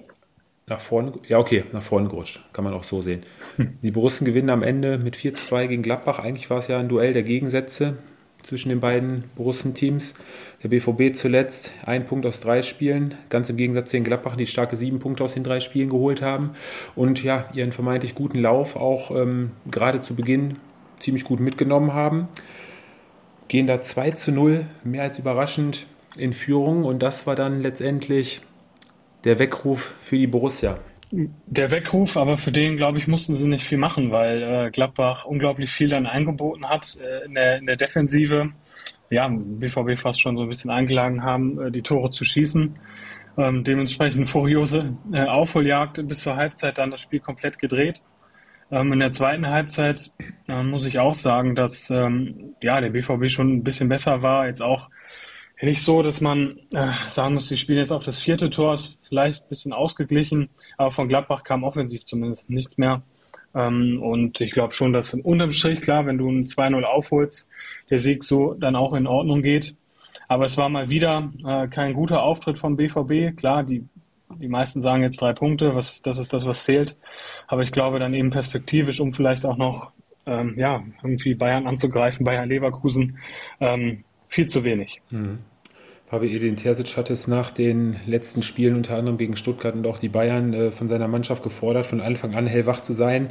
Nach 0.66 0.81
vorne, 0.81 1.12
ja, 1.29 1.38
okay, 1.38 1.64
nach 1.72 1.83
vorne 1.83 2.09
gerutscht. 2.09 2.42
Kann 2.55 2.64
man 2.64 2.72
auch 2.72 2.85
so 2.85 3.03
sehen. 3.03 3.24
Hm. 3.57 3.79
Die 3.83 3.90
Borussen 3.90 4.24
gewinnen 4.24 4.48
am 4.48 4.62
Ende 4.62 4.96
mit 4.96 5.16
4-2 5.16 5.66
gegen 5.66 5.83
Gladbach. 5.83 6.18
Eigentlich 6.18 6.48
war 6.48 6.59
es 6.59 6.68
ja 6.68 6.79
ein 6.79 6.88
Duell 6.88 7.12
der 7.12 7.22
Gegensätze 7.22 7.98
zwischen 8.44 8.68
den 8.68 8.80
beiden 8.80 9.24
Borussen-Teams. 9.35 10.14
Der 10.62 10.68
BVB 10.68 11.16
zuletzt 11.16 11.72
ein 11.85 12.07
Punkt 12.07 12.24
aus 12.26 12.40
drei 12.40 12.62
Spielen, 12.62 13.14
ganz 13.30 13.50
im 13.50 13.57
Gegensatz 13.57 13.90
zu 13.90 13.96
den 13.96 14.04
Gladbach, 14.04 14.37
die 14.37 14.46
starke 14.46 14.76
sieben 14.76 15.00
Punkte 15.00 15.24
aus 15.24 15.35
den 15.35 15.42
drei 15.42 15.61
Spielen 15.61 15.90
geholt 15.90 16.22
haben 16.22 16.50
und 16.94 17.24
ja, 17.24 17.46
ihren 17.54 17.72
vermeintlich 17.72 18.14
guten 18.14 18.38
Lauf 18.38 18.76
auch 18.76 19.11
ähm, 19.11 19.50
gerade 19.70 20.00
zu 20.00 20.14
Beginn 20.14 20.59
ziemlich 21.00 21.24
gut 21.24 21.40
mitgenommen 21.40 21.92
haben. 21.92 22.28
Gehen 23.48 23.66
da 23.66 23.80
2 23.80 24.12
zu 24.12 24.33
0, 24.33 24.66
mehr 24.85 25.02
als 25.02 25.18
überraschend 25.18 25.87
in 26.16 26.33
Führung 26.33 26.85
und 26.85 27.02
das 27.02 27.26
war 27.26 27.35
dann 27.35 27.61
letztendlich 27.61 28.40
der 29.24 29.38
Weckruf 29.38 29.94
für 30.00 30.16
die 30.16 30.26
Borussia. 30.26 30.78
Der 31.16 31.70
Weckruf, 31.70 32.16
aber 32.16 32.37
für 32.37 32.50
den, 32.50 32.77
glaube 32.77 32.98
ich, 32.98 33.07
mussten 33.07 33.35
sie 33.35 33.46
nicht 33.46 33.64
viel 33.64 33.79
machen, 33.79 34.11
weil 34.11 34.42
äh, 34.42 34.70
Gladbach 34.72 35.24
unglaublich 35.24 35.70
viel 35.70 35.88
dann 35.88 36.07
eingeboten 36.07 36.68
hat 36.68 36.96
äh, 36.96 37.27
in, 37.27 37.35
der, 37.35 37.59
in 37.59 37.66
der 37.66 37.77
Defensive. 37.77 38.50
Ja, 39.11 39.29
BVB 39.29 39.96
fast 39.96 40.20
schon 40.20 40.37
so 40.37 40.42
ein 40.42 40.48
bisschen 40.48 40.72
eingeladen 40.72 41.22
haben, 41.22 41.61
äh, 41.61 41.70
die 41.70 41.83
Tore 41.83 42.11
zu 42.11 42.24
schießen. 42.24 42.74
Ähm, 43.37 43.62
dementsprechend 43.62 44.29
furiose 44.29 44.96
äh, 45.12 45.22
Aufholjagd 45.22 46.07
bis 46.09 46.20
zur 46.20 46.35
Halbzeit 46.35 46.79
dann 46.79 46.90
das 46.90 47.03
Spiel 47.03 47.20
komplett 47.20 47.61
gedreht. 47.61 48.03
Ähm, 48.72 48.92
in 48.92 48.98
der 48.98 49.12
zweiten 49.12 49.46
Halbzeit 49.46 50.11
äh, 50.48 50.64
muss 50.64 50.85
ich 50.85 50.98
auch 50.98 51.14
sagen, 51.14 51.55
dass 51.55 51.90
ähm, 51.90 52.57
ja, 52.61 52.81
der 52.81 52.90
BVB 52.90 53.31
schon 53.31 53.53
ein 53.53 53.62
bisschen 53.62 53.88
besser 53.88 54.22
war. 54.22 54.48
Jetzt 54.48 54.62
auch 54.62 54.88
nicht 55.62 55.82
so, 55.82 56.02
dass 56.02 56.20
man 56.20 56.58
äh, 56.72 56.88
sagen 57.08 57.34
muss, 57.34 57.48
die 57.48 57.56
spielen 57.56 57.78
jetzt 57.78 57.92
auf 57.92 58.04
das 58.04 58.20
vierte 58.20 58.50
Tor, 58.50 58.74
ist 58.74 58.98
vielleicht 59.02 59.44
ein 59.44 59.48
bisschen 59.48 59.72
ausgeglichen, 59.72 60.50
aber 60.76 60.90
von 60.90 61.08
Gladbach 61.08 61.44
kam 61.44 61.64
offensiv 61.64 62.04
zumindest 62.04 62.50
nichts 62.50 62.76
mehr. 62.76 63.02
Ähm, 63.54 64.02
und 64.02 64.40
ich 64.40 64.50
glaube 64.50 64.72
schon, 64.72 64.92
dass 64.92 65.14
unterm 65.14 65.52
Strich, 65.52 65.80
klar, 65.80 66.06
wenn 66.06 66.18
du 66.18 66.28
ein 66.28 66.46
2-0 66.46 66.82
aufholst, 66.82 67.48
der 67.88 67.98
Sieg 67.98 68.24
so 68.24 68.54
dann 68.54 68.76
auch 68.76 68.94
in 68.94 69.06
Ordnung 69.06 69.42
geht. 69.42 69.76
Aber 70.26 70.44
es 70.44 70.56
war 70.56 70.68
mal 70.68 70.88
wieder 70.88 71.30
äh, 71.46 71.68
kein 71.68 71.94
guter 71.94 72.22
Auftritt 72.22 72.58
von 72.58 72.76
BVB. 72.76 73.36
Klar, 73.36 73.62
die 73.62 73.86
die 74.40 74.48
meisten 74.48 74.82
sagen 74.82 75.02
jetzt 75.02 75.20
drei 75.20 75.32
Punkte, 75.32 75.74
was, 75.74 76.02
das 76.02 76.18
ist 76.18 76.32
das, 76.32 76.46
was 76.46 76.64
zählt. 76.64 76.96
Aber 77.46 77.62
ich 77.62 77.72
glaube 77.72 77.98
dann 77.98 78.14
eben 78.14 78.30
perspektivisch, 78.30 79.00
um 79.00 79.12
vielleicht 79.12 79.44
auch 79.44 79.56
noch 79.56 79.92
ähm, 80.26 80.54
ja, 80.56 80.82
irgendwie 81.02 81.34
Bayern 81.34 81.66
anzugreifen, 81.66 82.24
Bayern 82.24 82.48
Leverkusen, 82.48 83.18
ähm, 83.60 84.04
viel 84.34 84.46
zu 84.46 84.64
wenig. 84.64 85.00
Mhm. 85.10 85.38
Edin 86.10 86.56
Terzic 86.56 86.96
hat 86.96 87.10
es 87.10 87.26
nach 87.26 87.50
den 87.50 87.96
letzten 88.06 88.44
Spielen, 88.44 88.76
unter 88.76 88.96
anderem 88.96 89.18
gegen 89.18 89.34
Stuttgart 89.34 89.74
und 89.74 89.84
auch 89.84 89.98
die 89.98 90.08
Bayern, 90.08 90.52
äh, 90.52 90.70
von 90.70 90.86
seiner 90.86 91.08
Mannschaft 91.08 91.42
gefordert, 91.42 91.86
von 91.86 92.00
Anfang 92.00 92.36
an 92.36 92.46
hellwach 92.46 92.80
zu 92.82 92.92
sein 92.92 93.30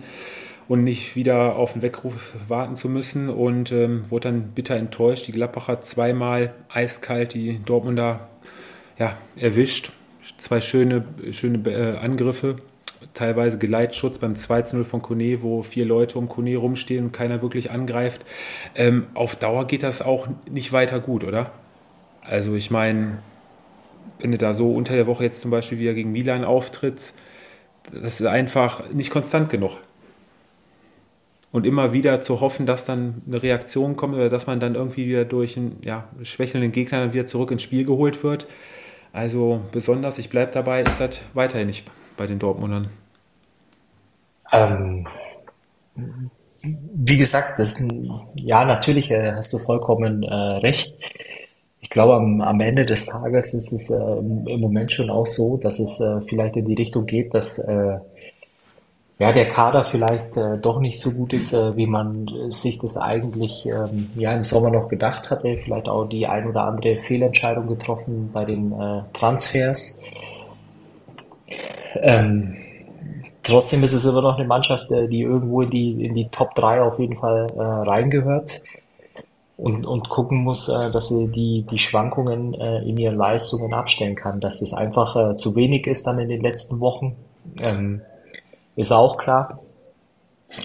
und 0.67 0.83
nicht 0.83 1.15
wieder 1.15 1.55
auf 1.55 1.73
den 1.73 1.81
Weckruf 1.81 2.35
warten 2.47 2.75
zu 2.75 2.89
müssen 2.89 3.29
und 3.29 3.71
ähm, 3.71 4.09
wurde 4.11 4.29
dann 4.29 4.49
bitter 4.49 4.75
enttäuscht. 4.75 5.27
Die 5.27 5.31
Gladbacher 5.31 5.79
zweimal 5.81 6.53
eiskalt 6.67 7.33
die 7.33 7.59
Dortmunder 7.65 8.27
ja, 8.97 9.17
erwischt 9.37 9.91
zwei 10.37 10.59
schöne, 10.59 11.05
schöne 11.31 11.69
äh, 11.69 11.97
Angriffe, 11.97 12.57
teilweise 13.13 13.57
Geleitschutz 13.57 14.17
beim 14.17 14.33
2-0 14.33 14.83
von 14.83 15.01
Kone, 15.01 15.41
wo 15.41 15.61
vier 15.61 15.85
Leute 15.85 16.17
um 16.17 16.29
Kone 16.29 16.55
rumstehen 16.55 17.05
und 17.05 17.11
keiner 17.11 17.41
wirklich 17.41 17.71
angreift. 17.71 18.21
Ähm, 18.75 19.07
auf 19.13 19.35
Dauer 19.35 19.67
geht 19.67 19.83
das 19.83 20.01
auch 20.01 20.27
nicht 20.49 20.71
weiter 20.71 20.99
gut, 20.99 21.23
oder? 21.23 21.51
Also 22.21 22.55
ich 22.55 22.71
meine, 22.71 23.19
wenn 24.19 24.31
du 24.31 24.37
da 24.37 24.53
so 24.53 24.73
unter 24.73 24.95
der 24.95 25.07
Woche 25.07 25.23
jetzt 25.23 25.41
zum 25.41 25.51
Beispiel 25.51 25.79
wieder 25.79 25.93
gegen 25.93 26.11
Milan 26.11 26.43
auftrittst, 26.43 27.17
das 27.91 28.21
ist 28.21 28.25
einfach 28.25 28.89
nicht 28.91 29.11
konstant 29.11 29.49
genug. 29.49 29.77
Und 31.51 31.67
immer 31.67 31.93
wieder 31.93 32.21
zu 32.21 32.41
hoffen, 32.41 32.65
dass 32.65 32.85
dann 32.85 33.21
eine 33.27 33.43
Reaktion 33.43 33.95
kommt 33.95 34.15
oder 34.15 34.29
dass 34.29 34.47
man 34.47 34.59
dann 34.59 34.73
irgendwie 34.73 35.07
wieder 35.07 35.25
durch 35.25 35.55
einen 35.55 35.77
ja, 35.83 36.07
schwächelnden 36.23 36.71
Gegner 36.71 37.13
wieder 37.13 37.27
zurück 37.27 37.51
ins 37.51 37.61
Spiel 37.61 37.85
geholt 37.85 38.23
wird. 38.23 38.47
Also 39.11 39.61
besonders, 39.71 40.17
ich 40.17 40.29
bleibe 40.29 40.51
dabei, 40.51 40.81
ist 40.81 40.99
das 40.99 41.19
weiterhin 41.35 41.67
nicht 41.67 41.85
bei 42.17 42.27
den 42.27 42.39
Dortmundern. 42.39 42.89
Ähm, 44.51 45.07
wie 46.63 47.17
gesagt, 47.17 47.59
das, 47.59 47.81
ja, 48.35 48.65
natürlich 48.65 49.11
äh, 49.11 49.33
hast 49.33 49.51
du 49.53 49.57
vollkommen 49.57 50.23
äh, 50.23 50.33
recht. 50.33 50.95
Ich 51.81 51.89
glaube, 51.89 52.15
am, 52.15 52.39
am 52.41 52.59
Ende 52.61 52.85
des 52.85 53.07
Tages 53.07 53.53
ist 53.53 53.73
es 53.73 53.89
äh, 53.89 54.17
im 54.51 54.61
Moment 54.61 54.93
schon 54.93 55.09
auch 55.09 55.27
so, 55.27 55.57
dass 55.57 55.79
es 55.79 55.99
äh, 55.99 56.21
vielleicht 56.21 56.55
in 56.55 56.65
die 56.65 56.75
Richtung 56.75 57.05
geht, 57.05 57.33
dass 57.33 57.59
äh, 57.59 57.99
ja, 59.19 59.31
der 59.31 59.49
Kader 59.49 59.85
vielleicht 59.85 60.35
äh, 60.37 60.57
doch 60.57 60.79
nicht 60.79 60.99
so 60.99 61.11
gut 61.11 61.33
ist, 61.33 61.53
äh, 61.53 61.75
wie 61.75 61.85
man 61.85 62.27
sich 62.49 62.79
das 62.79 62.97
eigentlich 62.97 63.65
ähm, 63.65 64.09
ja, 64.15 64.33
im 64.33 64.43
Sommer 64.43 64.71
noch 64.71 64.87
gedacht 64.87 65.29
hatte. 65.29 65.57
Vielleicht 65.57 65.87
auch 65.87 66.05
die 66.05 66.25
ein 66.25 66.47
oder 66.47 66.63
andere 66.63 67.01
Fehlentscheidung 67.03 67.67
getroffen 67.67 68.31
bei 68.33 68.45
den 68.45 68.71
äh, 68.71 69.01
Transfers. 69.13 70.01
Ähm, 71.95 72.55
trotzdem 73.43 73.83
ist 73.83 73.93
es 73.93 74.05
immer 74.05 74.21
noch 74.21 74.37
eine 74.37 74.47
Mannschaft, 74.47 74.89
äh, 74.91 75.07
die 75.07 75.21
irgendwo 75.21 75.61
in 75.61 75.69
die, 75.69 76.05
in 76.05 76.13
die 76.13 76.29
Top 76.29 76.55
3 76.55 76.81
auf 76.81 76.99
jeden 76.99 77.17
Fall 77.17 77.47
äh, 77.55 77.61
reingehört 77.61 78.61
und, 79.57 79.85
und 79.85 80.09
gucken 80.09 80.43
muss, 80.43 80.69
äh, 80.69 80.91
dass 80.91 81.09
sie 81.09 81.31
die, 81.31 81.65
die 81.69 81.79
Schwankungen 81.79 82.53
äh, 82.53 82.79
in 82.79 82.97
ihren 82.97 83.17
Leistungen 83.17 83.73
abstellen 83.73 84.15
kann. 84.15 84.39
Dass 84.39 84.61
es 84.61 84.73
einfach 84.73 85.15
äh, 85.15 85.35
zu 85.35 85.55
wenig 85.55 85.87
ist 85.87 86.07
dann 86.07 86.19
in 86.19 86.29
den 86.29 86.41
letzten 86.41 86.79
Wochen. 86.79 87.15
Ähm, 87.59 88.01
ist 88.75 88.91
auch 88.91 89.17
klar. 89.17 89.59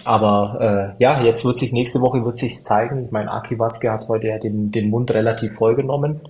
Aber 0.03 0.95
äh, 0.97 1.03
ja, 1.03 1.23
jetzt 1.23 1.45
wird 1.45 1.57
sich 1.57 1.71
nächste 1.71 2.01
Woche 2.01 2.23
wird 2.23 2.37
sich 2.37 2.61
zeigen. 2.61 3.05
Ich 3.05 3.11
meine, 3.11 3.31
Aki 3.31 3.57
Watzke 3.57 3.91
hat 3.91 4.07
heute 4.07 4.27
ja 4.27 4.37
den, 4.37 4.71
den 4.71 4.89
Mund 4.89 5.11
relativ 5.11 5.55
voll 5.55 5.75
genommen 5.75 6.21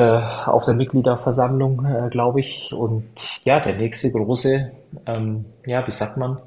auf 0.00 0.64
der 0.64 0.74
Mitgliederversammlung, 0.74 1.84
äh, 1.84 2.08
glaube 2.10 2.40
ich. 2.40 2.72
Und 2.72 3.04
ja, 3.44 3.60
der 3.60 3.76
nächste 3.76 4.10
große, 4.10 4.72
ähm, 5.06 5.44
ja, 5.66 5.86
wie 5.86 5.90
sagt 5.90 6.16
man, 6.16 6.38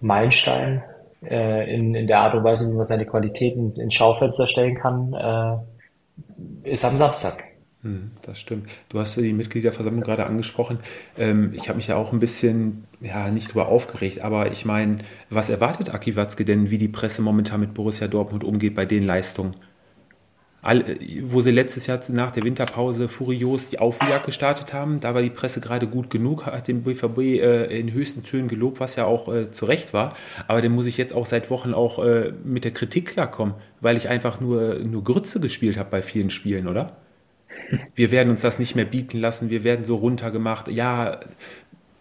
Meilenstein 0.00 0.82
äh, 1.22 1.74
in, 1.74 1.94
in 1.94 2.06
der 2.06 2.20
Art 2.20 2.34
und 2.34 2.44
Weise, 2.44 2.70
wie 2.70 2.76
man 2.76 2.84
seine 2.84 3.06
Qualitäten 3.06 3.74
ins 3.76 3.94
Schaufenster 3.94 4.46
stellen 4.46 4.74
kann, 4.74 5.12
äh, 5.14 6.70
ist 6.70 6.84
am 6.84 6.96
Samstag. 6.96 7.42
Hm, 7.82 8.12
das 8.22 8.38
stimmt. 8.38 8.70
Du 8.88 8.98
hast 8.98 9.16
die 9.16 9.32
Mitgliederversammlung 9.32 10.02
gerade 10.02 10.26
angesprochen. 10.26 10.78
Ähm, 11.16 11.52
ich 11.54 11.68
habe 11.68 11.76
mich 11.76 11.86
ja 11.86 11.96
auch 11.96 12.12
ein 12.12 12.18
bisschen, 12.18 12.84
ja, 13.00 13.28
nicht 13.28 13.48
drüber 13.48 13.68
aufgeregt, 13.68 14.20
aber 14.22 14.50
ich 14.50 14.64
meine, 14.64 14.98
was 15.30 15.50
erwartet 15.50 15.92
Aki 15.92 16.16
Watzke 16.16 16.44
denn, 16.44 16.70
wie 16.70 16.78
die 16.78 16.88
Presse 16.88 17.22
momentan 17.22 17.60
mit 17.60 17.74
Borussia 17.74 18.08
Dortmund 18.08 18.44
umgeht 18.44 18.74
bei 18.74 18.86
den 18.86 19.04
Leistungen? 19.04 19.54
Wo 21.22 21.40
sie 21.40 21.52
letztes 21.52 21.86
Jahr 21.86 22.00
nach 22.08 22.32
der 22.32 22.42
Winterpause 22.44 23.08
furios 23.08 23.70
die 23.70 23.78
Aufholjagd 23.78 24.26
gestartet 24.26 24.72
haben. 24.72 25.00
Da 25.00 25.14
war 25.14 25.22
die 25.22 25.30
Presse 25.30 25.60
gerade 25.60 25.86
gut 25.86 26.10
genug, 26.10 26.46
hat 26.46 26.66
den 26.66 26.82
BVB 26.82 27.18
äh, 27.18 27.78
in 27.78 27.92
höchsten 27.92 28.24
Tönen 28.24 28.48
gelobt, 28.48 28.80
was 28.80 28.96
ja 28.96 29.04
auch 29.04 29.32
äh, 29.32 29.50
zu 29.50 29.66
Recht 29.66 29.92
war. 29.92 30.14
Aber 30.48 30.60
den 30.60 30.72
muss 30.72 30.86
ich 30.86 30.96
jetzt 30.96 31.14
auch 31.14 31.26
seit 31.26 31.50
Wochen 31.50 31.72
auch 31.72 32.04
äh, 32.04 32.32
mit 32.44 32.64
der 32.64 32.72
Kritik 32.72 33.06
klarkommen, 33.06 33.54
weil 33.80 33.96
ich 33.96 34.08
einfach 34.08 34.40
nur, 34.40 34.80
nur 34.80 35.04
Grütze 35.04 35.38
gespielt 35.40 35.78
habe 35.78 35.90
bei 35.90 36.02
vielen 36.02 36.30
Spielen, 36.30 36.66
oder? 36.66 36.96
Wir 37.94 38.10
werden 38.10 38.30
uns 38.30 38.40
das 38.40 38.58
nicht 38.58 38.74
mehr 38.74 38.84
bieten 38.84 39.18
lassen, 39.20 39.50
wir 39.50 39.62
werden 39.62 39.84
so 39.84 39.96
runtergemacht. 39.96 40.68
Ja, 40.68 41.20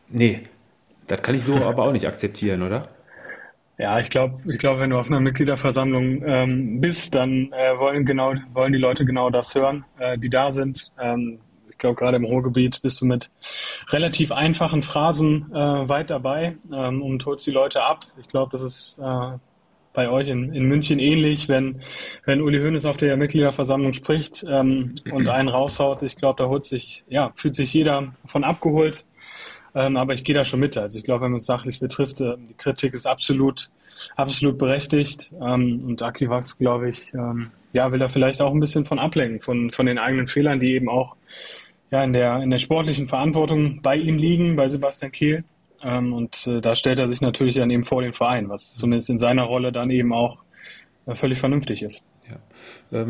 nee, 0.10 0.42
das 1.06 1.22
kann 1.22 1.36
ich 1.36 1.44
so 1.44 1.56
aber 1.64 1.84
auch 1.84 1.92
nicht 1.92 2.08
akzeptieren, 2.08 2.64
oder? 2.64 2.90
Ja, 3.78 4.00
ich 4.00 4.10
glaube, 4.10 4.40
ich 4.50 4.58
glaube, 4.58 4.80
wenn 4.80 4.90
du 4.90 4.98
auf 4.98 5.08
einer 5.08 5.20
Mitgliederversammlung 5.20 6.24
ähm, 6.26 6.82
bist, 6.82 7.14
dann 7.14 7.52
äh, 7.52 7.78
wollen 7.78 8.06
genau 8.06 8.34
wollen 8.54 8.72
die 8.72 8.80
Leute 8.80 9.04
genau 9.04 9.30
das 9.30 9.54
hören, 9.54 9.84
äh, 10.00 10.18
die 10.18 10.30
da 10.30 10.50
sind. 10.52 10.92
Ähm, 10.98 11.40
ich 11.70 11.78
glaube, 11.78 11.98
gerade 11.98 12.16
im 12.16 12.24
Ruhrgebiet 12.24 12.82
bist 12.82 13.02
du 13.02 13.06
mit 13.06 13.30
relativ 13.90 14.32
einfachen 14.32 14.82
Phrasen 14.82 15.52
äh, 15.52 15.90
weit 15.90 16.10
dabei 16.10 16.56
ähm, 16.72 17.02
und 17.02 17.26
holst 17.26 17.46
die 17.46 17.52
Leute 17.52 17.84
ab. 17.84 18.06
Ich 18.22 18.30
glaube, 18.30 18.50
das 18.54 18.62
ist 18.62 18.98
äh, 18.98 19.38
bei 19.96 20.10
euch 20.10 20.30
in, 20.30 20.54
in 20.54 20.64
München 20.66 21.00
ähnlich, 21.00 21.50
wenn, 21.50 21.82
wenn 22.26 22.42
Uli 22.42 22.60
Hoeneß 22.60 22.86
auf 22.86 22.96
der 22.96 23.18
Mitgliederversammlung 23.18 23.92
spricht 23.92 24.46
ähm, 24.48 24.96
und 25.12 25.28
einen 25.28 25.50
raushaut. 25.50 26.02
Ich 26.04 26.16
glaube, 26.16 26.42
da 26.42 26.48
holt 26.48 26.64
sich, 26.64 27.04
ja, 27.08 27.32
fühlt 27.36 27.56
sich 27.56 27.74
jeder 27.74 28.14
von 28.26 28.46
abgeholt. 28.46 29.06
Ähm, 29.76 29.98
aber 29.98 30.14
ich 30.14 30.24
gehe 30.24 30.34
da 30.34 30.46
schon 30.46 30.62
mit. 30.62 30.78
Also 30.78 30.98
ich 30.98 31.04
glaube, 31.04 31.26
wenn 31.26 31.32
man 31.32 31.40
es 31.40 31.46
sachlich 31.46 31.80
betrifft, 31.80 32.22
äh, 32.22 32.36
die 32.38 32.54
Kritik 32.54 32.94
ist 32.94 33.06
absolut, 33.06 33.70
absolut 34.16 34.58
berechtigt. 34.58 35.32
Ähm, 35.42 35.84
und 35.86 36.02
Akivax, 36.02 36.58
glaube 36.58 36.90
ich, 36.90 37.14
ähm, 37.14 37.52
ja, 37.74 37.92
will 37.92 38.00
da 38.00 38.08
vielleicht 38.08 38.42
auch 38.42 38.54
ein 38.54 38.62
bisschen 38.62 38.86
von 38.86 39.00
ablenken, 39.00 39.42
von, 39.42 39.72
von 39.72 39.86
den 39.86 39.98
eigenen 39.98 40.28
Fehlern, 40.28 40.62
die 40.62 40.74
eben 40.74 40.90
auch 40.90 41.18
ja, 41.92 42.04
in, 42.04 42.14
der, 42.14 42.42
in 42.42 42.50
der 42.50 42.60
sportlichen 42.60 43.08
Verantwortung 43.08 43.82
bei 43.82 43.98
ihm 43.98 44.18
liegen, 44.18 44.56
bei 44.56 44.70
Sebastian 44.70 45.12
Kehl. 45.12 45.44
Ähm, 45.84 46.14
und 46.14 46.48
äh, 46.48 46.62
da 46.62 46.76
stellt 46.76 47.00
er 47.00 47.10
sich 47.10 47.20
natürlich 47.20 47.56
dann 47.56 47.70
eben 47.70 47.84
vor 47.84 48.02
den 48.02 48.14
Verein, 48.14 48.48
was 48.48 48.74
zumindest 48.74 49.10
in 49.10 49.20
seiner 49.20 49.44
Rolle 49.44 49.74
dann 49.74 49.90
eben 49.90 50.14
auch 50.14 50.38
äh, 51.06 51.16
völlig 51.16 51.40
vernünftig 51.40 51.84
ist. 51.84 52.02
Ja. 52.30 53.02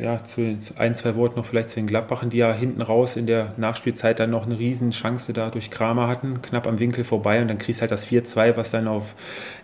Ja, 0.00 0.24
zu 0.24 0.56
ein, 0.76 0.94
zwei 0.94 1.16
Worten 1.16 1.36
noch 1.36 1.46
vielleicht 1.46 1.70
zu 1.70 1.76
den 1.76 1.88
Gladbachen, 1.88 2.30
die 2.30 2.36
ja 2.36 2.52
hinten 2.52 2.82
raus 2.82 3.16
in 3.16 3.26
der 3.26 3.54
Nachspielzeit 3.56 4.20
dann 4.20 4.30
noch 4.30 4.46
eine 4.46 4.56
Riesenchance 4.56 5.32
da 5.32 5.50
durch 5.50 5.72
Kramer 5.72 6.06
hatten, 6.06 6.40
knapp 6.40 6.68
am 6.68 6.78
Winkel 6.78 7.02
vorbei 7.02 7.42
und 7.42 7.48
dann 7.48 7.58
kriegst 7.58 7.80
halt 7.80 7.90
das 7.90 8.06
4-2, 8.06 8.56
was 8.56 8.70
dann 8.70 8.86
auf, 8.86 9.14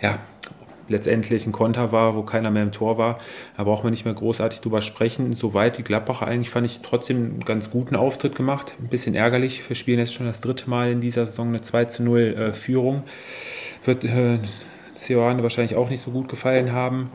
ja, 0.02 0.18
letztendlich 0.88 1.46
ein 1.46 1.52
Konter 1.52 1.92
war, 1.92 2.16
wo 2.16 2.22
keiner 2.22 2.50
mehr 2.50 2.64
im 2.64 2.72
Tor 2.72 2.98
war. 2.98 3.18
Da 3.56 3.64
braucht 3.64 3.84
man 3.84 3.92
nicht 3.92 4.04
mehr 4.04 4.14
großartig 4.14 4.60
drüber 4.60 4.82
sprechen. 4.82 5.32
Soweit 5.32 5.78
die 5.78 5.84
Gladbacher 5.84 6.26
eigentlich 6.26 6.50
fand 6.50 6.66
ich 6.66 6.80
trotzdem 6.82 7.16
einen 7.16 7.40
ganz 7.40 7.70
guten 7.70 7.96
Auftritt 7.96 8.34
gemacht. 8.34 8.74
Ein 8.80 8.88
bisschen 8.88 9.14
ärgerlich. 9.14 9.66
Wir 9.68 9.76
spielen 9.76 9.98
jetzt 9.98 10.14
schon 10.14 10.26
das 10.26 10.40
dritte 10.40 10.68
Mal 10.68 10.90
in 10.90 11.00
dieser 11.00 11.26
Saison 11.26 11.48
eine 11.48 11.62
2 11.62 11.84
zu 11.86 12.02
0 12.02 12.20
äh, 12.20 12.52
Führung. 12.52 13.04
Wird 13.84 14.04
äh, 14.04 14.40
Sioane 14.94 15.42
wahrscheinlich 15.42 15.76
auch 15.76 15.90
nicht 15.90 16.00
so 16.00 16.10
gut 16.10 16.28
gefallen 16.28 16.72
haben. 16.72 17.10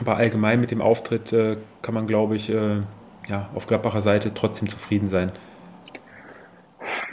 Aber 0.00 0.16
allgemein 0.16 0.60
mit 0.60 0.70
dem 0.70 0.80
Auftritt 0.80 1.32
äh, 1.32 1.56
kann 1.82 1.94
man, 1.94 2.06
glaube 2.06 2.36
ich, 2.36 2.50
äh, 2.50 2.82
ja, 3.28 3.50
auf 3.54 3.66
Gladbacher 3.66 4.00
Seite 4.00 4.32
trotzdem 4.34 4.68
zufrieden 4.68 5.08
sein. 5.08 5.30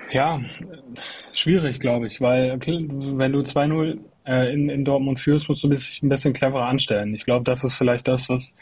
Ja, 0.10 0.40
schwierig, 1.34 1.80
glaube 1.80 2.08
ich, 2.08 2.22
weil 2.22 2.58
wenn 2.66 3.34
du 3.34 3.40
2-0 3.40 4.00
äh, 4.26 4.54
in, 4.54 4.70
in 4.70 4.86
Dortmund 4.86 5.20
führst, 5.20 5.50
musst 5.50 5.64
du 5.64 5.68
dich 5.68 6.02
ein 6.02 6.08
bisschen 6.08 6.32
cleverer 6.32 6.66
anstellen. 6.66 7.14
Ich 7.14 7.26
glaube, 7.26 7.44
das 7.44 7.66
ist 7.66 7.74
vielleicht 7.74 8.08
das, 8.08 8.30
was 8.30 8.56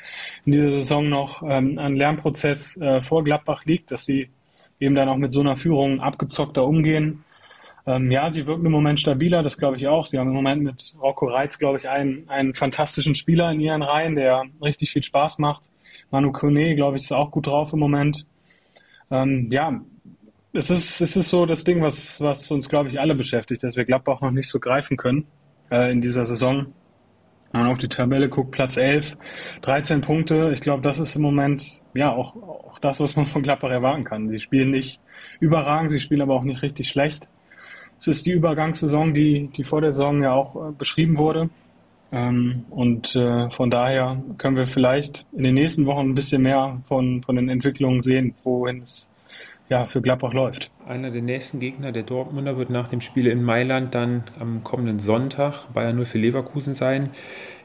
in 0.45 0.53
dieser 0.53 0.71
Saison 0.71 1.07
noch 1.07 1.43
ähm, 1.43 1.77
an 1.77 1.95
Lernprozess 1.95 2.77
äh, 2.77 3.01
vor 3.01 3.23
Gladbach 3.23 3.63
liegt, 3.65 3.91
dass 3.91 4.05
sie 4.05 4.29
eben 4.79 4.95
dann 4.95 5.07
auch 5.07 5.17
mit 5.17 5.31
so 5.31 5.41
einer 5.41 5.55
Führung 5.55 6.01
abgezockter 6.01 6.65
umgehen 6.65 7.23
ähm, 7.87 8.09
ja, 8.09 8.29
sie 8.29 8.47
wirken 8.47 8.65
im 8.65 8.71
Moment 8.71 8.99
stabiler, 8.99 9.43
das 9.43 9.57
glaube 9.57 9.77
ich 9.77 9.87
auch. 9.87 10.07
Sie 10.07 10.17
haben 10.17 10.29
im 10.29 10.35
Moment 10.35 10.63
mit 10.63 10.95
Rocco 10.99 11.27
Reitz, 11.27 11.59
glaube 11.59 11.77
ich, 11.77 11.87
einen, 11.87 12.27
einen 12.29 12.53
fantastischen 12.53 13.13
Spieler 13.13 13.51
in 13.51 13.59
ihren 13.59 13.83
Reihen, 13.83 14.15
der 14.15 14.43
richtig 14.61 14.91
viel 14.91 15.03
Spaß 15.03 15.37
macht. 15.37 15.63
Manu 16.09 16.31
Kone, 16.31 16.75
glaube 16.75 16.97
ich, 16.97 17.03
ist 17.03 17.11
auch 17.11 17.31
gut 17.31 17.47
drauf 17.47 17.73
im 17.73 17.79
Moment. 17.79 18.25
Ähm, 19.11 19.49
ja, 19.51 19.81
es 20.53 20.69
ist, 20.69 21.01
es 21.01 21.15
ist 21.15 21.29
so 21.29 21.45
das 21.45 21.63
Ding, 21.63 21.81
was, 21.81 22.19
was 22.21 22.49
uns, 22.49 22.69
glaube 22.69 22.89
ich, 22.89 22.99
alle 22.99 23.13
beschäftigt, 23.13 23.63
dass 23.63 23.75
wir 23.75 23.85
Gladbach 23.85 24.21
noch 24.21 24.31
nicht 24.31 24.49
so 24.49 24.59
greifen 24.59 24.97
können 24.97 25.27
äh, 25.69 25.91
in 25.91 26.01
dieser 26.01 26.25
Saison. 26.25 26.67
Wenn 27.51 27.61
man 27.61 27.71
auf 27.71 27.77
die 27.77 27.87
Tabelle 27.87 28.29
guckt, 28.29 28.51
Platz 28.51 28.77
11, 28.77 29.17
13 29.61 30.01
Punkte. 30.01 30.51
Ich 30.53 30.61
glaube, 30.61 30.81
das 30.81 30.99
ist 30.99 31.15
im 31.15 31.21
Moment 31.21 31.81
ja 31.93 32.11
auch, 32.11 32.35
auch 32.35 32.79
das, 32.79 32.99
was 32.99 33.15
man 33.15 33.25
von 33.25 33.43
Gladbach 33.43 33.69
erwarten 33.69 34.03
kann. 34.03 34.27
Sie 34.29 34.39
spielen 34.39 34.71
nicht 34.71 34.99
überragend, 35.39 35.91
sie 35.91 35.99
spielen 35.99 36.21
aber 36.21 36.33
auch 36.33 36.43
nicht 36.43 36.63
richtig 36.63 36.89
schlecht. 36.89 37.29
Es 37.99 38.07
ist 38.07 38.25
die 38.25 38.31
Übergangssaison, 38.31 39.13
die, 39.13 39.49
die 39.55 39.63
vor 39.63 39.81
der 39.81 39.93
Saison 39.93 40.21
ja 40.21 40.33
auch 40.33 40.55
äh, 40.55 40.71
beschrieben 40.71 41.17
wurde. 41.17 41.49
Ähm, 42.11 42.65
und 42.69 43.15
äh, 43.15 43.49
von 43.49 43.69
daher 43.69 44.21
können 44.37 44.55
wir 44.55 44.67
vielleicht 44.67 45.25
in 45.33 45.43
den 45.43 45.55
nächsten 45.55 45.85
Wochen 45.85 46.09
ein 46.09 46.15
bisschen 46.15 46.41
mehr 46.41 46.81
von, 46.87 47.23
von 47.23 47.35
den 47.35 47.49
Entwicklungen 47.49 48.01
sehen, 48.01 48.35
wohin 48.43 48.81
es 48.81 49.09
ja, 49.69 49.87
für 49.87 50.01
Gladbach 50.01 50.33
läuft. 50.33 50.69
Einer 50.87 51.09
der 51.09 51.21
nächsten 51.21 51.59
Gegner 51.59 51.91
der 51.91 52.03
Dortmunder 52.03 52.57
wird 52.57 52.69
nach 52.69 52.87
dem 52.87 53.01
Spiel 53.01 53.27
in 53.27 53.43
Mailand 53.43 53.95
dann 53.95 54.23
am 54.39 54.63
kommenden 54.63 54.99
Sonntag 54.99 55.73
Bayern 55.73 55.95
0 55.95 56.05
für 56.05 56.19
Leverkusen 56.19 56.75
sein. 56.75 57.09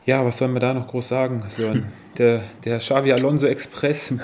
Ja, 0.06 0.24
was 0.24 0.38
sollen 0.38 0.54
wir 0.54 0.60
da 0.60 0.72
noch 0.72 0.88
groß 0.88 1.08
sagen? 1.08 1.44
Sören? 1.48 1.88
Der, 2.18 2.42
der 2.64 2.78
Xavi 2.78 3.12
Alonso 3.12 3.46
Express 3.46 4.14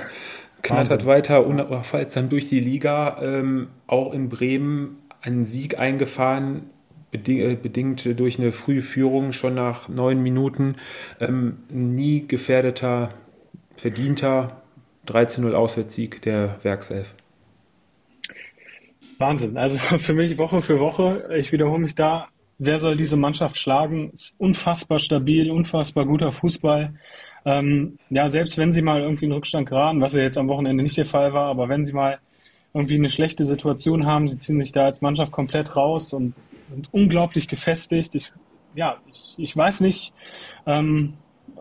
knattert 0.63 0.91
Wahnsinn. 0.91 1.07
weiter 1.07 1.47
unaufhaltsam 1.47 2.29
durch 2.29 2.49
die 2.49 2.61
Liga. 2.61 3.19
Ähm, 3.23 3.69
auch 3.87 4.13
in 4.13 4.29
Bremen 4.31 4.97
einen 5.27 5.45
Sieg 5.45 5.79
eingefahren, 5.79 6.71
äh, 7.13 7.57
bedingt 7.57 8.19
durch 8.19 8.39
eine 8.39 8.53
frühe 8.53 8.83
Führung 8.83 9.33
schon 9.33 9.55
nach 9.55 9.89
neun 9.89 10.23
Minuten. 10.23 10.77
Ähm, 11.21 11.59
nie 11.69 12.27
gefährdeter, 12.27 13.11
verdienter 13.77 14.63
13-0 15.07 15.53
Auswärtssieg 15.53 16.23
der 16.23 16.59
Werkself. 16.63 17.15
Wahnsinn. 19.19 19.57
Also 19.57 19.79
für 19.99 20.15
mich 20.15 20.37
Woche 20.39 20.63
für 20.63 20.79
Woche, 20.79 21.29
ich 21.37 21.53
wiederhole 21.53 21.81
mich 21.81 21.95
da, 21.95 22.29
wer 22.59 22.79
soll 22.79 22.97
diese 22.97 23.17
Mannschaft 23.17 23.59
schlagen? 23.59 24.11
Ist 24.11 24.39
unfassbar 24.39 24.99
stabil, 24.99 25.51
unfassbar 25.51 26.07
guter 26.07 26.33
Fußball. 26.33 26.95
Ähm, 27.45 27.99
ja, 28.11 28.29
selbst 28.29 28.59
wenn 28.59 28.73
sie 28.73 28.83
mal 28.83 29.01
irgendwie 29.01 29.27
in 29.27 29.33
Rückstand 29.33 29.69
geraten, 29.69 30.01
was 30.01 30.15
ja 30.15 30.23
jetzt 30.23 30.39
am 30.39 30.49
Wochenende 30.49 30.83
nicht 30.83 30.97
der 30.97 31.07
Fall 31.07 31.33
war, 31.33 31.47
aber 31.47 31.69
wenn 31.69 31.85
sie 31.85 31.93
mal 31.93 32.19
irgendwie 32.77 32.97
eine 32.97 33.09
schlechte 33.09 33.45
Situation 33.45 34.07
haben. 34.07 34.29
Sie 34.29 34.39
ziehen 34.39 34.63
sich 34.63 34.73
da 34.73 34.85
als 34.85 35.01
Mannschaft 35.01 35.33
komplett 35.33 35.77
raus 35.77 36.13
und 36.13 36.35
sind 36.39 36.93
unglaublich 36.93 37.49
gefestigt. 37.49 38.15
Ich, 38.15 38.33
ja, 38.75 38.99
ich, 39.11 39.35
ich 39.39 39.57
weiß 39.57 39.81
nicht. 39.81 40.13
Ähm, 40.67 41.15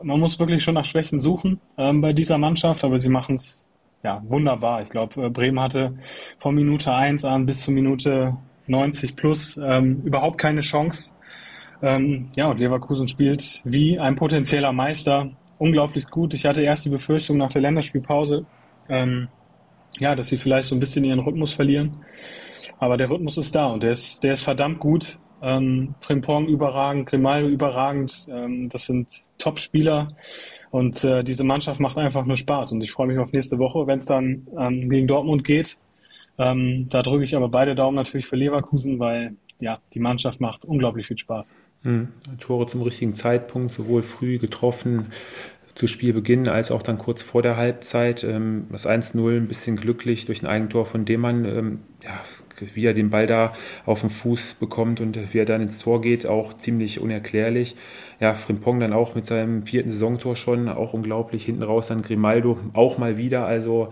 man 0.03 0.20
muss 0.20 0.39
wirklich 0.39 0.61
schon 0.63 0.74
nach 0.74 0.86
Schwächen 0.86 1.22
suchen 1.22 1.61
ähm, 1.78 2.01
bei 2.01 2.11
dieser 2.11 2.38
Mannschaft, 2.38 2.84
aber 2.84 2.99
sie 2.99 3.09
machen 3.09 3.38
es 3.38 3.66
ja 4.03 4.22
wunderbar. 4.28 4.82
Ich 4.82 4.89
glaube, 4.89 5.26
äh, 5.26 5.30
Bremen 5.30 5.59
hatte 5.59 5.97
von 6.38 6.53
Minute 6.53 6.93
1 6.93 7.24
an 7.24 7.45
bis 7.45 7.61
zur 7.61 7.74
Minute 7.74 8.36
90 8.68 9.16
plus 9.16 9.57
ähm, 9.57 10.01
überhaupt 10.03 10.38
keine 10.38 10.61
Chance. 10.61 11.13
Ähm, 11.82 12.30
ja, 12.36 12.47
und 12.47 12.59
Leverkusen 12.59 13.07
spielt 13.07 13.61
wie 13.63 13.99
ein 13.99 14.16
potenzieller 14.16 14.74
Meister 14.74 15.32
unglaublich 15.59 16.07
gut. 16.07 16.34
Ich 16.34 16.45
hatte 16.45 16.61
erst 16.61 16.84
die 16.84 16.89
Befürchtung 16.89 17.38
nach 17.38 17.51
der 17.51 17.61
Länderspielpause, 17.61 18.45
ähm, 18.89 19.30
ja, 19.99 20.15
dass 20.15 20.27
sie 20.27 20.37
vielleicht 20.37 20.67
so 20.67 20.75
ein 20.75 20.79
bisschen 20.79 21.03
ihren 21.03 21.19
Rhythmus 21.19 21.53
verlieren. 21.53 21.97
Aber 22.79 22.97
der 22.97 23.09
Rhythmus 23.09 23.37
ist 23.37 23.55
da 23.55 23.67
und 23.67 23.83
der 23.83 23.91
ist, 23.91 24.23
der 24.23 24.33
ist 24.33 24.41
verdammt 24.41 24.79
gut. 24.79 25.19
Ähm, 25.41 25.95
Frimpong 25.99 26.47
überragend, 26.47 27.07
Grimaldo 27.07 27.47
überragend. 27.47 28.27
Ähm, 28.29 28.69
das 28.69 28.85
sind 28.85 29.07
Top-Spieler 29.37 30.15
und 30.71 31.03
äh, 31.03 31.23
diese 31.23 31.43
Mannschaft 31.43 31.79
macht 31.79 31.97
einfach 31.97 32.25
nur 32.25 32.37
Spaß. 32.37 32.73
Und 32.73 32.81
ich 32.81 32.91
freue 32.91 33.07
mich 33.07 33.19
auf 33.19 33.31
nächste 33.31 33.59
Woche, 33.59 33.87
wenn 33.87 33.97
es 33.97 34.05
dann 34.05 34.47
ähm, 34.57 34.89
gegen 34.89 35.07
Dortmund 35.07 35.43
geht. 35.43 35.77
Ähm, 36.37 36.87
da 36.89 37.01
drücke 37.01 37.23
ich 37.23 37.35
aber 37.35 37.47
beide 37.47 37.75
Daumen 37.75 37.95
natürlich 37.95 38.25
für 38.25 38.35
Leverkusen, 38.35 38.99
weil 38.99 39.35
ja, 39.59 39.79
die 39.93 39.99
Mannschaft 39.99 40.41
macht 40.41 40.65
unglaublich 40.65 41.07
viel 41.07 41.17
Spaß. 41.17 41.55
Mhm. 41.83 42.09
Tore 42.39 42.65
zum 42.65 42.81
richtigen 42.81 43.13
Zeitpunkt, 43.13 43.71
sowohl 43.71 44.03
früh 44.03 44.37
getroffen, 44.37 45.07
zu 45.76 45.88
Spielbeginn 45.88 46.47
als 46.47 46.71
auch 46.71 46.82
dann 46.82 46.97
kurz 46.97 47.21
vor 47.21 47.41
der 47.41 47.57
Halbzeit. 47.57 48.23
Ähm, 48.23 48.67
das 48.71 48.88
1-0 48.88 49.38
ein 49.38 49.47
bisschen 49.47 49.76
glücklich 49.76 50.26
durch 50.26 50.41
ein 50.41 50.47
Eigentor 50.47 50.86
von 50.86 51.05
dem 51.05 51.21
man, 51.21 51.45
ähm, 51.45 51.80
ja, 52.03 52.11
wie 52.73 52.86
er 52.86 52.93
den 52.93 53.09
Ball 53.09 53.28
da 53.28 53.51
auf 53.86 53.99
den 53.99 54.09
Fuß 54.09 54.55
bekommt 54.55 55.01
und 55.01 55.34
wie 55.34 55.38
er 55.38 55.45
dann 55.45 55.61
ins 55.61 55.80
Tor 55.80 55.99
geht, 55.99 56.26
auch 56.26 56.53
ziemlich 56.53 57.01
unerklärlich. 57.01 57.76
Ja, 58.21 58.34
Frimpong 58.34 58.80
dann 58.80 58.93
auch 58.93 59.13
mit 59.15 59.26
seinem 59.26 59.65
vierten 59.65 59.91
Saisontor 59.91 60.38
schon, 60.38 60.69
auch 60.69 60.93
unglaublich. 60.93 61.43
Hinten 61.43 61.63
raus 61.63 61.88
dann 61.88 62.01
Grimaldo 62.01 62.57
auch 62.73 62.97
mal 62.97 63.17
wieder. 63.17 63.45
Also 63.45 63.89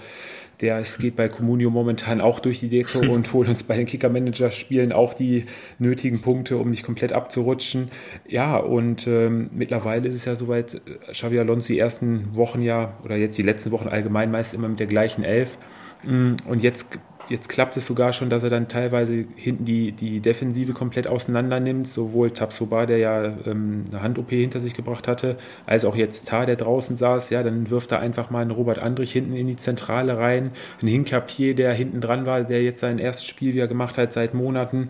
der 0.64 0.80
es 0.80 0.97
geht 0.97 1.18
bei 1.18 1.28
Comunio 1.28 1.70
momentan 1.70 2.22
auch 2.22 2.39
durch 2.39 2.61
die 2.61 2.70
Decke 2.70 2.99
und 3.09 3.32
holt 3.34 3.49
uns 3.49 3.64
bei 3.64 3.76
den 3.76 3.86
Kicker-Manager-Spielen 3.86 4.93
auch 4.93 5.14
die 5.14 5.45
nötigen 5.78 6.22
Punkte, 6.22 6.57
um 6.57 6.70
nicht 6.70 6.84
komplett 6.84 7.11
abzurutschen. 7.11 7.89
Ja, 8.28 8.57
und 8.57 9.05
ähm, 9.05 9.49
mittlerweile 9.53 10.07
ist 10.07 10.16
es 10.16 10.26
ja 10.26 10.36
soweit, 10.36 10.76
äh, 10.76 11.11
Xavi 11.11 11.38
Alonso 11.38 11.68
die 11.68 11.78
ersten 11.78 12.36
Wochen 12.36 12.61
ja, 12.61 12.97
oder 13.03 13.18
jetzt 13.18 13.38
die 13.38 13.43
letzten 13.43 13.72
Wochen 13.72 13.89
allgemein 13.89 14.32
meist 14.32 14.53
immer 14.53 14.70
mit 14.70 14.80
der 14.80 14.88
gleichen 14.88 15.24
Elf. 15.24 15.57
Mm, 16.03 16.36
und 16.47 16.64
jetzt 16.64 16.97
Jetzt 17.30 17.48
klappt 17.48 17.78
es 17.78 17.88
sogar 17.88 18.12
schon, 18.12 18.30
dass 18.30 18.44
er 18.44 18.50
dann 18.50 18.68
teilweise 18.68 19.26
hinten 19.36 19.64
die, 19.64 19.94
die 19.94 20.20
Defensive 20.20 20.74
komplett 20.74 21.08
auseinander 21.08 21.60
nimmt. 21.62 21.88
Sowohl 21.88 22.32
Tabsoba, 22.32 22.86
der 22.86 22.98
ja 22.98 23.24
ähm, 23.46 23.86
eine 23.90 24.02
Hand-OP 24.02 24.30
hinter 24.30 24.60
sich 24.60 24.74
gebracht 24.74 25.08
hatte, 25.08 25.38
als 25.66 25.86
auch 25.86 25.96
jetzt 25.96 26.28
Tar, 26.28 26.46
der 26.46 26.58
draußen 26.58 26.98
saß. 26.98 27.30
Ja, 27.30 27.42
dann 27.42 27.70
wirft 27.70 27.94
er 27.94 28.00
einfach 28.00 28.30
mal 28.30 28.42
einen 28.42 28.52
Robert 28.52 28.80
Andrich 28.80 29.14
hinten 29.14 29.36
in 29.36 29.48
die 29.48 29.56
Zentrale 29.56 30.18
rein. 30.18 30.52
Einen 30.82 30.92
Hinkapier, 30.92 31.56
der 31.56 31.74
hinten 31.74 32.02
dran 32.02 32.26
war, 32.26 32.44
der 32.44 32.62
jetzt 32.62 32.82
sein 32.82 33.00
erstes 33.00 33.26
Spiel 33.26 33.54
wieder 33.54 33.68
gemacht 33.68 33.98
hat 33.98 34.12
seit 34.12 34.34
Monaten. 34.34 34.90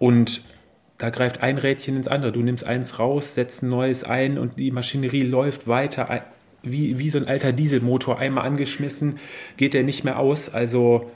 Und 0.00 0.42
da 0.98 1.10
greift 1.10 1.42
ein 1.42 1.58
Rädchen 1.58 1.96
ins 1.96 2.08
andere. 2.08 2.32
Du 2.32 2.40
nimmst 2.40 2.66
eins 2.66 2.98
raus, 2.98 3.34
setzt 3.34 3.62
ein 3.62 3.68
neues 3.68 4.02
ein 4.02 4.36
und 4.36 4.58
die 4.58 4.72
Maschinerie 4.72 5.22
läuft 5.22 5.68
weiter. 5.68 6.24
Wie, 6.64 6.98
wie 6.98 7.08
so 7.08 7.18
ein 7.18 7.28
alter 7.28 7.52
Dieselmotor 7.52 8.18
einmal 8.18 8.44
angeschmissen, 8.44 9.20
geht 9.56 9.74
der 9.74 9.84
nicht 9.84 10.02
mehr 10.02 10.18
aus. 10.18 10.52
Also 10.52 11.08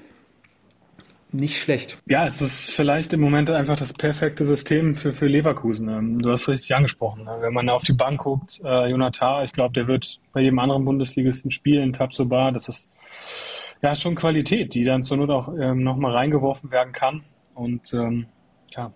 nicht 1.32 1.58
schlecht. 1.58 1.98
Ja, 2.06 2.26
es 2.26 2.40
ist 2.40 2.70
vielleicht 2.70 3.12
im 3.12 3.20
Moment 3.20 3.50
einfach 3.50 3.76
das 3.76 3.92
perfekte 3.92 4.44
System 4.44 4.94
für, 4.94 5.12
für 5.12 5.26
Leverkusen. 5.26 5.88
Ähm, 5.88 6.18
du 6.18 6.30
hast 6.30 6.48
richtig 6.48 6.74
angesprochen. 6.74 7.24
Ne? 7.24 7.36
Wenn 7.40 7.52
man 7.52 7.68
auf 7.68 7.82
die 7.82 7.92
Bank 7.92 8.20
guckt, 8.22 8.60
äh, 8.64 8.90
Jonathan, 8.90 9.44
ich 9.44 9.52
glaube, 9.52 9.74
der 9.74 9.86
wird 9.86 10.18
bei 10.32 10.40
jedem 10.40 10.58
anderen 10.58 10.84
Bundesligisten 10.84 11.50
spielen, 11.50 11.92
Tabsoba, 11.92 12.50
das 12.50 12.68
ist 12.68 12.88
ja 13.82 13.96
schon 13.96 14.14
Qualität, 14.14 14.74
die 14.74 14.84
dann 14.84 15.02
zur 15.02 15.16
Not 15.16 15.30
auch 15.30 15.48
ähm, 15.58 15.82
nochmal 15.82 16.12
reingeworfen 16.12 16.70
werden 16.70 16.92
kann. 16.92 17.24
Und 17.54 17.92
ähm, 17.92 18.26
ja, 18.70 18.92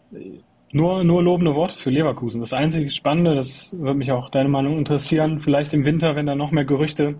nur, 0.72 1.04
nur 1.04 1.22
lobende 1.22 1.54
Worte 1.54 1.76
für 1.76 1.90
Leverkusen. 1.90 2.40
Das 2.40 2.52
einzige 2.52 2.90
Spannende, 2.90 3.34
das 3.34 3.76
würde 3.78 3.98
mich 3.98 4.12
auch 4.12 4.30
deine 4.30 4.48
Meinung 4.48 4.78
interessieren, 4.78 5.40
vielleicht 5.40 5.74
im 5.74 5.84
Winter, 5.84 6.16
wenn 6.16 6.26
da 6.26 6.34
noch 6.34 6.50
mehr 6.50 6.64
Gerüchte 6.64 7.16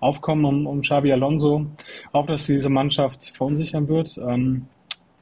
aufkommen 0.00 0.44
um, 0.44 0.66
um 0.66 0.80
Xabi 0.82 1.12
Alonso, 1.12 1.66
ob 2.12 2.26
das 2.26 2.46
diese 2.46 2.70
Mannschaft 2.70 3.32
verunsichern 3.34 3.88
wird. 3.88 4.18
Ähm, 4.18 4.66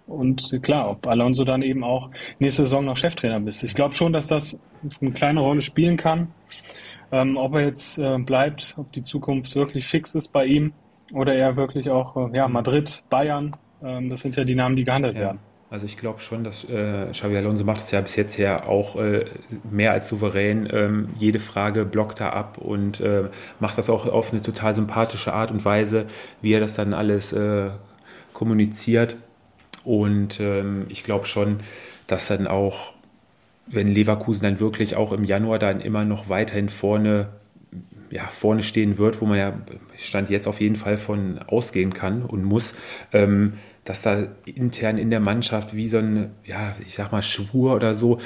und 0.07 0.57
klar, 0.63 0.91
ob 0.91 1.07
Alonso 1.07 1.45
dann 1.45 1.63
eben 1.63 1.83
auch 1.83 2.11
nächste 2.39 2.63
Saison 2.63 2.85
noch 2.85 2.97
Cheftrainer 2.97 3.41
bist. 3.41 3.65
Ich 3.65 3.75
glaube 3.75 3.95
schon, 3.95 4.13
dass 4.13 4.29
das 4.29 4.59
eine 5.01 5.11
kleine 5.11 5.41
Rolle 5.41 5.63
spielen 5.63 5.97
kann. 5.97 6.29
Ähm, 7.13 7.37
ob 7.37 7.55
er 7.55 7.63
jetzt 7.63 7.99
äh, 7.99 8.19
bleibt, 8.19 8.75
ob 8.77 8.93
die 8.93 9.03
Zukunft 9.03 9.55
wirklich 9.55 9.87
fix 9.87 10.15
ist 10.15 10.33
bei 10.33 10.47
ihm 10.47 10.73
oder 11.13 11.35
er 11.35 11.57
wirklich 11.57 11.89
auch 11.89 12.17
äh, 12.17 12.37
ja, 12.37 12.49
Madrid, 12.49 13.05
Bayern, 13.09 13.57
ähm, 13.83 14.11
das 14.11 14.23
sind 14.23 14.37
ja 14.37 14.45
die 14.45 14.55
Namen, 14.55 14.77
die 14.77 14.85
gehandelt 14.85 15.15
ja. 15.15 15.21
werden. 15.21 15.39
Also 15.69 15.85
ich 15.85 15.97
glaube 15.97 16.21
schon, 16.21 16.45
dass 16.45 16.65
äh, 16.65 17.11
Xabi 17.11 17.37
Alonso 17.37 17.65
macht 17.65 17.81
es 17.81 17.91
ja 17.91 18.01
bis 18.01 18.15
jetzt 18.15 18.37
ja 18.37 18.65
auch 18.67 18.97
äh, 18.97 19.25
mehr 19.69 19.93
als 19.93 20.09
souverän. 20.09 20.69
Ähm, 20.73 21.09
jede 21.19 21.41
Frage 21.41 21.85
blockt 21.85 22.21
er 22.21 22.35
ab 22.35 22.59
und 22.59 23.01
äh, 23.01 23.25
macht 23.59 23.77
das 23.77 23.91
auch 23.91 24.07
auf 24.07 24.33
eine 24.33 24.43
total 24.43 24.75
sympathische 24.75 25.33
Art 25.33 25.51
und 25.51 25.65
Weise, 25.65 26.07
wie 26.41 26.53
er 26.53 26.61
das 26.61 26.75
dann 26.75 26.95
alles 26.95 27.33
äh, 27.33 27.71
kommuniziert. 28.33 29.17
Und 29.85 30.39
ähm, 30.39 30.87
ich 30.89 31.03
glaube 31.03 31.27
schon, 31.27 31.59
dass 32.07 32.29
dann 32.29 32.47
auch, 32.47 32.93
wenn 33.67 33.89
Leverkusen 33.89 34.45
dann 34.45 34.61
wirklich 34.61 34.95
auch 34.95 35.13
im 35.13 35.25
Januar 35.25 35.59
dann 35.59 35.81
immer 35.81 36.05
noch 36.05 36.29
weiterhin 36.29 36.69
vorne 36.69 37.29
ja, 38.17 38.25
vorne 38.29 38.63
stehen 38.63 38.97
wird, 38.97 39.21
wo 39.21 39.27
man 39.27 39.37
ja 39.37 39.53
Stand 39.95 40.31
jetzt 40.31 40.49
auf 40.49 40.61
jeden 40.63 40.77
Fall 40.77 40.97
von 40.97 41.39
ausgehen 41.47 41.93
kann 41.93 42.23
und 42.23 42.45
muss, 42.45 42.75
ähm, 43.13 43.53
dass 43.85 44.01
da 44.01 44.29
intern 44.47 44.97
in 44.97 45.11
der 45.11 45.21
Mannschaft 45.21 45.77
wie 45.77 45.87
so 45.87 45.99
ein, 45.99 46.31
ja, 46.45 46.75
ich 46.87 46.95
sag 46.95 47.13
mal, 47.13 47.23
Schwur 47.23 47.75
oder 47.75 47.95
so, 47.95 48.19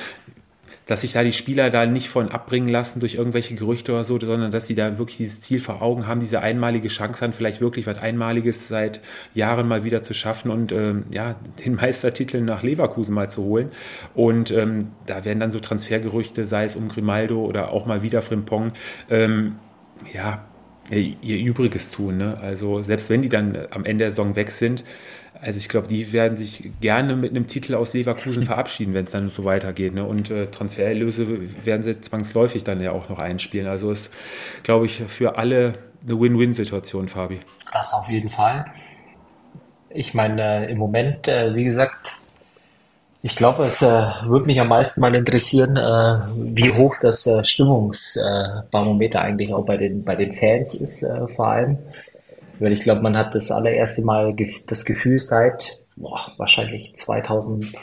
dass 0.86 1.00
sich 1.00 1.12
da 1.12 1.24
die 1.24 1.32
Spieler 1.32 1.70
da 1.70 1.86
nicht 1.86 2.08
von 2.08 2.30
abbringen 2.30 2.68
lassen 2.68 3.00
durch 3.00 3.16
irgendwelche 3.16 3.56
Gerüchte 3.56 3.92
oder 3.92 4.04
so, 4.04 4.18
sondern 4.18 4.52
dass 4.52 4.68
sie 4.68 4.76
da 4.76 4.96
wirklich 4.96 5.16
dieses 5.16 5.40
Ziel 5.40 5.58
vor 5.58 5.82
Augen 5.82 6.06
haben, 6.06 6.20
diese 6.20 6.40
einmalige 6.40 6.88
Chance 6.88 7.24
haben, 7.24 7.32
vielleicht 7.32 7.60
wirklich 7.60 7.88
was 7.88 7.98
Einmaliges 7.98 8.68
seit 8.68 9.00
Jahren 9.34 9.66
mal 9.66 9.82
wieder 9.82 10.02
zu 10.02 10.14
schaffen 10.14 10.52
und 10.52 10.70
ähm, 10.70 11.04
ja, 11.10 11.34
den 11.64 11.74
Meistertitel 11.80 12.40
nach 12.40 12.62
Leverkusen 12.62 13.12
mal 13.12 13.28
zu 13.28 13.42
holen. 13.42 13.70
Und 14.14 14.52
ähm, 14.52 14.92
da 15.06 15.24
werden 15.24 15.40
dann 15.40 15.50
so 15.50 15.58
Transfergerüchte, 15.58 16.46
sei 16.46 16.64
es 16.64 16.76
um 16.76 16.86
Grimaldo 16.86 17.44
oder 17.44 17.72
auch 17.72 17.86
mal 17.86 18.02
wieder 18.02 18.22
Frimpong, 18.22 18.72
ähm, 19.10 19.56
ja, 20.12 20.44
ihr 20.90 21.38
Übriges 21.38 21.90
tun. 21.90 22.16
Ne? 22.16 22.38
Also 22.40 22.82
selbst 22.82 23.10
wenn 23.10 23.22
die 23.22 23.28
dann 23.28 23.56
am 23.70 23.84
Ende 23.84 24.04
der 24.04 24.10
Saison 24.10 24.36
weg 24.36 24.50
sind, 24.50 24.84
also 25.40 25.58
ich 25.58 25.68
glaube, 25.68 25.88
die 25.88 26.12
werden 26.12 26.36
sich 26.36 26.70
gerne 26.80 27.16
mit 27.16 27.30
einem 27.30 27.46
Titel 27.46 27.74
aus 27.74 27.94
Leverkusen 27.94 28.44
verabschieden, 28.46 28.94
wenn 28.94 29.04
es 29.04 29.12
dann 29.12 29.30
so 29.30 29.44
weitergeht. 29.44 29.94
Ne? 29.94 30.04
Und 30.04 30.30
äh, 30.30 30.48
Transfererlöse 30.48 31.26
werden 31.64 31.82
sie 31.82 32.00
zwangsläufig 32.00 32.64
dann 32.64 32.80
ja 32.80 32.92
auch 32.92 33.08
noch 33.08 33.18
einspielen. 33.18 33.66
Also 33.66 33.90
ist, 33.90 34.12
glaube 34.62 34.86
ich, 34.86 35.02
für 35.08 35.38
alle 35.38 35.74
eine 36.04 36.20
Win-Win-Situation, 36.20 37.08
Fabi. 37.08 37.40
Das 37.72 37.94
auf 37.94 38.08
jeden 38.08 38.30
Fall. 38.30 38.64
Ich 39.88 40.14
meine, 40.14 40.66
äh, 40.66 40.72
im 40.72 40.78
Moment, 40.78 41.28
äh, 41.28 41.54
wie 41.54 41.64
gesagt, 41.64 42.19
ich 43.22 43.36
glaube, 43.36 43.66
es 43.66 43.82
äh, 43.82 43.86
würde 44.24 44.46
mich 44.46 44.60
am 44.60 44.68
meisten 44.68 45.00
mal 45.02 45.14
interessieren, 45.14 45.76
äh, 45.76 46.54
wie 46.56 46.72
hoch 46.72 46.96
das 47.00 47.26
äh, 47.26 47.44
Stimmungsbarometer 47.44 49.20
eigentlich 49.20 49.52
auch 49.52 49.66
bei 49.66 49.76
den, 49.76 50.04
bei 50.04 50.16
den 50.16 50.32
Fans 50.32 50.74
ist, 50.74 51.02
äh, 51.02 51.28
vor 51.34 51.48
allem. 51.48 51.78
Weil 52.58 52.72
ich 52.72 52.80
glaube, 52.80 53.02
man 53.02 53.16
hat 53.16 53.34
das 53.34 53.50
allererste 53.50 54.02
Mal 54.02 54.34
das 54.66 54.84
Gefühl 54.84 55.18
seit 55.18 55.80
boah, 55.96 56.32
wahrscheinlich 56.38 56.94
2001 56.96 57.74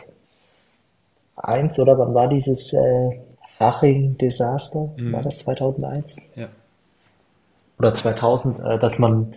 oder 1.80 1.98
wann 1.98 2.14
war 2.14 2.28
dieses 2.28 2.74
äh, 2.74 3.20
Haching-Desaster? 3.60 4.90
Mhm. 4.98 5.14
War 5.14 5.24
das 5.24 5.40
2001? 5.40 6.18
Ja. 6.36 6.50
Oder 7.80 7.94
2000, 7.94 8.60
äh, 8.60 8.80
dass 8.80 9.00
man 9.00 9.36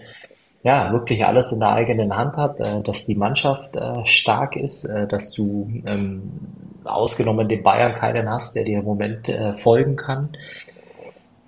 ja 0.62 0.92
wirklich 0.92 1.24
alles 1.24 1.52
in 1.52 1.60
der 1.60 1.72
eigenen 1.72 2.16
Hand 2.16 2.36
hat, 2.36 2.60
äh, 2.60 2.82
dass 2.82 3.06
die 3.06 3.16
Mannschaft 3.16 3.76
äh, 3.76 4.06
stark 4.06 4.56
ist, 4.56 4.84
äh, 4.84 5.06
dass 5.06 5.32
du 5.32 5.70
ähm, 5.86 6.30
ausgenommen 6.84 7.48
den 7.48 7.62
Bayern 7.62 7.94
keinen 7.94 8.28
hast, 8.28 8.56
der 8.56 8.64
dir 8.64 8.78
im 8.80 8.84
Moment 8.84 9.28
äh, 9.28 9.56
folgen 9.56 9.96
kann 9.96 10.30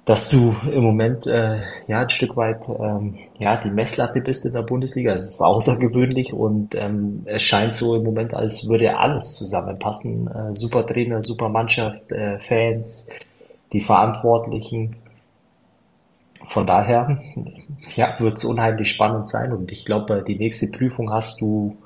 dass 0.04 0.30
du 0.30 0.54
im 0.70 0.82
Moment 0.82 1.26
äh, 1.26 1.60
ja 1.86 2.00
ein 2.00 2.10
Stück 2.10 2.36
weit 2.36 2.68
ähm, 2.68 3.18
ja 3.38 3.56
die 3.56 3.70
Messlatte 3.70 4.20
bist 4.20 4.44
in 4.44 4.52
der 4.52 4.62
Bundesliga. 4.62 5.12
Es 5.12 5.34
ist 5.34 5.40
außergewöhnlich 5.40 6.32
und 6.32 6.74
ähm, 6.74 7.22
es 7.26 7.42
scheint 7.42 7.74
so 7.74 7.94
im 7.94 8.02
Moment, 8.02 8.34
als 8.34 8.68
würde 8.68 8.96
alles 8.96 9.36
zusammenpassen. 9.36 10.28
Äh, 10.28 10.54
super 10.54 10.86
Trainer, 10.86 11.22
super 11.22 11.48
Mannschaft, 11.48 12.02
Fans, 12.40 13.10
die 13.72 13.80
Verantwortlichen. 13.80 14.96
Von 16.49 16.66
daher 16.66 17.20
ja, 17.97 18.16
wird 18.18 18.38
es 18.38 18.45
unheimlich 18.45 18.90
spannend 18.90 19.26
sein 19.26 19.53
und 19.53 19.72
ich 19.72 19.84
glaube, 19.84 20.24
die 20.26 20.36
nächste 20.36 20.66
Prüfung 20.76 21.12
hast 21.12 21.40
du 21.40 21.76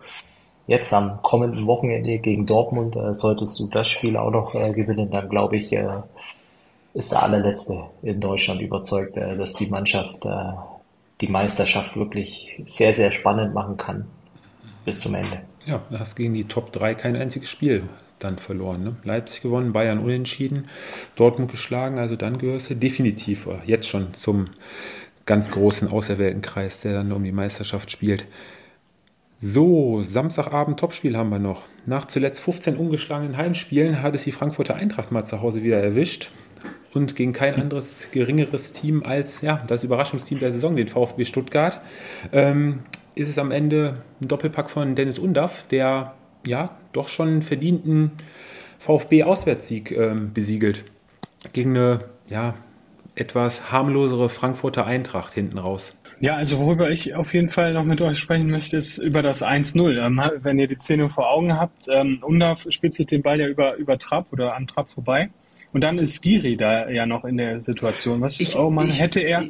jetzt 0.66 0.92
am 0.92 1.22
kommenden 1.22 1.66
Wochenende 1.66 2.18
gegen 2.18 2.46
Dortmund. 2.46 2.96
Äh, 2.96 3.14
solltest 3.14 3.58
du 3.60 3.68
das 3.68 3.88
Spiel 3.88 4.16
auch 4.16 4.30
noch 4.30 4.54
äh, 4.54 4.72
gewinnen, 4.72 5.10
dann 5.10 5.28
glaube 5.28 5.56
ich, 5.56 5.72
äh, 5.72 6.02
ist 6.94 7.12
der 7.12 7.22
allerletzte 7.22 7.84
in 8.02 8.20
Deutschland 8.20 8.60
überzeugt, 8.60 9.16
äh, 9.16 9.36
dass 9.36 9.54
die 9.54 9.66
Mannschaft 9.66 10.24
äh, 10.24 10.52
die 11.20 11.28
Meisterschaft 11.28 11.96
wirklich 11.96 12.62
sehr, 12.66 12.92
sehr 12.92 13.10
spannend 13.10 13.54
machen 13.54 13.76
kann 13.76 14.06
bis 14.84 15.00
zum 15.00 15.14
Ende. 15.14 15.42
Ja, 15.66 15.82
du 15.90 15.98
hast 15.98 16.14
gegen 16.14 16.32
die 16.32 16.44
Top 16.44 16.72
3 16.72 16.94
kein 16.94 17.16
einziges 17.16 17.50
Spiel 17.50 17.82
dann 18.20 18.38
verloren. 18.38 18.84
Ne? 18.84 18.96
Leipzig 19.02 19.42
gewonnen, 19.42 19.72
Bayern 19.72 19.98
unentschieden, 19.98 20.68
Dortmund 21.16 21.50
geschlagen, 21.50 21.98
also 21.98 22.14
dann 22.14 22.38
gehörst 22.38 22.70
du 22.70 22.76
definitiv 22.76 23.46
äh, 23.46 23.58
jetzt 23.64 23.88
schon 23.88 24.14
zum 24.14 24.46
ganz 25.26 25.50
großen 25.50 25.88
auserwählten 25.88 26.40
Kreis, 26.40 26.82
der 26.82 26.92
dann 26.92 27.10
um 27.10 27.24
die 27.24 27.32
Meisterschaft 27.32 27.90
spielt. 27.90 28.26
So, 29.38 30.02
Samstagabend 30.02 30.78
Topspiel 30.78 31.16
haben 31.16 31.30
wir 31.30 31.40
noch. 31.40 31.66
Nach 31.84 32.06
zuletzt 32.06 32.40
15 32.40 32.76
ungeschlagenen 32.76 33.36
Heimspielen 33.36 34.02
hat 34.02 34.14
es 34.14 34.22
die 34.22 34.32
Frankfurter 34.32 34.76
Eintracht 34.76 35.10
mal 35.10 35.24
zu 35.24 35.42
Hause 35.42 35.64
wieder 35.64 35.82
erwischt 35.82 36.30
und 36.94 37.16
gegen 37.16 37.32
kein 37.32 37.56
anderes 37.56 38.08
geringeres 38.12 38.72
Team 38.72 39.02
als 39.02 39.42
ja, 39.42 39.62
das 39.66 39.84
Überraschungsteam 39.84 40.38
der 40.38 40.52
Saison, 40.52 40.76
den 40.76 40.88
VfB 40.88 41.24
Stuttgart, 41.24 41.80
ähm, 42.32 42.84
ist 43.16 43.28
es 43.28 43.38
am 43.38 43.50
Ende 43.50 44.02
ein 44.20 44.28
Doppelpack 44.28 44.70
von 44.70 44.94
Dennis 44.94 45.18
Undaff, 45.18 45.64
der 45.70 46.14
ja 46.46 46.76
doch 46.92 47.08
schon 47.08 47.28
einen 47.28 47.42
verdienten 47.42 48.12
VfB-Auswärtssieg 48.78 49.90
ähm, 49.90 50.32
besiegelt. 50.32 50.84
Gegen 51.52 51.70
eine 51.70 52.04
ja, 52.28 52.54
etwas 53.14 53.72
harmlosere 53.72 54.28
Frankfurter 54.28 54.86
Eintracht 54.86 55.32
hinten 55.32 55.58
raus. 55.58 55.96
Ja, 56.20 56.36
also 56.36 56.58
worüber 56.58 56.90
ich 56.90 57.14
auf 57.14 57.34
jeden 57.34 57.48
Fall 57.48 57.72
noch 57.72 57.84
mit 57.84 58.00
euch 58.00 58.18
sprechen 58.18 58.50
möchte, 58.50 58.76
ist 58.76 58.98
über 58.98 59.22
das 59.22 59.42
1-0. 59.42 60.06
Ähm, 60.06 60.20
wenn 60.42 60.58
ihr 60.58 60.68
die 60.68 60.76
Szene 60.76 61.08
vor 61.08 61.30
Augen 61.30 61.54
habt, 61.54 61.88
ähm, 61.88 62.18
Undav 62.22 62.66
spitzelt 62.68 63.10
den 63.10 63.22
Ball 63.22 63.40
ja 63.40 63.48
über, 63.48 63.76
über 63.76 63.98
Trapp 63.98 64.26
oder 64.32 64.54
an 64.54 64.66
Trapp 64.66 64.90
vorbei. 64.90 65.30
Und 65.72 65.84
dann 65.84 65.98
ist 65.98 66.22
Giri 66.22 66.56
da 66.56 66.88
ja 66.88 67.06
noch 67.06 67.24
in 67.24 67.36
der 67.38 67.60
Situation. 67.60 68.20
Was 68.20 68.40
ich, 68.40 68.56
oh 68.56 68.70
man, 68.70 68.86
ich, 68.86 69.00
hätte 69.00 69.20
er. 69.20 69.44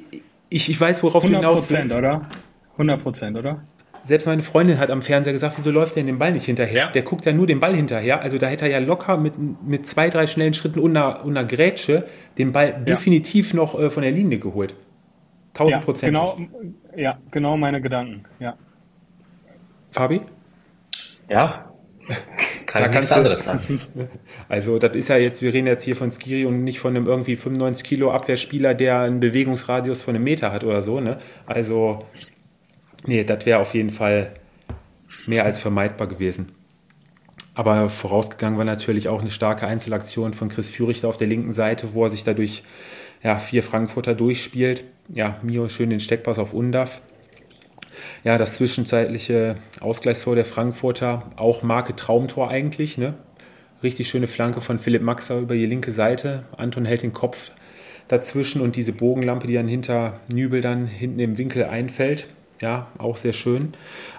Ich, 0.49 0.69
ich 0.69 0.81
weiß, 0.81 1.03
worauf 1.03 1.25
du 1.25 1.31
hinaus 1.31 1.71
willst. 1.71 1.95
oder? 1.95 2.29
100 2.77 3.03
Prozent, 3.03 3.37
oder? 3.37 3.63
Selbst 4.05 4.27
meine 4.27 4.43
Freundin 4.43 4.79
hat 4.79 4.91
am 4.91 5.03
Fernseher 5.03 5.33
gesagt, 5.33 5.55
wieso 5.57 5.73
läuft 5.73 5.97
der 5.97 6.05
den 6.05 6.19
Ball 6.19 6.33
nicht 6.33 6.45
hinterher? 6.45 6.91
Der 6.93 7.03
guckt 7.03 7.27
ja 7.27 7.33
nur 7.33 7.49
den 7.49 7.59
Ball 7.59 7.75
hinterher. 7.75 8.21
Also 8.21 8.39
da 8.39 8.47
hätte 8.47 8.67
er 8.67 8.71
ja 8.71 8.79
locker 8.79 9.17
mit, 9.17 9.35
mit 9.67 9.87
zwei, 9.87 10.11
drei 10.11 10.29
schnellen 10.29 10.55
Schritten 10.55 10.79
und 10.79 10.97
einer, 10.97 11.25
und 11.25 11.37
einer 11.37 11.47
Grätsche 11.47 12.07
den 12.39 12.53
Ball 12.53 12.69
ja. 12.69 12.79
definitiv 12.79 13.53
noch 13.53 13.77
äh, 13.77 13.91
von 13.91 14.05
der 14.05 14.13
Linie 14.13 14.39
geholt. 14.39 14.77
Tausend 15.55 15.85
Prozent. 15.85 16.15
Genau, 16.15 16.39
ja, 16.95 17.19
genau 17.33 17.57
meine 17.57 17.81
Gedanken, 17.81 18.25
ja. 18.39 18.57
Fabi? 19.91 20.21
Ja, 21.29 21.73
kann 22.67 22.83
da 22.83 22.89
nichts 22.89 23.13
anderes 23.13 23.45
sagen. 23.45 23.81
Also 24.49 24.79
das 24.79 24.95
ist 24.95 25.09
ja 25.09 25.17
jetzt, 25.17 25.43
wir 25.43 25.53
reden 25.53 25.67
jetzt 25.67 25.83
hier 25.83 25.97
von 25.97 26.13
Skiri 26.13 26.45
und 26.45 26.63
nicht 26.63 26.79
von 26.79 26.95
einem 26.95 27.07
irgendwie 27.07 27.35
95 27.35 27.85
Kilo 27.85 28.13
Abwehrspieler, 28.13 28.75
der 28.75 29.01
einen 29.01 29.19
Bewegungsradius 29.19 30.03
von 30.03 30.15
einem 30.15 30.23
Meter 30.23 30.53
hat 30.53 30.63
oder 30.63 30.83
so. 30.83 31.01
Ne? 31.01 31.19
Also, 31.47 32.05
nee, 33.05 33.25
das 33.25 33.47
wäre 33.47 33.61
auf 33.61 33.75
jeden 33.75 33.91
Fall 33.91 34.35
mehr 35.27 35.45
als 35.45 35.59
vermeidbar 35.59 36.07
gewesen. 36.07 36.53
Aber 37.55 37.89
vorausgegangen 37.89 38.59
war 38.59 38.65
natürlich 38.65 39.09
auch 39.09 39.21
eine 39.21 39.31
starke 39.31 39.67
Einzelaktion 39.67 40.35
von 40.35 40.49
Chris 40.49 40.69
Führichter 40.69 41.09
auf 41.09 41.17
der 41.17 41.27
linken 41.27 41.53
Seite, 41.53 41.95
wo 41.95 42.05
er 42.05 42.11
sich 42.11 42.23
dadurch 42.23 42.63
ja, 43.23 43.37
vier 43.37 43.63
Frankfurter 43.63 44.15
durchspielt. 44.15 44.85
Ja, 45.09 45.41
Mio 45.43 45.69
schön 45.69 45.91
den 45.91 46.01
Steckpass 46.01 46.39
auf 46.39 46.53
Undaf 46.53 47.01
ja, 48.25 48.39
das 48.39 48.55
zwischenzeitliche 48.55 49.57
Ausgleichstor 49.81 50.35
der 50.35 50.45
Frankfurter, 50.45 51.31
auch 51.37 51.63
Marke 51.63 51.95
Traumtor 51.95 52.51
eigentlich, 52.51 52.99
ne? 52.99 53.15
Richtig 53.83 54.09
schöne 54.09 54.27
Flanke 54.27 54.61
von 54.61 54.79
Philipp 54.79 55.03
Maxer 55.03 55.39
über 55.39 55.55
die 55.55 55.67
linke 55.67 55.93
Seite. 55.93 56.45
Anton 56.57 56.87
hält 56.87 57.03
den 57.03 57.13
Kopf 57.13 57.51
dazwischen 58.09 58.63
und 58.63 58.75
diese 58.75 58.93
Bogenlampe, 58.93 59.47
die 59.47 59.55
dann 59.55 59.69
hinter 59.69 60.21
Nübel 60.33 60.61
dann 60.61 60.87
hinten 60.87 61.19
im 61.21 61.39
Winkel 61.39 61.65
einfällt. 61.65 62.29
Ja, 62.61 62.87
auch 62.99 63.17
sehr 63.17 63.33
schön. 63.33 63.73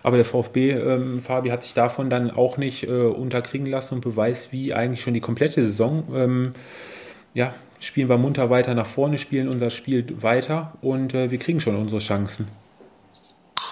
Aber 0.03 0.17
der 0.17 0.25
VfB, 0.25 0.71
ähm, 0.71 1.19
Fabi, 1.19 1.49
hat 1.49 1.63
sich 1.63 1.73
davon 1.73 2.09
dann 2.09 2.29
auch 2.29 2.57
nicht 2.57 2.87
äh, 2.87 2.91
unterkriegen 2.91 3.65
lassen 3.65 3.95
und 3.95 4.01
beweist, 4.01 4.51
wie 4.51 4.73
eigentlich 4.73 5.01
schon 5.01 5.15
die 5.15 5.21
komplette 5.21 5.63
Saison. 5.63 6.03
Ähm, 6.13 6.53
ja, 7.33 7.53
spielen 7.79 8.09
wir 8.09 8.17
munter 8.17 8.49
weiter 8.49 8.73
nach 8.73 8.85
vorne, 8.85 9.17
spielen 9.17 9.47
unser 9.49 9.69
Spiel 9.69 10.05
weiter 10.21 10.73
und 10.81 11.13
äh, 11.13 11.31
wir 11.31 11.39
kriegen 11.39 11.59
schon 11.59 11.75
unsere 11.75 11.99
Chancen. 11.99 12.47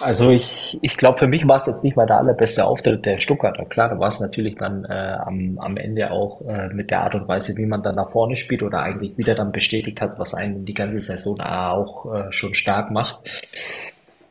Also 0.00 0.30
ich, 0.30 0.78
ich 0.82 0.98
glaube, 0.98 1.18
für 1.18 1.26
mich 1.26 1.48
war 1.48 1.56
es 1.56 1.66
jetzt 1.66 1.82
nicht 1.82 1.96
mal 1.96 2.06
der 2.06 2.18
allerbeste 2.18 2.64
Auftritt 2.64 3.06
der 3.06 3.18
Stuttgarter. 3.18 3.64
Klar, 3.64 3.88
da 3.88 3.98
war 3.98 4.08
es 4.08 4.20
natürlich 4.20 4.56
dann 4.56 4.84
äh, 4.84 5.16
am, 5.24 5.58
am 5.58 5.76
Ende 5.78 6.10
auch 6.10 6.42
äh, 6.42 6.68
mit 6.68 6.90
der 6.90 7.02
Art 7.02 7.14
und 7.14 7.28
Weise, 7.28 7.56
wie 7.56 7.64
man 7.64 7.82
dann 7.82 7.94
nach 7.94 8.10
vorne 8.10 8.36
spielt 8.36 8.62
oder 8.62 8.80
eigentlich 8.80 9.16
wieder 9.16 9.34
dann 9.34 9.52
bestätigt 9.52 10.02
hat, 10.02 10.18
was 10.18 10.34
einen 10.34 10.66
die 10.66 10.74
ganze 10.74 11.00
Saison 11.00 11.40
auch 11.40 12.12
äh, 12.12 12.30
schon 12.30 12.54
stark 12.54 12.90
macht. 12.90 13.30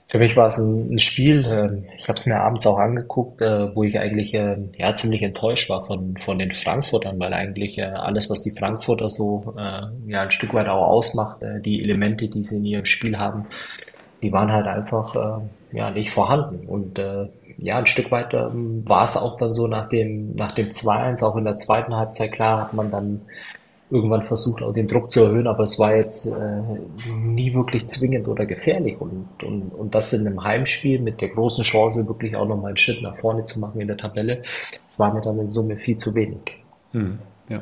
Für 0.08 0.20
mich 0.20 0.36
war 0.36 0.48
es 0.48 0.58
ein, 0.60 0.94
ein 0.94 1.00
Spiel, 1.00 1.46
äh, 1.46 1.96
ich 1.98 2.08
habe 2.08 2.18
es 2.18 2.26
mir 2.28 2.36
abends 2.36 2.68
auch 2.68 2.78
angeguckt, 2.78 3.42
äh, 3.42 3.76
wo 3.76 3.84
ich 3.84 4.00
eigentlich 4.00 4.34
äh, 4.36 4.58
ja 4.78 4.94
ziemlich 4.94 5.24
enttäuscht 5.24 5.70
war 5.70 5.82
von, 5.82 6.16
von 6.24 6.38
den 6.38 6.52
Frankfurtern, 6.52 7.20
weil 7.20 7.34
eigentlich 7.34 7.80
äh, 7.80 7.86
alles, 7.86 8.30
was 8.30 8.44
die 8.44 8.52
Frankfurter 8.52 9.10
so 9.10 9.56
äh, 9.58 10.12
ja 10.12 10.22
ein 10.22 10.32
Stück 10.32 10.54
weit 10.54 10.70
auch 10.70 10.88
ausmacht, 10.88 11.42
äh, 11.42 11.60
die 11.60 11.82
Elemente, 11.82 12.28
die 12.28 12.44
sie 12.44 12.58
in 12.58 12.66
ihrem 12.66 12.86
Spiel 12.86 13.18
haben, 13.18 13.48
die 14.22 14.32
waren 14.32 14.52
halt 14.52 14.68
einfach 14.68 15.16
äh, 15.16 15.78
ja 15.78 15.90
nicht 15.90 16.12
vorhanden. 16.12 16.68
Und 16.68 17.00
ja, 17.58 17.78
ein 17.78 17.86
Stück 17.86 18.12
weit 18.12 18.34
ähm, 18.34 18.88
war 18.88 19.04
es 19.04 19.18
auch 19.18 19.38
dann 19.38 19.54
so 19.54 19.68
nach 19.68 19.88
dem, 19.88 20.36
nach 20.36 20.54
dem 20.54 20.70
2-1, 20.70 21.24
auch 21.24 21.36
in 21.36 21.46
der 21.46 21.56
zweiten 21.56 21.96
Halbzeit, 21.96 22.32
klar, 22.32 22.62
hat 22.62 22.74
man 22.74 22.92
dann 22.92 23.22
irgendwann 23.90 24.22
versucht, 24.22 24.64
auch 24.64 24.74
den 24.74 24.88
Druck 24.88 25.12
zu 25.12 25.24
erhöhen, 25.24 25.48
aber 25.48 25.64
es 25.64 25.78
war 25.78 25.96
jetzt 25.96 26.26
äh, 26.26 26.62
nie 27.10 27.54
wirklich 27.54 27.88
zwingend 27.88 28.28
oder 28.28 28.46
gefährlich. 28.46 29.00
Und, 29.00 29.28
und, 29.44 29.70
und 29.70 29.96
das 29.96 30.12
in 30.14 30.26
einem 30.26 30.44
Heimspiel 30.44 31.00
mit 31.00 31.22
der 31.22 31.30
großen 31.30 31.64
Chance, 31.64 32.08
wirklich 32.08 32.36
auch 32.36 32.48
nochmal 32.48 32.70
einen 32.70 32.78
Schritt 32.78 33.02
nach 33.02 33.16
vorne 33.16 33.44
zu 33.44 33.60
machen 33.60 33.80
in 33.80 33.88
der 33.88 33.98
Tabelle, 33.98 34.44
das 34.88 35.00
war 35.00 35.14
mir 35.14 35.22
dann 35.22 35.40
in 35.40 35.50
Summe 35.50 35.78
viel 35.78 35.96
zu 35.98 36.16
wenig. 36.16 36.64
Hm, 36.92 37.20
ja. 37.50 37.62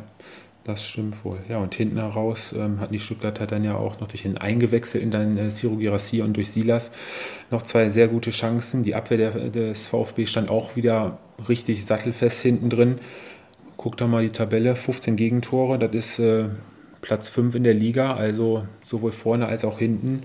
Das 0.65 0.85
stimmt 0.85 1.25
wohl. 1.25 1.39
Ja, 1.49 1.57
und 1.57 1.75
hinten 1.75 1.97
heraus 1.97 2.53
ähm, 2.57 2.79
hatten 2.79 2.93
die 2.93 2.99
Stuttgarter 2.99 3.47
dann 3.47 3.65
ja 3.65 3.75
auch 3.75 3.99
noch 3.99 4.07
durch 4.07 4.23
den 4.23 4.37
eingewechselt 4.37 5.03
in 5.03 5.11
dann 5.11 5.37
äh, 5.37 5.49
Ciro 5.49 5.73
und 6.23 6.37
durch 6.37 6.51
Silas 6.51 6.91
noch 7.51 7.63
zwei 7.63 7.89
sehr 7.89 8.07
gute 8.07 8.31
Chancen. 8.31 8.81
Die 8.83 8.95
Abwehr 8.95 9.17
der, 9.17 9.49
des 9.49 9.87
VfB 9.87 10.25
stand 10.25 10.49
auch 10.49 10.77
wieder 10.77 11.17
richtig 11.49 11.85
sattelfest 11.85 12.41
hinten 12.41 12.69
drin. 12.69 12.99
Guckt 13.77 14.01
doch 14.01 14.07
mal 14.07 14.23
die 14.23 14.31
Tabelle, 14.31 14.75
15 14.75 15.15
Gegentore, 15.15 15.79
das 15.79 15.93
ist 15.93 16.19
äh, 16.19 16.45
Platz 17.01 17.27
5 17.29 17.55
in 17.55 17.63
der 17.63 17.73
Liga, 17.73 18.15
also 18.15 18.65
sowohl 18.85 19.11
vorne 19.11 19.45
als 19.47 19.65
auch 19.65 19.77
hinten 19.77 20.23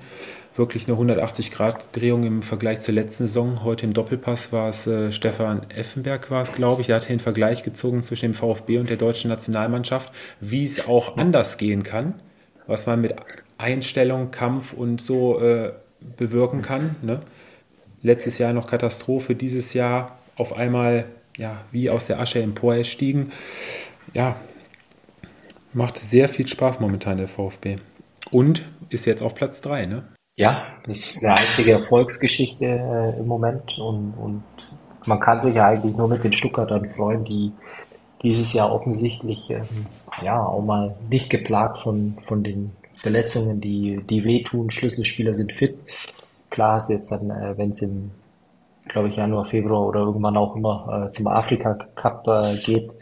wirklich 0.54 0.88
eine 0.88 0.96
180-Grad-Drehung 0.98 2.24
im 2.24 2.42
Vergleich 2.42 2.80
zur 2.80 2.94
letzten 2.94 3.26
Saison. 3.26 3.64
Heute 3.64 3.86
im 3.86 3.94
Doppelpass 3.94 4.52
war 4.52 4.68
es 4.68 4.86
äh, 4.86 5.12
Stefan 5.12 5.68
Effenberg, 5.70 6.30
war 6.30 6.42
es, 6.42 6.52
glaube 6.52 6.82
ich. 6.82 6.90
Er 6.90 6.96
hat 6.96 7.08
den 7.08 7.20
Vergleich 7.20 7.62
gezogen 7.62 8.02
zwischen 8.02 8.32
dem 8.32 8.34
VfB 8.34 8.78
und 8.78 8.90
der 8.90 8.96
deutschen 8.96 9.28
Nationalmannschaft, 9.28 10.12
wie 10.40 10.64
es 10.64 10.86
auch 10.86 11.16
anders 11.16 11.58
gehen 11.58 11.82
kann, 11.82 12.14
was 12.66 12.86
man 12.86 13.00
mit 13.00 13.14
Einstellung, 13.56 14.30
Kampf 14.30 14.72
und 14.72 15.00
so 15.00 15.40
äh, 15.40 15.72
bewirken 16.16 16.62
kann. 16.62 16.96
Ne? 17.02 17.20
Letztes 18.02 18.38
Jahr 18.38 18.52
noch 18.52 18.66
Katastrophe, 18.66 19.34
dieses 19.34 19.74
Jahr 19.74 20.18
auf 20.36 20.56
einmal 20.56 21.06
ja, 21.38 21.64
wie 21.70 21.88
aus 21.88 22.06
der 22.06 22.20
Asche 22.20 22.42
emporgestiegen. 22.42 23.32
Ja, 24.12 24.36
macht 25.72 25.96
sehr 25.96 26.28
viel 26.28 26.46
Spaß 26.46 26.80
momentan 26.80 27.16
der 27.16 27.28
VfB. 27.28 27.78
Und 28.30 28.62
ist 28.90 29.06
jetzt 29.06 29.22
auf 29.22 29.34
Platz 29.34 29.60
3, 29.62 29.86
ne? 29.86 30.08
Ja, 30.36 30.62
das 30.84 30.98
ist 30.98 31.24
eine 31.24 31.34
einzige 31.34 31.72
Erfolgsgeschichte 31.72 32.64
äh, 32.64 33.18
im 33.18 33.26
Moment 33.26 33.76
und, 33.78 34.12
und 34.12 34.42
man 35.04 35.18
kann 35.20 35.40
sich 35.40 35.54
ja 35.54 35.66
eigentlich 35.66 35.96
nur 35.96 36.08
mit 36.08 36.22
den 36.22 36.32
Stuttgartern 36.32 36.86
freuen, 36.86 37.24
die 37.24 37.52
dieses 38.22 38.52
Jahr 38.52 38.72
offensichtlich 38.72 39.50
ähm, 39.50 39.86
ja 40.22 40.44
auch 40.44 40.62
mal 40.62 40.96
nicht 41.08 41.30
geplagt 41.30 41.78
von, 41.78 42.16
von 42.20 42.44
den 42.44 42.72
Verletzungen, 42.94 43.60
die, 43.60 44.00
die 44.08 44.24
wehtun. 44.24 44.70
Schlüsselspieler 44.70 45.34
sind 45.34 45.52
fit. 45.52 45.78
Klar 46.50 46.76
ist 46.76 46.90
jetzt 46.90 47.10
dann, 47.10 47.30
äh, 47.30 47.56
wenn 47.56 47.70
es 47.70 47.82
im, 47.82 48.10
glaube 48.88 49.08
ich, 49.08 49.16
Januar, 49.16 49.44
Februar 49.44 49.86
oder 49.86 50.00
irgendwann 50.00 50.36
auch 50.36 50.56
immer 50.56 51.06
äh, 51.06 51.10
zum 51.10 51.26
Afrika 51.28 51.74
Cup 51.94 52.26
äh, 52.26 52.56
geht, 52.56 52.92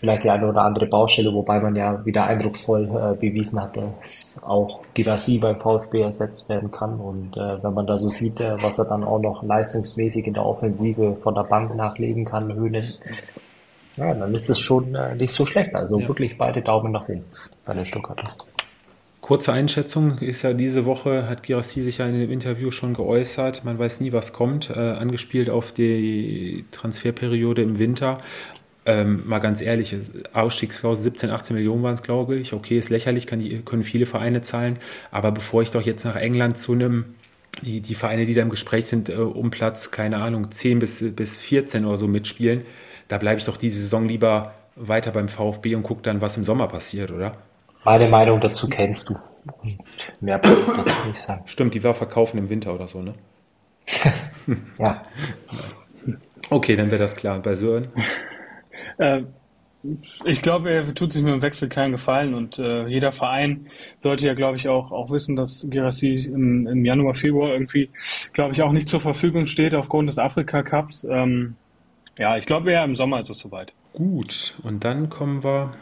vielleicht 0.00 0.24
die 0.24 0.30
eine 0.30 0.48
oder 0.48 0.62
andere 0.62 0.86
Baustelle, 0.86 1.32
wobei 1.32 1.60
man 1.60 1.76
ja 1.76 2.04
wieder 2.04 2.24
eindrucksvoll 2.24 2.84
äh, 2.84 3.14
bewiesen 3.20 3.60
hat, 3.60 3.76
dass 3.76 4.34
auch 4.42 4.80
Girassi 4.94 5.38
beim 5.38 5.60
VfB 5.60 6.02
ersetzt 6.02 6.48
werden 6.48 6.70
kann. 6.70 6.98
Und 6.98 7.36
äh, 7.36 7.62
wenn 7.62 7.74
man 7.74 7.86
da 7.86 7.98
so 7.98 8.08
sieht, 8.08 8.40
äh, 8.40 8.62
was 8.62 8.78
er 8.78 8.88
dann 8.88 9.04
auch 9.04 9.20
noch 9.20 9.42
leistungsmäßig 9.42 10.26
in 10.26 10.34
der 10.34 10.46
Offensive 10.46 11.16
von 11.16 11.34
der 11.34 11.44
Bank 11.44 11.74
nachlegen 11.74 12.24
kann, 12.24 12.54
Hönes, 12.54 13.04
ja, 13.96 14.14
dann 14.14 14.34
ist 14.34 14.48
es 14.48 14.58
schon 14.58 14.94
äh, 14.94 15.14
nicht 15.14 15.32
so 15.32 15.44
schlecht. 15.44 15.74
Also 15.74 16.00
ja. 16.00 16.08
wirklich 16.08 16.38
beide 16.38 16.62
Daumen 16.62 16.92
nach 16.92 17.08
oben 17.08 17.24
bei 17.66 17.74
den 17.74 17.84
Stuttgarter. 17.84 18.34
Kurze 19.30 19.52
Einschätzung 19.52 20.18
ist 20.18 20.42
ja 20.42 20.52
diese 20.54 20.86
Woche, 20.86 21.28
hat 21.28 21.44
Girassi 21.44 21.82
sich 21.82 21.98
ja 21.98 22.06
in 22.08 22.18
dem 22.18 22.32
Interview 22.32 22.72
schon 22.72 22.94
geäußert, 22.94 23.64
man 23.64 23.78
weiß 23.78 24.00
nie, 24.00 24.12
was 24.12 24.32
kommt, 24.32 24.70
äh, 24.70 24.72
angespielt 24.72 25.50
auf 25.50 25.70
die 25.70 26.64
Transferperiode 26.72 27.62
im 27.62 27.78
Winter 27.78 28.18
ähm, 28.86 29.22
mal 29.28 29.38
ganz 29.38 29.60
ehrlich, 29.60 29.94
Ausstiegsklausel 30.32 31.04
17, 31.04 31.30
18 31.30 31.54
Millionen 31.54 31.84
waren 31.84 31.94
es, 31.94 32.02
glaube 32.02 32.34
ich. 32.34 32.52
Okay, 32.52 32.76
ist 32.76 32.90
lächerlich, 32.90 33.26
die, 33.26 33.60
können 33.60 33.84
viele 33.84 34.04
Vereine 34.04 34.42
zahlen. 34.42 34.78
Aber 35.12 35.30
bevor 35.30 35.62
ich 35.62 35.70
doch 35.70 35.82
jetzt 35.82 36.04
nach 36.04 36.16
England 36.16 36.58
zu 36.58 36.72
einem, 36.72 37.04
die, 37.62 37.82
die 37.82 37.94
Vereine, 37.94 38.24
die 38.24 38.34
da 38.34 38.42
im 38.42 38.50
Gespräch 38.50 38.86
sind, 38.86 39.10
äh, 39.10 39.12
um 39.12 39.52
Platz, 39.52 39.92
keine 39.92 40.16
Ahnung, 40.16 40.50
10 40.50 40.80
bis, 40.80 41.04
bis 41.14 41.36
14 41.36 41.84
oder 41.84 41.98
so 41.98 42.08
mitspielen, 42.08 42.62
da 43.06 43.18
bleibe 43.18 43.38
ich 43.38 43.44
doch 43.44 43.58
diese 43.58 43.80
Saison 43.80 44.08
lieber 44.08 44.54
weiter 44.74 45.12
beim 45.12 45.28
VfB 45.28 45.76
und 45.76 45.84
gucke 45.84 46.02
dann, 46.02 46.20
was 46.20 46.36
im 46.36 46.42
Sommer 46.42 46.66
passiert, 46.66 47.12
oder? 47.12 47.36
Meine 47.84 48.08
Meinung 48.08 48.40
dazu 48.40 48.68
kennst 48.68 49.10
du. 49.10 49.14
Mehr 50.20 50.38
dazu 50.38 50.96
nicht 51.08 51.18
sagen. 51.18 51.42
Stimmt, 51.46 51.74
die 51.74 51.82
war 51.82 51.94
verkaufen 51.94 52.38
im 52.38 52.48
Winter 52.48 52.74
oder 52.74 52.88
so, 52.88 53.02
ne? 53.02 53.14
ja. 54.78 55.02
Okay, 56.50 56.76
dann 56.76 56.90
wäre 56.90 57.02
das 57.02 57.16
klar. 57.16 57.40
Bei 57.40 57.54
Sören? 57.54 57.88
Äh, 58.98 59.22
ich 60.24 60.42
glaube, 60.42 60.70
er 60.70 60.94
tut 60.94 61.12
sich 61.12 61.22
mit 61.22 61.32
dem 61.32 61.42
Wechsel 61.42 61.68
keinen 61.68 61.92
Gefallen 61.92 62.34
und 62.34 62.58
äh, 62.58 62.86
jeder 62.86 63.12
Verein 63.12 63.68
sollte 64.02 64.26
ja, 64.26 64.34
glaube 64.34 64.58
ich, 64.58 64.68
auch, 64.68 64.92
auch 64.92 65.10
wissen, 65.10 65.36
dass 65.36 65.66
Gerassi 65.68 66.16
im, 66.16 66.66
im 66.66 66.84
Januar, 66.84 67.14
Februar 67.14 67.52
irgendwie, 67.52 67.88
glaube 68.32 68.52
ich, 68.52 68.62
auch 68.62 68.72
nicht 68.72 68.88
zur 68.88 69.00
Verfügung 69.00 69.46
steht 69.46 69.74
aufgrund 69.74 70.10
des 70.10 70.18
Afrika-Cups. 70.18 71.04
Ähm, 71.04 71.56
ja, 72.18 72.36
ich 72.36 72.44
glaube, 72.44 72.70
eher 72.70 72.84
im 72.84 72.94
Sommer 72.94 73.20
ist 73.20 73.30
es 73.30 73.38
soweit. 73.38 73.72
Gut, 73.94 74.54
und 74.62 74.84
dann 74.84 75.08
kommen 75.08 75.42
wir 75.42 75.72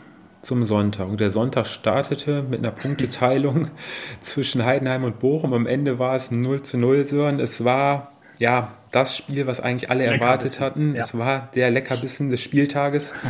zum 0.48 0.64
Sonntag. 0.64 1.08
Und 1.08 1.20
der 1.20 1.28
Sonntag 1.28 1.66
startete 1.66 2.42
mit 2.42 2.60
einer 2.60 2.70
Punkteteilung 2.70 3.68
zwischen 4.20 4.64
Heidenheim 4.64 5.04
und 5.04 5.18
Bochum. 5.18 5.52
Am 5.52 5.66
Ende 5.66 5.98
war 5.98 6.14
es 6.14 6.30
0 6.30 6.62
zu 6.62 6.78
0, 6.78 7.04
Sören. 7.04 7.38
Es 7.38 7.64
war 7.64 8.12
ja, 8.38 8.72
das 8.90 9.16
Spiel, 9.16 9.46
was 9.46 9.60
eigentlich 9.60 9.90
alle 9.90 10.04
erwartet 10.04 10.58
hatten. 10.58 10.94
Ja. 10.94 11.02
Es 11.02 11.18
war 11.18 11.50
der 11.54 11.70
Leckerbissen 11.70 12.30
des 12.30 12.40
Spieltages. 12.40 13.14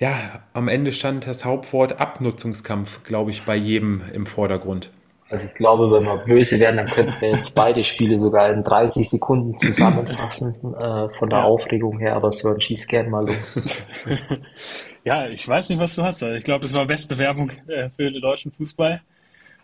Ja, 0.00 0.14
am 0.52 0.68
Ende 0.68 0.92
stand 0.92 1.26
das 1.26 1.44
Hauptwort 1.44 2.00
Abnutzungskampf, 2.00 3.02
glaube 3.02 3.32
ich, 3.32 3.44
bei 3.44 3.56
jedem 3.56 4.00
im 4.12 4.26
Vordergrund. 4.26 4.92
Also 5.28 5.46
ich 5.46 5.54
glaube, 5.54 5.90
wenn 5.90 6.04
wir 6.04 6.18
böse 6.18 6.60
werden, 6.60 6.76
dann 6.76 6.86
könnten 6.86 7.20
wir 7.20 7.30
jetzt 7.30 7.56
beide 7.56 7.82
Spiele 7.82 8.16
sogar 8.16 8.48
in 8.50 8.62
30 8.62 9.10
Sekunden 9.10 9.56
zusammenfassen 9.56 10.54
äh, 10.74 11.08
von 11.18 11.28
der 11.28 11.40
ja. 11.40 11.44
Aufregung 11.46 11.98
her, 11.98 12.14
aber 12.14 12.30
so 12.30 12.58
schieß 12.60 12.86
gern 12.86 13.10
mal 13.10 13.26
los. 13.26 13.70
ja, 15.08 15.26
ich 15.26 15.48
weiß 15.48 15.70
nicht, 15.70 15.78
was 15.78 15.94
du 15.94 16.02
hast. 16.02 16.22
Also 16.22 16.36
ich 16.36 16.44
glaube, 16.44 16.66
es 16.66 16.74
war 16.74 16.84
beste 16.86 17.16
Werbung 17.16 17.50
äh, 17.66 17.88
für 17.88 18.10
den 18.10 18.20
deutschen 18.20 18.52
Fußball. 18.52 19.00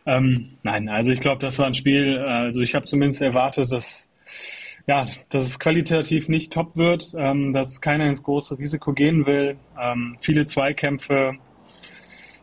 Ähm, 0.06 0.56
nein, 0.62 0.88
also 0.88 1.12
ich 1.12 1.20
glaube, 1.20 1.38
das 1.40 1.58
war 1.58 1.66
ein 1.66 1.74
Spiel, 1.74 2.18
also 2.18 2.62
ich 2.62 2.74
habe 2.74 2.86
zumindest 2.86 3.20
erwartet, 3.20 3.70
dass 3.70 4.08
ja, 4.86 5.06
dass 5.28 5.44
es 5.44 5.58
qualitativ 5.58 6.28
nicht 6.28 6.50
top 6.52 6.76
wird, 6.76 7.12
ähm, 7.18 7.52
dass 7.52 7.82
keiner 7.82 8.06
ins 8.06 8.22
große 8.22 8.58
Risiko 8.58 8.94
gehen 8.94 9.26
will. 9.26 9.56
Ähm, 9.78 10.16
viele 10.18 10.46
Zweikämpfe, 10.46 11.34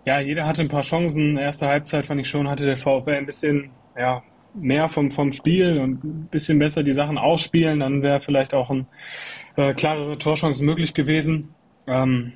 ja, 0.05 0.19
jeder 0.19 0.45
hatte 0.45 0.61
ein 0.61 0.67
paar 0.67 0.83
Chancen. 0.83 1.37
Erste 1.37 1.67
Halbzeit 1.67 2.05
fand 2.05 2.21
ich 2.21 2.29
schon, 2.29 2.47
hatte 2.49 2.65
der 2.65 2.77
VfL 2.77 3.15
ein 3.15 3.25
bisschen 3.25 3.71
ja, 3.97 4.21
mehr 4.53 4.89
vom, 4.89 5.09
vom 5.09 5.31
Spiel 5.31 5.79
und 5.79 6.03
ein 6.03 6.27
bisschen 6.29 6.59
besser 6.59 6.83
die 6.83 6.93
Sachen 6.93 7.17
ausspielen. 7.17 7.79
Dann 7.79 8.03
wäre 8.03 8.19
vielleicht 8.19 8.53
auch 8.53 8.69
ein 8.69 8.85
äh, 9.55 9.73
klarere 9.73 10.19
Torchance 10.19 10.63
möglich 10.63 10.93
gewesen. 10.93 11.55
Ähm, 11.87 12.33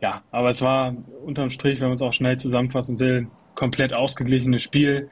ja, 0.00 0.22
aber 0.30 0.50
es 0.50 0.62
war 0.62 0.96
unterm 1.24 1.50
Strich, 1.50 1.80
wenn 1.80 1.88
man 1.88 1.96
es 1.96 2.02
auch 2.02 2.12
schnell 2.12 2.36
zusammenfassen 2.38 2.98
will, 2.98 3.28
komplett 3.54 3.92
ausgeglichenes 3.92 4.62
Spiel. 4.62 5.10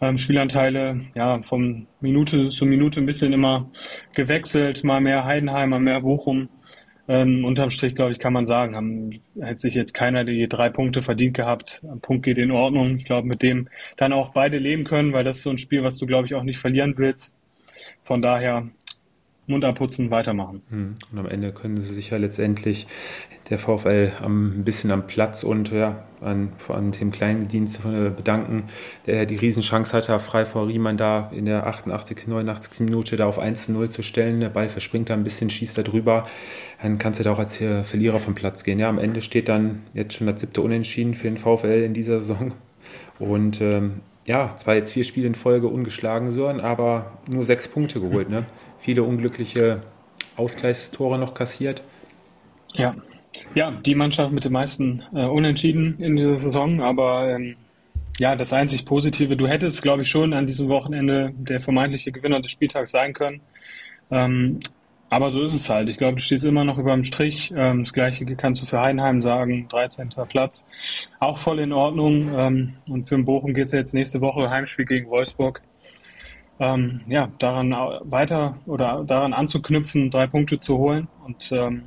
Ähm, 0.00 0.16
Spielanteile 0.16 1.00
ja 1.14 1.42
von 1.42 1.86
Minute 2.00 2.50
zu 2.50 2.66
Minute 2.66 3.00
ein 3.00 3.06
bisschen 3.06 3.32
immer 3.32 3.70
gewechselt, 4.14 4.84
mal 4.84 5.00
mehr 5.00 5.24
Heidenheim, 5.24 5.70
mal 5.70 5.80
mehr 5.80 6.00
Bochum. 6.00 6.48
Ähm, 7.08 7.44
unterm 7.44 7.70
Strich, 7.70 7.94
glaube 7.94 8.12
ich, 8.12 8.18
kann 8.18 8.34
man 8.34 8.44
sagen, 8.44 8.76
haben, 8.76 9.22
hätte 9.40 9.60
sich 9.60 9.74
jetzt 9.74 9.94
keiner 9.94 10.24
die 10.24 10.46
drei 10.46 10.68
Punkte 10.68 11.00
verdient 11.00 11.34
gehabt. 11.34 11.82
Ein 11.90 12.00
Punkt 12.00 12.24
geht 12.24 12.36
in 12.36 12.50
Ordnung. 12.50 12.98
Ich 12.98 13.06
glaube, 13.06 13.26
mit 13.26 13.42
dem 13.42 13.68
dann 13.96 14.12
auch 14.12 14.30
beide 14.34 14.58
leben 14.58 14.84
können, 14.84 15.14
weil 15.14 15.24
das 15.24 15.38
ist 15.38 15.44
so 15.44 15.50
ein 15.50 15.58
Spiel, 15.58 15.82
was 15.82 15.96
du, 15.96 16.06
glaube 16.06 16.26
ich, 16.26 16.34
auch 16.34 16.42
nicht 16.42 16.58
verlieren 16.58 16.94
willst. 16.98 17.34
Von 18.02 18.20
daher 18.20 18.68
Mund 19.48 19.64
abputzen, 19.64 20.10
weitermachen. 20.10 20.62
Hm. 20.70 20.94
Und 21.12 21.18
am 21.18 21.26
Ende 21.26 21.52
können 21.52 21.80
sie 21.80 21.94
sich 21.94 22.10
ja 22.10 22.18
letztendlich 22.18 22.86
der 23.50 23.58
VfL 23.58 24.12
ein 24.22 24.64
bisschen 24.64 24.90
am 24.90 25.06
Platz 25.06 25.42
und 25.42 25.72
ja, 25.72 26.04
an, 26.20 26.52
an 26.68 26.90
dem 26.92 27.10
kleinen 27.10 27.48
Dienst 27.48 27.82
bedanken, 27.82 28.64
der 29.06 29.24
die 29.26 29.36
Riesenchance 29.36 29.96
hatte, 29.96 30.18
frei 30.18 30.44
vor 30.44 30.68
Riemann 30.68 30.96
da 30.96 31.30
in 31.34 31.46
der 31.46 31.66
88., 31.66 32.28
89. 32.28 32.80
Minute 32.80 33.16
da 33.16 33.26
auf 33.26 33.38
1 33.38 33.66
zu 33.66 33.72
0 33.72 33.88
zu 33.88 34.02
stellen. 34.02 34.40
Der 34.40 34.50
Ball 34.50 34.68
verspringt 34.68 35.10
da 35.10 35.14
ein 35.14 35.24
bisschen, 35.24 35.48
schießt 35.48 35.78
da 35.78 35.82
drüber. 35.82 36.26
Dann 36.82 36.98
kannst 36.98 37.20
du 37.20 37.24
da 37.24 37.32
auch 37.32 37.38
als 37.38 37.56
Verlierer 37.56 38.18
vom 38.18 38.34
Platz 38.34 38.64
gehen. 38.64 38.78
Ja, 38.78 38.88
am 38.88 38.98
Ende 38.98 39.20
steht 39.20 39.48
dann 39.48 39.82
jetzt 39.94 40.14
schon 40.14 40.26
das 40.26 40.40
siebte 40.40 40.60
Unentschieden 40.60 41.14
für 41.14 41.28
den 41.28 41.36
VfL 41.36 41.82
in 41.84 41.94
dieser 41.94 42.20
Saison. 42.20 42.52
Und 43.18 43.60
ähm, 43.60 44.00
ja, 44.26 44.54
zwar 44.56 44.74
jetzt 44.74 44.92
vier 44.92 45.04
Spiele 45.04 45.26
in 45.26 45.34
Folge 45.34 45.68
ungeschlagen, 45.68 46.30
Sören, 46.30 46.60
aber 46.60 47.18
nur 47.30 47.44
sechs 47.44 47.66
Punkte 47.66 48.00
geholt. 48.00 48.28
Ne? 48.28 48.44
Viele 48.78 49.02
unglückliche 49.02 49.82
Ausgleichstore 50.36 51.18
noch 51.18 51.34
kassiert. 51.34 51.82
Ja, 52.74 52.94
ja, 53.54 53.70
die 53.70 53.94
Mannschaft 53.94 54.32
mit 54.32 54.44
den 54.44 54.52
meisten 54.52 55.02
äh, 55.14 55.24
Unentschieden 55.24 56.00
in 56.00 56.16
dieser 56.16 56.36
Saison, 56.36 56.80
aber 56.80 57.28
ähm, 57.28 57.56
ja, 58.18 58.34
das 58.36 58.52
einzig 58.52 58.84
Positive, 58.84 59.36
du 59.36 59.46
hättest, 59.46 59.82
glaube 59.82 60.02
ich, 60.02 60.08
schon 60.08 60.32
an 60.32 60.46
diesem 60.46 60.68
Wochenende 60.68 61.32
der 61.36 61.60
vermeintliche 61.60 62.10
Gewinner 62.10 62.40
des 62.40 62.50
Spieltags 62.50 62.90
sein 62.90 63.12
können. 63.12 63.40
Ähm, 64.10 64.60
aber 65.10 65.30
so 65.30 65.42
ist 65.42 65.54
es 65.54 65.70
halt. 65.70 65.88
Ich 65.88 65.96
glaube, 65.96 66.16
du 66.16 66.22
stehst 66.22 66.44
immer 66.44 66.64
noch 66.64 66.78
über 66.78 66.92
dem 66.92 67.04
Strich. 67.04 67.52
Ähm, 67.56 67.84
das 67.84 67.92
gleiche 67.92 68.26
kannst 68.36 68.60
du 68.60 68.66
für 68.66 68.80
Heidenheim 68.80 69.22
sagen, 69.22 69.68
13. 69.68 70.10
Platz. 70.28 70.66
Auch 71.18 71.38
voll 71.38 71.60
in 71.60 71.72
Ordnung. 71.72 72.30
Ähm, 72.34 72.74
und 72.90 73.08
für 73.08 73.14
den 73.14 73.24
Bochum 73.24 73.54
geht 73.54 73.66
es 73.66 73.72
jetzt 73.72 73.94
nächste 73.94 74.20
Woche 74.20 74.50
Heimspiel 74.50 74.84
gegen 74.84 75.08
Wolfsburg. 75.08 75.62
Ähm, 76.60 77.02
ja, 77.06 77.30
daran 77.38 77.70
weiter 77.70 78.58
oder 78.66 79.04
daran 79.04 79.32
anzuknüpfen, 79.32 80.10
drei 80.10 80.26
Punkte 80.26 80.58
zu 80.58 80.76
holen 80.76 81.06
und 81.24 81.52
ähm, 81.52 81.82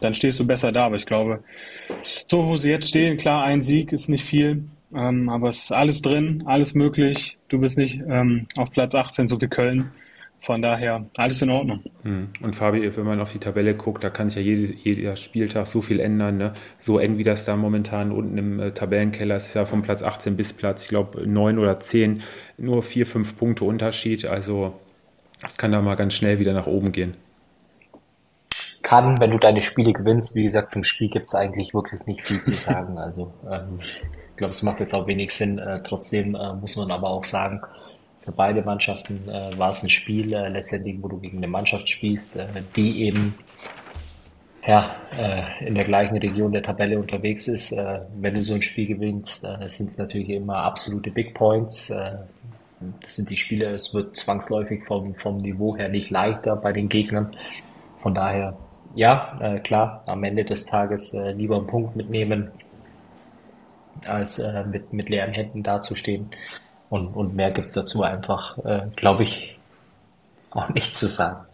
dann 0.00 0.14
stehst 0.14 0.40
du 0.40 0.46
besser 0.46 0.72
da. 0.72 0.86
Aber 0.86 0.96
ich 0.96 1.06
glaube, 1.06 1.42
so 2.26 2.46
wo 2.46 2.56
sie 2.56 2.70
jetzt 2.70 2.88
stehen, 2.88 3.16
klar, 3.16 3.44
ein 3.44 3.62
Sieg 3.62 3.92
ist 3.92 4.08
nicht 4.08 4.24
viel, 4.24 4.64
ähm, 4.94 5.28
aber 5.28 5.50
es 5.50 5.64
ist 5.64 5.72
alles 5.72 6.00
drin, 6.00 6.44
alles 6.46 6.74
möglich. 6.74 7.36
Du 7.48 7.58
bist 7.58 7.76
nicht 7.76 8.00
ähm, 8.08 8.46
auf 8.56 8.70
Platz 8.70 8.94
18, 8.94 9.28
so 9.28 9.40
wie 9.40 9.48
Köln. 9.48 9.90
Von 10.40 10.62
daher 10.62 11.04
alles 11.16 11.42
in 11.42 11.50
Ordnung. 11.50 11.82
Hm. 12.02 12.28
Und 12.40 12.54
Fabi, 12.54 12.96
wenn 12.96 13.04
man 13.04 13.20
auf 13.20 13.32
die 13.32 13.40
Tabelle 13.40 13.74
guckt, 13.74 14.04
da 14.04 14.10
kann 14.10 14.28
sich 14.28 14.46
ja 14.46 14.52
jede, 14.52 14.72
jeder 14.72 15.16
Spieltag 15.16 15.66
so 15.66 15.82
viel 15.82 15.98
ändern. 15.98 16.36
Ne? 16.36 16.52
So 16.78 16.98
eng 16.98 17.18
wie 17.18 17.24
das 17.24 17.44
da 17.44 17.56
momentan 17.56 18.12
unten 18.12 18.38
im 18.38 18.60
äh, 18.60 18.70
Tabellenkeller 18.70 19.36
ist, 19.36 19.46
ist 19.46 19.54
ja 19.54 19.64
von 19.64 19.82
Platz 19.82 20.02
18 20.02 20.36
bis 20.36 20.52
Platz, 20.52 20.84
ich 20.84 20.88
glaube, 20.88 21.26
9 21.26 21.58
oder 21.58 21.78
10, 21.78 22.22
nur 22.56 22.82
4, 22.82 23.04
5 23.04 23.36
Punkte 23.36 23.64
Unterschied. 23.64 24.26
Also 24.26 24.74
das 25.40 25.58
kann 25.58 25.72
da 25.72 25.82
mal 25.82 25.96
ganz 25.96 26.14
schnell 26.14 26.38
wieder 26.38 26.52
nach 26.52 26.66
oben 26.66 26.92
gehen. 26.92 27.16
Kann, 28.82 29.20
wenn 29.20 29.32
du 29.32 29.38
deine 29.38 29.60
Spiele 29.60 29.92
gewinnst, 29.92 30.34
wie 30.36 30.44
gesagt, 30.44 30.70
zum 30.70 30.84
Spiel 30.84 31.10
gibt 31.10 31.28
es 31.28 31.34
eigentlich 31.34 31.74
wirklich 31.74 32.06
nicht 32.06 32.22
viel 32.22 32.40
zu 32.42 32.56
sagen. 32.56 32.96
Also 32.96 33.34
ähm, 33.50 33.80
ich 33.80 34.36
glaube, 34.36 34.50
es 34.50 34.62
macht 34.62 34.78
jetzt 34.80 34.94
auch 34.94 35.06
wenig 35.08 35.34
Sinn. 35.34 35.58
Äh, 35.58 35.82
trotzdem 35.82 36.36
äh, 36.36 36.54
muss 36.54 36.76
man 36.76 36.90
aber 36.92 37.10
auch 37.10 37.24
sagen, 37.24 37.60
für 38.28 38.32
beide 38.32 38.60
Mannschaften 38.60 39.26
äh, 39.26 39.56
war 39.56 39.70
es 39.70 39.82
ein 39.82 39.88
Spiel 39.88 40.34
äh, 40.34 40.48
letztendlich, 40.48 40.96
wo 41.00 41.08
du 41.08 41.18
gegen 41.18 41.38
eine 41.38 41.48
Mannschaft 41.48 41.88
spielst, 41.88 42.36
äh, 42.36 42.46
die 42.76 43.04
eben 43.04 43.34
ja, 44.66 44.96
äh, 45.16 45.66
in 45.66 45.74
der 45.74 45.84
gleichen 45.84 46.18
Region 46.18 46.52
der 46.52 46.62
Tabelle 46.62 46.98
unterwegs 46.98 47.48
ist. 47.48 47.72
Äh, 47.72 48.02
wenn 48.20 48.34
du 48.34 48.42
so 48.42 48.52
ein 48.52 48.60
Spiel 48.60 48.86
gewinnst, 48.86 49.44
äh, 49.44 49.66
sind 49.66 49.86
es 49.86 49.98
natürlich 49.98 50.28
immer 50.28 50.58
absolute 50.58 51.10
Big 51.10 51.32
Points. 51.32 51.88
das 53.00 53.14
sind 53.14 53.30
die 53.30 53.38
Spiele, 53.38 53.70
es 53.70 53.94
wird 53.94 54.14
zwangsläufig 54.14 54.84
vom, 54.84 55.14
vom 55.14 55.38
Niveau 55.38 55.74
her 55.74 55.88
nicht 55.88 56.10
leichter 56.10 56.54
bei 56.54 56.74
den 56.74 56.90
Gegnern. 56.90 57.30
Von 57.96 58.14
daher, 58.14 58.58
ja, 58.94 59.58
klar, 59.64 60.02
am 60.04 60.22
Ende 60.22 60.44
des 60.44 60.66
Tages 60.66 61.16
lieber 61.34 61.56
einen 61.56 61.66
Punkt 61.66 61.96
mitnehmen, 61.96 62.50
als 64.06 64.40
mit, 64.70 64.92
mit 64.92 65.08
leeren 65.08 65.32
Händen 65.32 65.62
dazustehen. 65.64 66.30
Und, 66.90 67.08
und 67.08 67.36
mehr 67.36 67.50
gibt 67.50 67.68
es 67.68 67.74
dazu 67.74 68.02
einfach, 68.02 68.58
äh, 68.64 68.86
glaube 68.96 69.24
ich, 69.24 69.58
auch 70.50 70.68
nicht 70.70 70.96
zu 70.96 71.06
sagen. 71.06 71.46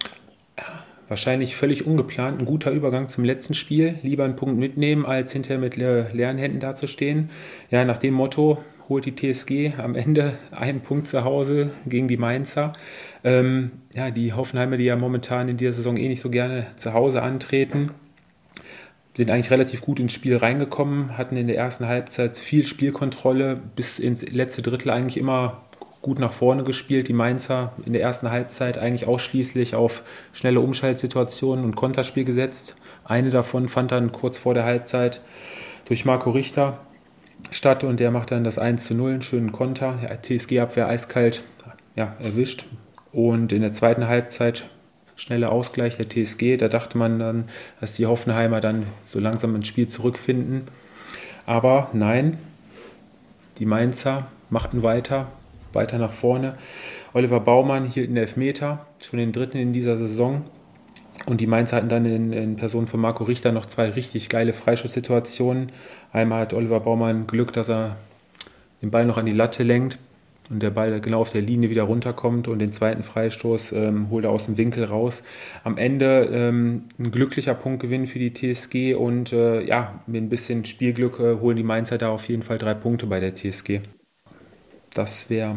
Wahrscheinlich 1.08 1.56
völlig 1.56 1.86
ungeplant, 1.86 2.40
ein 2.40 2.46
guter 2.46 2.70
Übergang 2.70 3.08
zum 3.08 3.24
letzten 3.24 3.54
Spiel. 3.54 3.98
Lieber 4.02 4.24
einen 4.24 4.36
Punkt 4.36 4.58
mitnehmen, 4.58 5.04
als 5.04 5.32
hinterher 5.32 5.58
mit 5.58 5.76
leeren 5.76 6.38
Händen 6.38 6.60
dazustehen. 6.60 7.30
Ja, 7.70 7.84
nach 7.84 7.98
dem 7.98 8.14
Motto 8.14 8.62
holt 8.88 9.04
die 9.04 9.14
TSG 9.14 9.78
am 9.78 9.94
Ende 9.94 10.34
einen 10.50 10.80
Punkt 10.80 11.06
zu 11.06 11.24
Hause 11.24 11.70
gegen 11.86 12.08
die 12.08 12.16
Mainzer. 12.16 12.72
Ähm, 13.22 13.72
ja, 13.94 14.10
die 14.10 14.32
Hoffenheimer, 14.32 14.76
die 14.76 14.84
ja 14.84 14.96
momentan 14.96 15.48
in 15.48 15.56
dieser 15.56 15.72
Saison 15.72 15.96
eh 15.96 16.08
nicht 16.08 16.20
so 16.20 16.30
gerne 16.30 16.66
zu 16.76 16.92
Hause 16.92 17.22
antreten, 17.22 17.90
sind 19.16 19.30
eigentlich 19.30 19.50
relativ 19.50 19.80
gut 19.80 20.00
ins 20.00 20.12
Spiel 20.12 20.36
reingekommen, 20.36 21.16
hatten 21.16 21.36
in 21.36 21.46
der 21.46 21.56
ersten 21.56 21.86
Halbzeit 21.86 22.36
viel 22.36 22.66
Spielkontrolle, 22.66 23.60
bis 23.76 23.98
ins 23.98 24.28
letzte 24.30 24.62
Drittel 24.62 24.90
eigentlich 24.90 25.16
immer 25.16 25.62
gut 26.02 26.18
nach 26.18 26.32
vorne 26.32 26.64
gespielt. 26.64 27.08
Die 27.08 27.12
Mainzer 27.12 27.72
in 27.86 27.92
der 27.92 28.02
ersten 28.02 28.30
Halbzeit 28.30 28.76
eigentlich 28.76 29.06
ausschließlich 29.06 29.74
auf 29.74 30.02
schnelle 30.32 30.60
Umschaltsituationen 30.60 31.64
und 31.64 31.76
Konterspiel 31.76 32.24
gesetzt. 32.24 32.76
Eine 33.04 33.30
davon 33.30 33.68
fand 33.68 33.92
dann 33.92 34.12
kurz 34.12 34.36
vor 34.36 34.52
der 34.52 34.64
Halbzeit 34.64 35.20
durch 35.86 36.04
Marco 36.04 36.30
Richter 36.30 36.80
statt 37.50 37.84
und 37.84 38.00
der 38.00 38.10
macht 38.10 38.32
dann 38.32 38.44
das 38.44 38.58
1 38.58 38.84
zu 38.84 38.94
0, 38.94 39.12
einen 39.12 39.22
schönen 39.22 39.52
Konter. 39.52 39.98
TSG-Abwehr 40.22 40.88
eiskalt 40.88 41.42
ja, 41.96 42.16
erwischt. 42.18 42.66
Und 43.12 43.52
in 43.52 43.62
der 43.62 43.72
zweiten 43.72 44.08
Halbzeit 44.08 44.64
schneller 45.16 45.52
Ausgleich 45.52 45.96
der 45.96 46.08
TSG. 46.08 46.56
Da 46.56 46.68
dachte 46.68 46.98
man 46.98 47.18
dann, 47.18 47.44
dass 47.80 47.96
die 47.96 48.06
Hoffenheimer 48.06 48.60
dann 48.60 48.86
so 49.04 49.20
langsam 49.20 49.54
ins 49.56 49.68
Spiel 49.68 49.88
zurückfinden. 49.88 50.62
Aber 51.46 51.90
nein, 51.92 52.38
die 53.58 53.66
Mainzer 53.66 54.26
machten 54.50 54.82
weiter, 54.82 55.28
weiter 55.72 55.98
nach 55.98 56.12
vorne. 56.12 56.54
Oliver 57.12 57.40
Baumann 57.40 57.84
hielt 57.84 58.08
einen 58.08 58.16
Elfmeter, 58.16 58.86
schon 59.02 59.18
den 59.18 59.32
dritten 59.32 59.58
in 59.58 59.72
dieser 59.72 59.96
Saison. 59.96 60.44
Und 61.26 61.40
die 61.40 61.46
Mainzer 61.46 61.76
hatten 61.76 61.88
dann 61.88 62.04
in, 62.06 62.32
in 62.32 62.56
Person 62.56 62.86
von 62.86 63.00
Marco 63.00 63.24
Richter 63.24 63.52
noch 63.52 63.66
zwei 63.66 63.88
richtig 63.90 64.28
geile 64.28 64.52
Freischusssituationen. 64.52 65.70
Einmal 66.12 66.42
hat 66.42 66.54
Oliver 66.54 66.80
Baumann 66.80 67.26
Glück, 67.26 67.52
dass 67.52 67.68
er 67.70 67.96
den 68.82 68.90
Ball 68.90 69.06
noch 69.06 69.16
an 69.16 69.26
die 69.26 69.32
Latte 69.32 69.62
lenkt 69.62 69.98
und 70.50 70.62
der 70.62 70.70
Ball 70.70 71.00
genau 71.00 71.20
auf 71.20 71.32
der 71.32 71.40
Linie 71.40 71.70
wieder 71.70 71.84
runterkommt 71.84 72.48
und 72.48 72.58
den 72.58 72.72
zweiten 72.72 73.02
Freistoß 73.02 73.72
ähm, 73.72 74.10
holt 74.10 74.24
er 74.24 74.30
aus 74.30 74.46
dem 74.46 74.56
Winkel 74.56 74.84
raus. 74.84 75.22
Am 75.62 75.78
Ende 75.78 76.28
ähm, 76.32 76.84
ein 76.98 77.10
glücklicher 77.10 77.54
Punktgewinn 77.54 78.06
für 78.06 78.18
die 78.18 78.32
TSG 78.32 78.94
und 78.94 79.32
äh, 79.32 79.62
ja, 79.62 80.00
mit 80.06 80.22
ein 80.22 80.28
bisschen 80.28 80.64
Spielglück 80.64 81.18
äh, 81.18 81.40
holen 81.40 81.56
die 81.56 81.62
Mainzer 81.62 81.98
da 81.98 82.10
auf 82.10 82.28
jeden 82.28 82.42
Fall 82.42 82.58
drei 82.58 82.74
Punkte 82.74 83.06
bei 83.06 83.20
der 83.20 83.34
TSG. 83.34 83.80
Das 84.92 85.30
wäre 85.30 85.56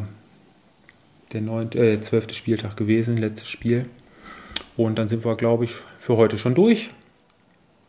der 1.34 1.42
neunte, 1.42 1.80
äh, 1.80 2.02
zwölfte 2.02 2.34
Spieltag 2.34 2.78
gewesen, 2.78 3.18
letztes 3.18 3.50
Spiel. 3.50 3.86
Und 4.78 4.98
dann 4.98 5.10
sind 5.10 5.26
wir, 5.26 5.34
glaube 5.34 5.66
ich, 5.66 5.76
für 5.98 6.18
heute 6.18 6.38
schon 6.38 6.56
durch. 6.56 6.92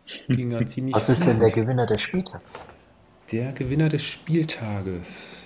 Was 0.07 1.09
ist 1.09 1.27
denn 1.27 1.39
der 1.39 1.51
Gewinner 1.51 1.87
des 1.87 2.01
Spieltags? 2.01 2.69
Der 3.31 3.53
Gewinner 3.53 3.89
des 3.89 4.03
Spieltages. 4.03 5.38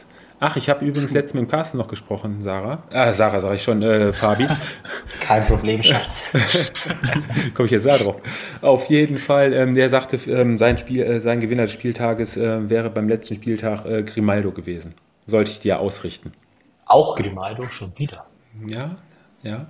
Ach, 0.44 0.56
ich 0.56 0.68
habe 0.68 0.84
übrigens 0.84 1.12
letztens 1.12 1.34
mit 1.34 1.48
dem 1.48 1.50
Carsten 1.52 1.78
noch 1.78 1.86
gesprochen, 1.86 2.42
Sarah. 2.42 2.82
Ah, 2.90 3.12
Sarah 3.12 3.40
sage 3.40 3.54
ich 3.54 3.62
schon, 3.62 3.80
äh, 3.80 4.12
Fabi. 4.12 4.48
Kein 5.20 5.44
Problem, 5.44 5.84
Schatz. 5.84 6.36
Komme 7.54 7.66
ich 7.66 7.70
jetzt 7.70 7.86
da 7.86 7.96
drauf. 7.96 8.16
Auf 8.60 8.86
jeden 8.86 9.18
Fall, 9.18 9.52
ähm, 9.52 9.74
der 9.76 9.88
sagte, 9.88 10.16
ähm, 10.28 10.56
sein, 10.56 10.78
Spiel, 10.78 11.00
äh, 11.00 11.20
sein 11.20 11.38
Gewinner 11.38 11.62
des 11.62 11.72
Spieltages 11.72 12.36
äh, 12.36 12.68
wäre 12.68 12.90
beim 12.90 13.08
letzten 13.08 13.36
Spieltag 13.36 13.84
äh, 13.84 14.02
Grimaldo 14.02 14.50
gewesen. 14.50 14.94
Sollte 15.28 15.52
ich 15.52 15.60
dir 15.60 15.78
ausrichten. 15.78 16.32
Auch 16.86 17.14
Grimaldo 17.14 17.62
schon 17.68 17.96
wieder. 17.96 18.26
Ja, 18.66 18.96
ja. 19.44 19.66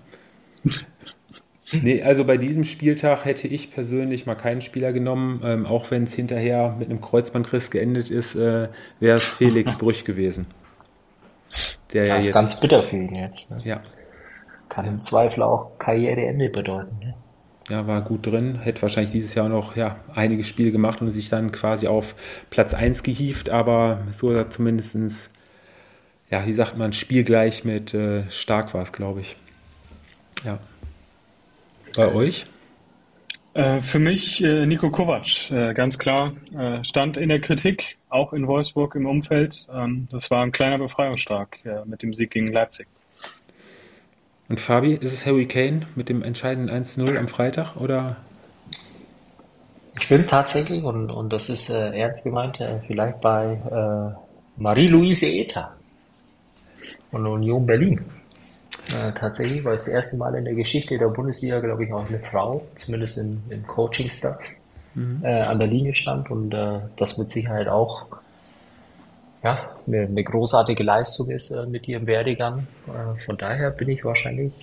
Nee, 1.82 2.02
also 2.02 2.24
bei 2.24 2.38
diesem 2.38 2.64
Spieltag 2.64 3.26
hätte 3.26 3.46
ich 3.46 3.72
persönlich 3.72 4.24
mal 4.24 4.36
keinen 4.36 4.62
Spieler 4.62 4.94
genommen, 4.94 5.42
ähm, 5.44 5.66
auch 5.66 5.90
wenn 5.90 6.04
es 6.04 6.14
hinterher 6.14 6.74
mit 6.78 6.88
einem 6.88 7.02
Kreuzbandriss 7.02 7.70
geendet 7.70 8.10
ist, 8.10 8.36
äh, 8.36 8.68
wäre 9.00 9.16
es 9.16 9.28
Felix 9.28 9.76
Brüch 9.78 10.04
gewesen. 10.04 10.46
Der 11.92 12.06
das 12.06 12.20
ist 12.20 12.26
jetzt, 12.26 12.34
ganz 12.34 12.60
bitter 12.60 12.82
für 12.82 12.96
ihn 12.96 13.14
jetzt. 13.14 13.50
Ne? 13.50 13.60
Ja. 13.64 13.80
Kann 14.68 14.86
im 14.86 15.02
Zweifel 15.02 15.42
auch 15.42 15.78
Karriereende 15.78 16.48
bedeuten. 16.48 16.98
Ne? 17.00 17.14
Ja, 17.68 17.86
war 17.86 18.02
gut 18.02 18.26
drin, 18.26 18.58
hätte 18.60 18.82
wahrscheinlich 18.82 19.12
dieses 19.12 19.34
Jahr 19.34 19.48
noch 19.48 19.76
ja, 19.76 19.96
einige 20.14 20.44
Spiele 20.44 20.72
gemacht 20.72 21.00
und 21.00 21.10
sich 21.10 21.28
dann 21.28 21.52
quasi 21.52 21.86
auf 21.86 22.14
Platz 22.50 22.74
1 22.74 23.02
gehievt, 23.02 23.50
aber 23.50 24.00
so 24.10 24.44
zumindest, 24.44 25.30
ja, 26.30 26.46
wie 26.46 26.52
sagt 26.52 26.76
man, 26.76 26.92
spielgleich 26.92 27.64
mit 27.64 27.94
äh, 27.94 28.28
Stark 28.30 28.74
war 28.74 28.82
es, 28.82 28.92
glaube 28.92 29.20
ich. 29.20 29.36
Ja. 30.44 30.58
Bei 31.94 32.12
euch? 32.12 32.46
Äh, 33.54 33.82
für 33.82 33.98
mich 33.98 34.42
äh, 34.42 34.64
Nico 34.66 34.90
Kovac, 34.90 35.50
äh, 35.50 35.74
ganz 35.74 35.98
klar, 35.98 36.32
stand 36.82 37.16
in 37.16 37.28
der 37.28 37.40
Kritik, 37.40 37.98
auch 38.08 38.32
in 38.32 38.46
Wolfsburg 38.46 38.94
im 38.94 39.06
Umfeld. 39.06 39.66
Ähm, 39.74 40.08
das 40.10 40.30
war 40.30 40.42
ein 40.42 40.52
kleiner 40.52 40.78
Befreiungsschlag 40.78 41.58
mit 41.84 42.02
dem 42.02 42.14
Sieg 42.14 42.30
gegen 42.30 42.52
Leipzig. 42.52 42.86
Und 44.48 44.60
Fabi, 44.60 44.94
ist 44.94 45.12
es 45.12 45.24
Harry 45.26 45.46
Kane 45.46 45.86
mit 45.94 46.08
dem 46.08 46.22
entscheidenden 46.22 46.70
1-0 46.70 47.16
am 47.16 47.28
Freitag 47.28 47.76
oder? 47.76 48.16
Ich 49.98 50.06
finde 50.06 50.26
tatsächlich, 50.26 50.82
und, 50.84 51.10
und 51.10 51.32
das 51.32 51.48
ist 51.48 51.70
äh, 51.70 51.98
ernst 51.98 52.24
gemeint, 52.24 52.60
äh, 52.60 52.80
vielleicht 52.86 53.20
bei 53.20 53.54
äh, 53.54 54.60
Marie-Louise 54.60 55.26
Eta 55.26 55.74
von 57.10 57.26
Union 57.26 57.64
Berlin. 57.64 58.04
Äh, 58.88 59.12
tatsächlich 59.12 59.64
war 59.64 59.74
es 59.74 59.84
das 59.84 59.94
erste 59.94 60.16
Mal 60.16 60.34
in 60.34 60.44
der 60.44 60.54
Geschichte 60.54 60.98
der 60.98 61.08
Bundesliga, 61.08 61.60
glaube 61.60 61.84
ich, 61.84 61.92
auch 61.92 62.08
eine 62.08 62.18
Frau, 62.18 62.66
zumindest 62.74 63.18
im, 63.18 63.42
im 63.50 63.66
Coaching-Staff, 63.66 64.38
mhm. 64.94 65.20
äh, 65.22 65.42
an 65.42 65.58
der 65.58 65.68
Linie 65.68 65.94
stand 65.94 66.30
und 66.30 66.52
äh, 66.52 66.80
das 66.96 67.16
mit 67.16 67.30
Sicherheit 67.30 67.68
auch 67.68 68.06
ja, 69.42 69.58
eine, 69.86 70.02
eine 70.02 70.24
großartige 70.24 70.82
Leistung 70.82 71.30
ist 71.30 71.50
äh, 71.50 71.66
mit 71.66 71.88
ihrem 71.88 72.06
Werdegang. 72.06 72.66
Äh, 72.86 73.20
von 73.24 73.36
daher 73.36 73.70
bin 73.70 73.88
ich 73.88 74.04
wahrscheinlich 74.04 74.54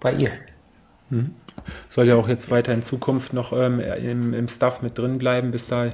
bei 0.00 0.12
ihr. 0.12 0.30
Mhm. 1.10 1.34
Soll 1.90 2.08
ja 2.08 2.16
auch 2.16 2.28
jetzt 2.28 2.50
weiter 2.50 2.72
in 2.72 2.82
Zukunft 2.82 3.32
noch 3.32 3.52
ähm, 3.52 3.80
im, 3.80 4.34
im 4.34 4.48
Staff 4.48 4.82
mit 4.82 4.98
drin 4.98 5.18
bleiben, 5.18 5.50
bis 5.50 5.68
da 5.68 5.92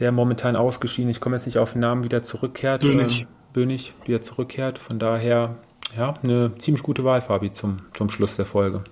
der 0.00 0.12
momentan 0.12 0.56
ausgeschieden, 0.56 1.10
ich 1.10 1.20
komme 1.20 1.36
jetzt 1.36 1.46
nicht 1.46 1.58
auf 1.58 1.72
den 1.72 1.80
Namen, 1.80 2.04
wieder 2.04 2.22
zurückkehrt. 2.22 2.82
Bönig. 2.82 3.22
Ähm, 3.22 3.26
Bönig 3.52 3.94
wieder 4.04 4.22
zurückkehrt. 4.22 4.78
Von 4.78 4.98
daher 4.98 5.56
ja, 5.96 6.14
eine 6.22 6.56
ziemlich 6.58 6.82
gute 6.82 7.04
Wahl, 7.04 7.20
Fabi, 7.20 7.52
zum, 7.52 7.80
zum 7.94 8.08
Schluss 8.10 8.36
der 8.36 8.44
Folge. 8.44 8.84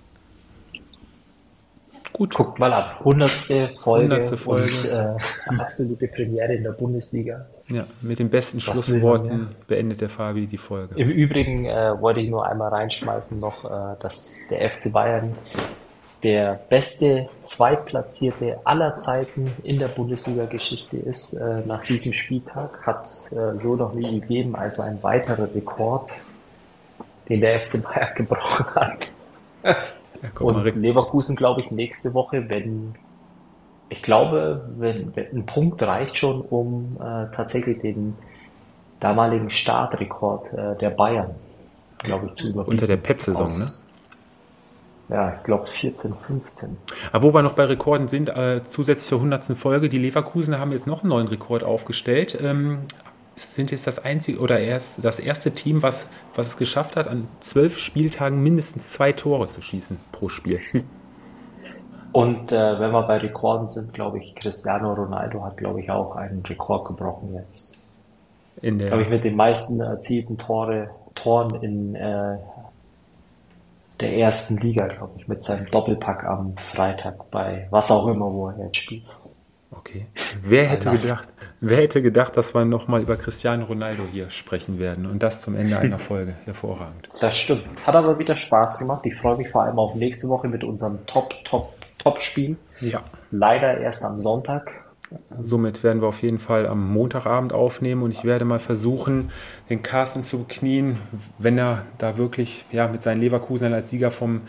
Gut. 2.17 2.35
Guckt 2.35 2.59
mal 2.59 2.73
ab. 2.73 3.01
Hundertste 3.05 3.75
Folge, 3.79 4.15
100. 4.15 4.39
Folge. 4.39 4.63
und 4.63 4.91
äh, 4.91 5.61
absolute 5.61 6.09
Premiere 6.09 6.55
in 6.55 6.63
der 6.63 6.73
Bundesliga. 6.73 7.45
Ja, 7.69 7.85
mit 8.01 8.19
den 8.19 8.31
besten 8.31 8.59
Schlussworten 8.59 9.31
ja. 9.31 9.49
beendet 9.67 10.01
der 10.01 10.09
Fabi 10.09 10.47
die 10.47 10.57
Folge. 10.57 10.95
Im 10.95 11.11
Übrigen 11.11 11.67
äh, 11.67 12.01
wollte 12.01 12.21
ich 12.21 12.31
nur 12.31 12.47
einmal 12.47 12.71
reinschmeißen 12.71 13.39
noch, 13.39 13.67
äh, 13.67 13.97
dass 14.01 14.47
der 14.51 14.71
FC 14.71 14.95
Bayern 14.95 15.37
der 16.23 16.59
beste 16.71 17.29
Zweitplatzierte 17.43 18.61
aller 18.65 18.95
Zeiten 18.95 19.53
in 19.63 19.77
der 19.77 19.89
Bundesliga-Geschichte 19.89 20.97
ist. 20.97 21.35
Äh, 21.35 21.67
nach 21.67 21.85
diesem 21.85 22.15
Spieltag 22.15 22.81
hat 22.87 22.97
es 22.97 23.31
äh, 23.33 23.59
so 23.59 23.77
noch 23.77 23.93
nie 23.93 24.21
gegeben, 24.21 24.57
also 24.57 24.81
ein 24.81 25.03
weiterer 25.03 25.55
Rekord 25.55 26.11
den 27.29 27.41
der 27.41 27.61
FC 27.61 27.83
Bayern 27.83 28.15
gebrochen 28.15 28.67
hat. 28.75 29.11
Ja, 29.65 29.77
und 30.41 30.57
mal, 30.57 30.69
Leverkusen, 30.69 31.37
glaube 31.37 31.61
ich, 31.61 31.71
nächste 31.71 32.15
Woche, 32.15 32.49
wenn, 32.49 32.95
ich 33.89 34.03
glaube, 34.03 34.69
wenn, 34.79 35.15
wenn 35.15 35.27
ein 35.33 35.47
Punkt 35.47 35.83
reicht 35.83 36.17
schon, 36.17 36.41
um 36.41 36.97
äh, 37.01 37.35
tatsächlich 37.35 37.79
den 37.79 38.17
damaligen 39.01 39.51
Startrekord 39.51 40.53
äh, 40.53 40.79
der 40.79 40.91
Bayern, 40.91 41.35
glaube 41.99 42.27
ich, 42.27 42.35
zu 42.35 42.49
überbieten. 42.49 42.73
Unter 42.73 42.87
der 42.87 42.97
Pep-Saison, 42.97 43.49
ne? 43.49 43.67
Ja, 45.09 45.35
ich 45.37 45.45
glaube 45.45 45.67
14, 45.67 46.15
15. 46.15 46.77
Aber 47.13 47.23
wo 47.23 47.33
wir 47.33 47.43
noch 47.43 47.53
bei 47.53 47.65
Rekorden 47.65 48.09
sind, 48.09 48.29
äh, 48.29 48.63
zusätzlich 48.67 49.07
zur 49.07 49.19
100. 49.19 49.57
Folge, 49.57 49.89
die 49.89 49.99
Leverkusen 49.99 50.59
haben 50.59 50.73
jetzt 50.73 50.89
noch 50.89 51.03
einen 51.03 51.11
neuen 51.11 51.29
Rekord 51.29 51.63
aufgestellt. 51.63 52.37
Ähm, 52.43 52.81
sind 53.37 53.71
jetzt 53.71 53.87
das 53.87 53.99
einzige 53.99 54.39
oder 54.39 54.59
erst 54.59 55.05
das 55.05 55.19
erste 55.19 55.51
Team, 55.53 55.83
was, 55.83 56.07
was 56.35 56.49
es 56.49 56.57
geschafft 56.57 56.97
hat, 56.97 57.07
an 57.07 57.29
zwölf 57.41 57.79
Spieltagen 57.79 58.43
mindestens 58.43 58.91
zwei 58.91 59.13
Tore 59.13 59.51
zu 59.51 59.61
schießen 59.63 59.99
pro 60.13 60.29
Spiel. 60.29 60.61
Und 62.13 62.51
äh, 62.51 62.81
wenn 62.81 62.93
wir 62.93 63.03
bei 63.03 63.19
Rekorden 63.19 63.67
sind, 63.67 63.93
glaube 63.93 64.19
ich, 64.19 64.35
Cristiano 64.37 64.95
Ronaldo 64.95 65.45
hat, 65.45 65.59
glaube 65.59 65.81
ich, 65.83 65.91
auch 65.91 66.17
einen 66.17 66.43
Rekord 66.47 66.87
gebrochen 66.87 67.35
jetzt. 67.35 67.79
In 68.63 68.79
der 68.79 68.89
glaube 68.89 69.03
ich, 69.03 69.11
mit 69.11 69.23
den 69.23 69.37
meisten 69.37 69.81
erzielten 69.81 70.39
Tore, 70.39 70.89
Toren 71.15 71.63
in 71.63 71.95
äh, 71.95 72.39
der 74.01 74.17
ersten 74.17 74.57
Liga, 74.59 74.87
glaube 74.87 75.13
ich, 75.17 75.29
mit 75.29 75.43
seinem 75.43 75.71
Doppelpack 75.71 76.25
am 76.25 76.55
Freitag 76.73 77.31
bei 77.31 77.67
was 77.71 77.91
auch 77.91 78.07
immer, 78.09 78.33
wo 78.33 78.49
er 78.49 78.65
jetzt 78.65 78.77
spielt. 78.77 79.05
Okay. 79.71 80.07
Wer 80.41 80.67
hätte 80.69 80.91
gedacht, 80.91 81.33
wer 81.61 81.79
hätte 81.79 82.03
gedacht, 82.03 82.37
dass 82.37 82.55
wir 82.55 82.65
nochmal 82.65 83.03
über 83.03 83.17
Cristiano 83.17 83.65
Ronaldo 83.65 84.05
hier 84.11 84.31
sprechen 84.31 84.79
werden 84.79 85.07
und 85.07 85.23
das 85.23 85.43
zum 85.43 85.57
Ende 85.57 85.79
einer 85.79 85.99
Folge. 85.99 86.35
Hervorragend. 86.45 87.09
Das 87.21 87.37
stimmt. 87.39 87.67
Hat 87.87 87.95
aber 87.95 88.19
wieder 88.19 88.37
Spaß 88.37 88.79
gemacht. 88.81 89.05
Ich 89.05 89.17
freue 89.17 89.37
mich 89.37 89.51
vor 89.51 89.63
allem 89.63 89.79
auf 89.79 89.95
nächste 89.95 90.29
Woche 90.29 90.49
mit 90.49 90.65
unserem 90.65 91.07
Top, 91.07 91.35
Top, 91.45 91.73
Top-Spiel. 91.99 92.57
Ja. 92.81 93.03
Leider 93.31 93.79
erst 93.79 94.05
am 94.05 94.21
Sonntag. 94.21 94.71
Somit 95.39 95.85
werden 95.85 96.03
wir 96.03 96.09
auf 96.09 96.23
jeden 96.23 96.41
Fall 96.41 96.67
am 96.67 96.93
Montagabend 96.93 97.53
aufnehmen 97.53 98.03
und 98.03 98.13
ich 98.13 98.25
werde 98.25 98.45
mal 98.45 98.59
versuchen, 98.59 99.31
den 99.71 99.83
Carsten 99.83 100.25
zu 100.25 100.39
beknien, 100.39 100.99
wenn 101.39 101.59
er 101.59 101.85
da 101.99 102.19
wirklich 102.19 102.65
ja, 102.73 102.89
mit 102.89 103.03
seinen 103.03 103.21
Leverkusen 103.21 103.73
als 103.73 103.91
Sieger 103.91 104.11
vom, 104.11 104.41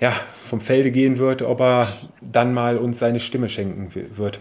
ja, 0.00 0.12
vom 0.48 0.60
Felde 0.60 0.90
gehen 0.90 1.18
wird, 1.18 1.42
ob 1.42 1.60
er 1.60 1.92
dann 2.20 2.52
mal 2.52 2.76
uns 2.76 2.98
seine 2.98 3.20
Stimme 3.20 3.48
schenken 3.48 3.94
wird 4.16 4.40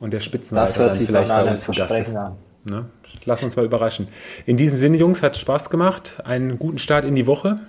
und 0.00 0.12
der 0.12 0.20
Spitzenreiter 0.20 0.86
dann 0.86 0.96
vielleicht 0.96 1.28
bei 1.28 1.50
uns 1.50 1.64
zu 1.64 1.72
Gast 1.72 1.92
ist. 1.92 2.18
Ne? 2.64 2.86
Lass 3.24 3.42
uns 3.42 3.56
mal 3.56 3.64
überraschen. 3.64 4.08
In 4.46 4.56
diesem 4.56 4.76
Sinne, 4.76 4.96
Jungs, 4.96 5.22
hat 5.22 5.36
Spaß 5.36 5.70
gemacht. 5.70 6.20
Einen 6.24 6.58
guten 6.58 6.78
Start 6.78 7.04
in 7.04 7.14
die 7.14 7.26
Woche. 7.26 7.60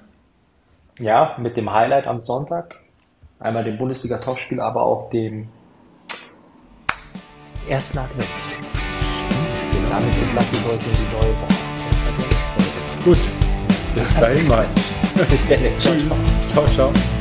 Ja, 1.00 1.36
mit 1.38 1.56
dem 1.56 1.72
Highlight 1.72 2.08
am 2.08 2.20
Sonntag. 2.20 2.80
Einmal 3.40 3.64
dem 3.64 3.78
Bundesliga-Topspiel, 3.78 4.60
aber 4.60 4.84
auch 4.84 5.10
dem 5.10 5.50
ersten 7.68 8.00
Advent. 8.00 8.28
Genau. 9.72 9.90
Damit 9.90 10.18
entlasse 10.22 10.56
ich 10.56 10.66
heute 10.66 10.86
in 10.86 10.96
die 10.96 11.16
neue 11.16 11.42
Woche. 11.42 11.62
Gut, 13.04 13.18
bis 13.96 14.20
dahin 14.20 14.48
mal. 14.48 14.66
bis 15.30 15.48
dann. 15.48 15.60
Ciao, 15.80 15.98
ciao. 15.98 16.68
ciao. 16.68 16.92
ciao. 16.92 17.21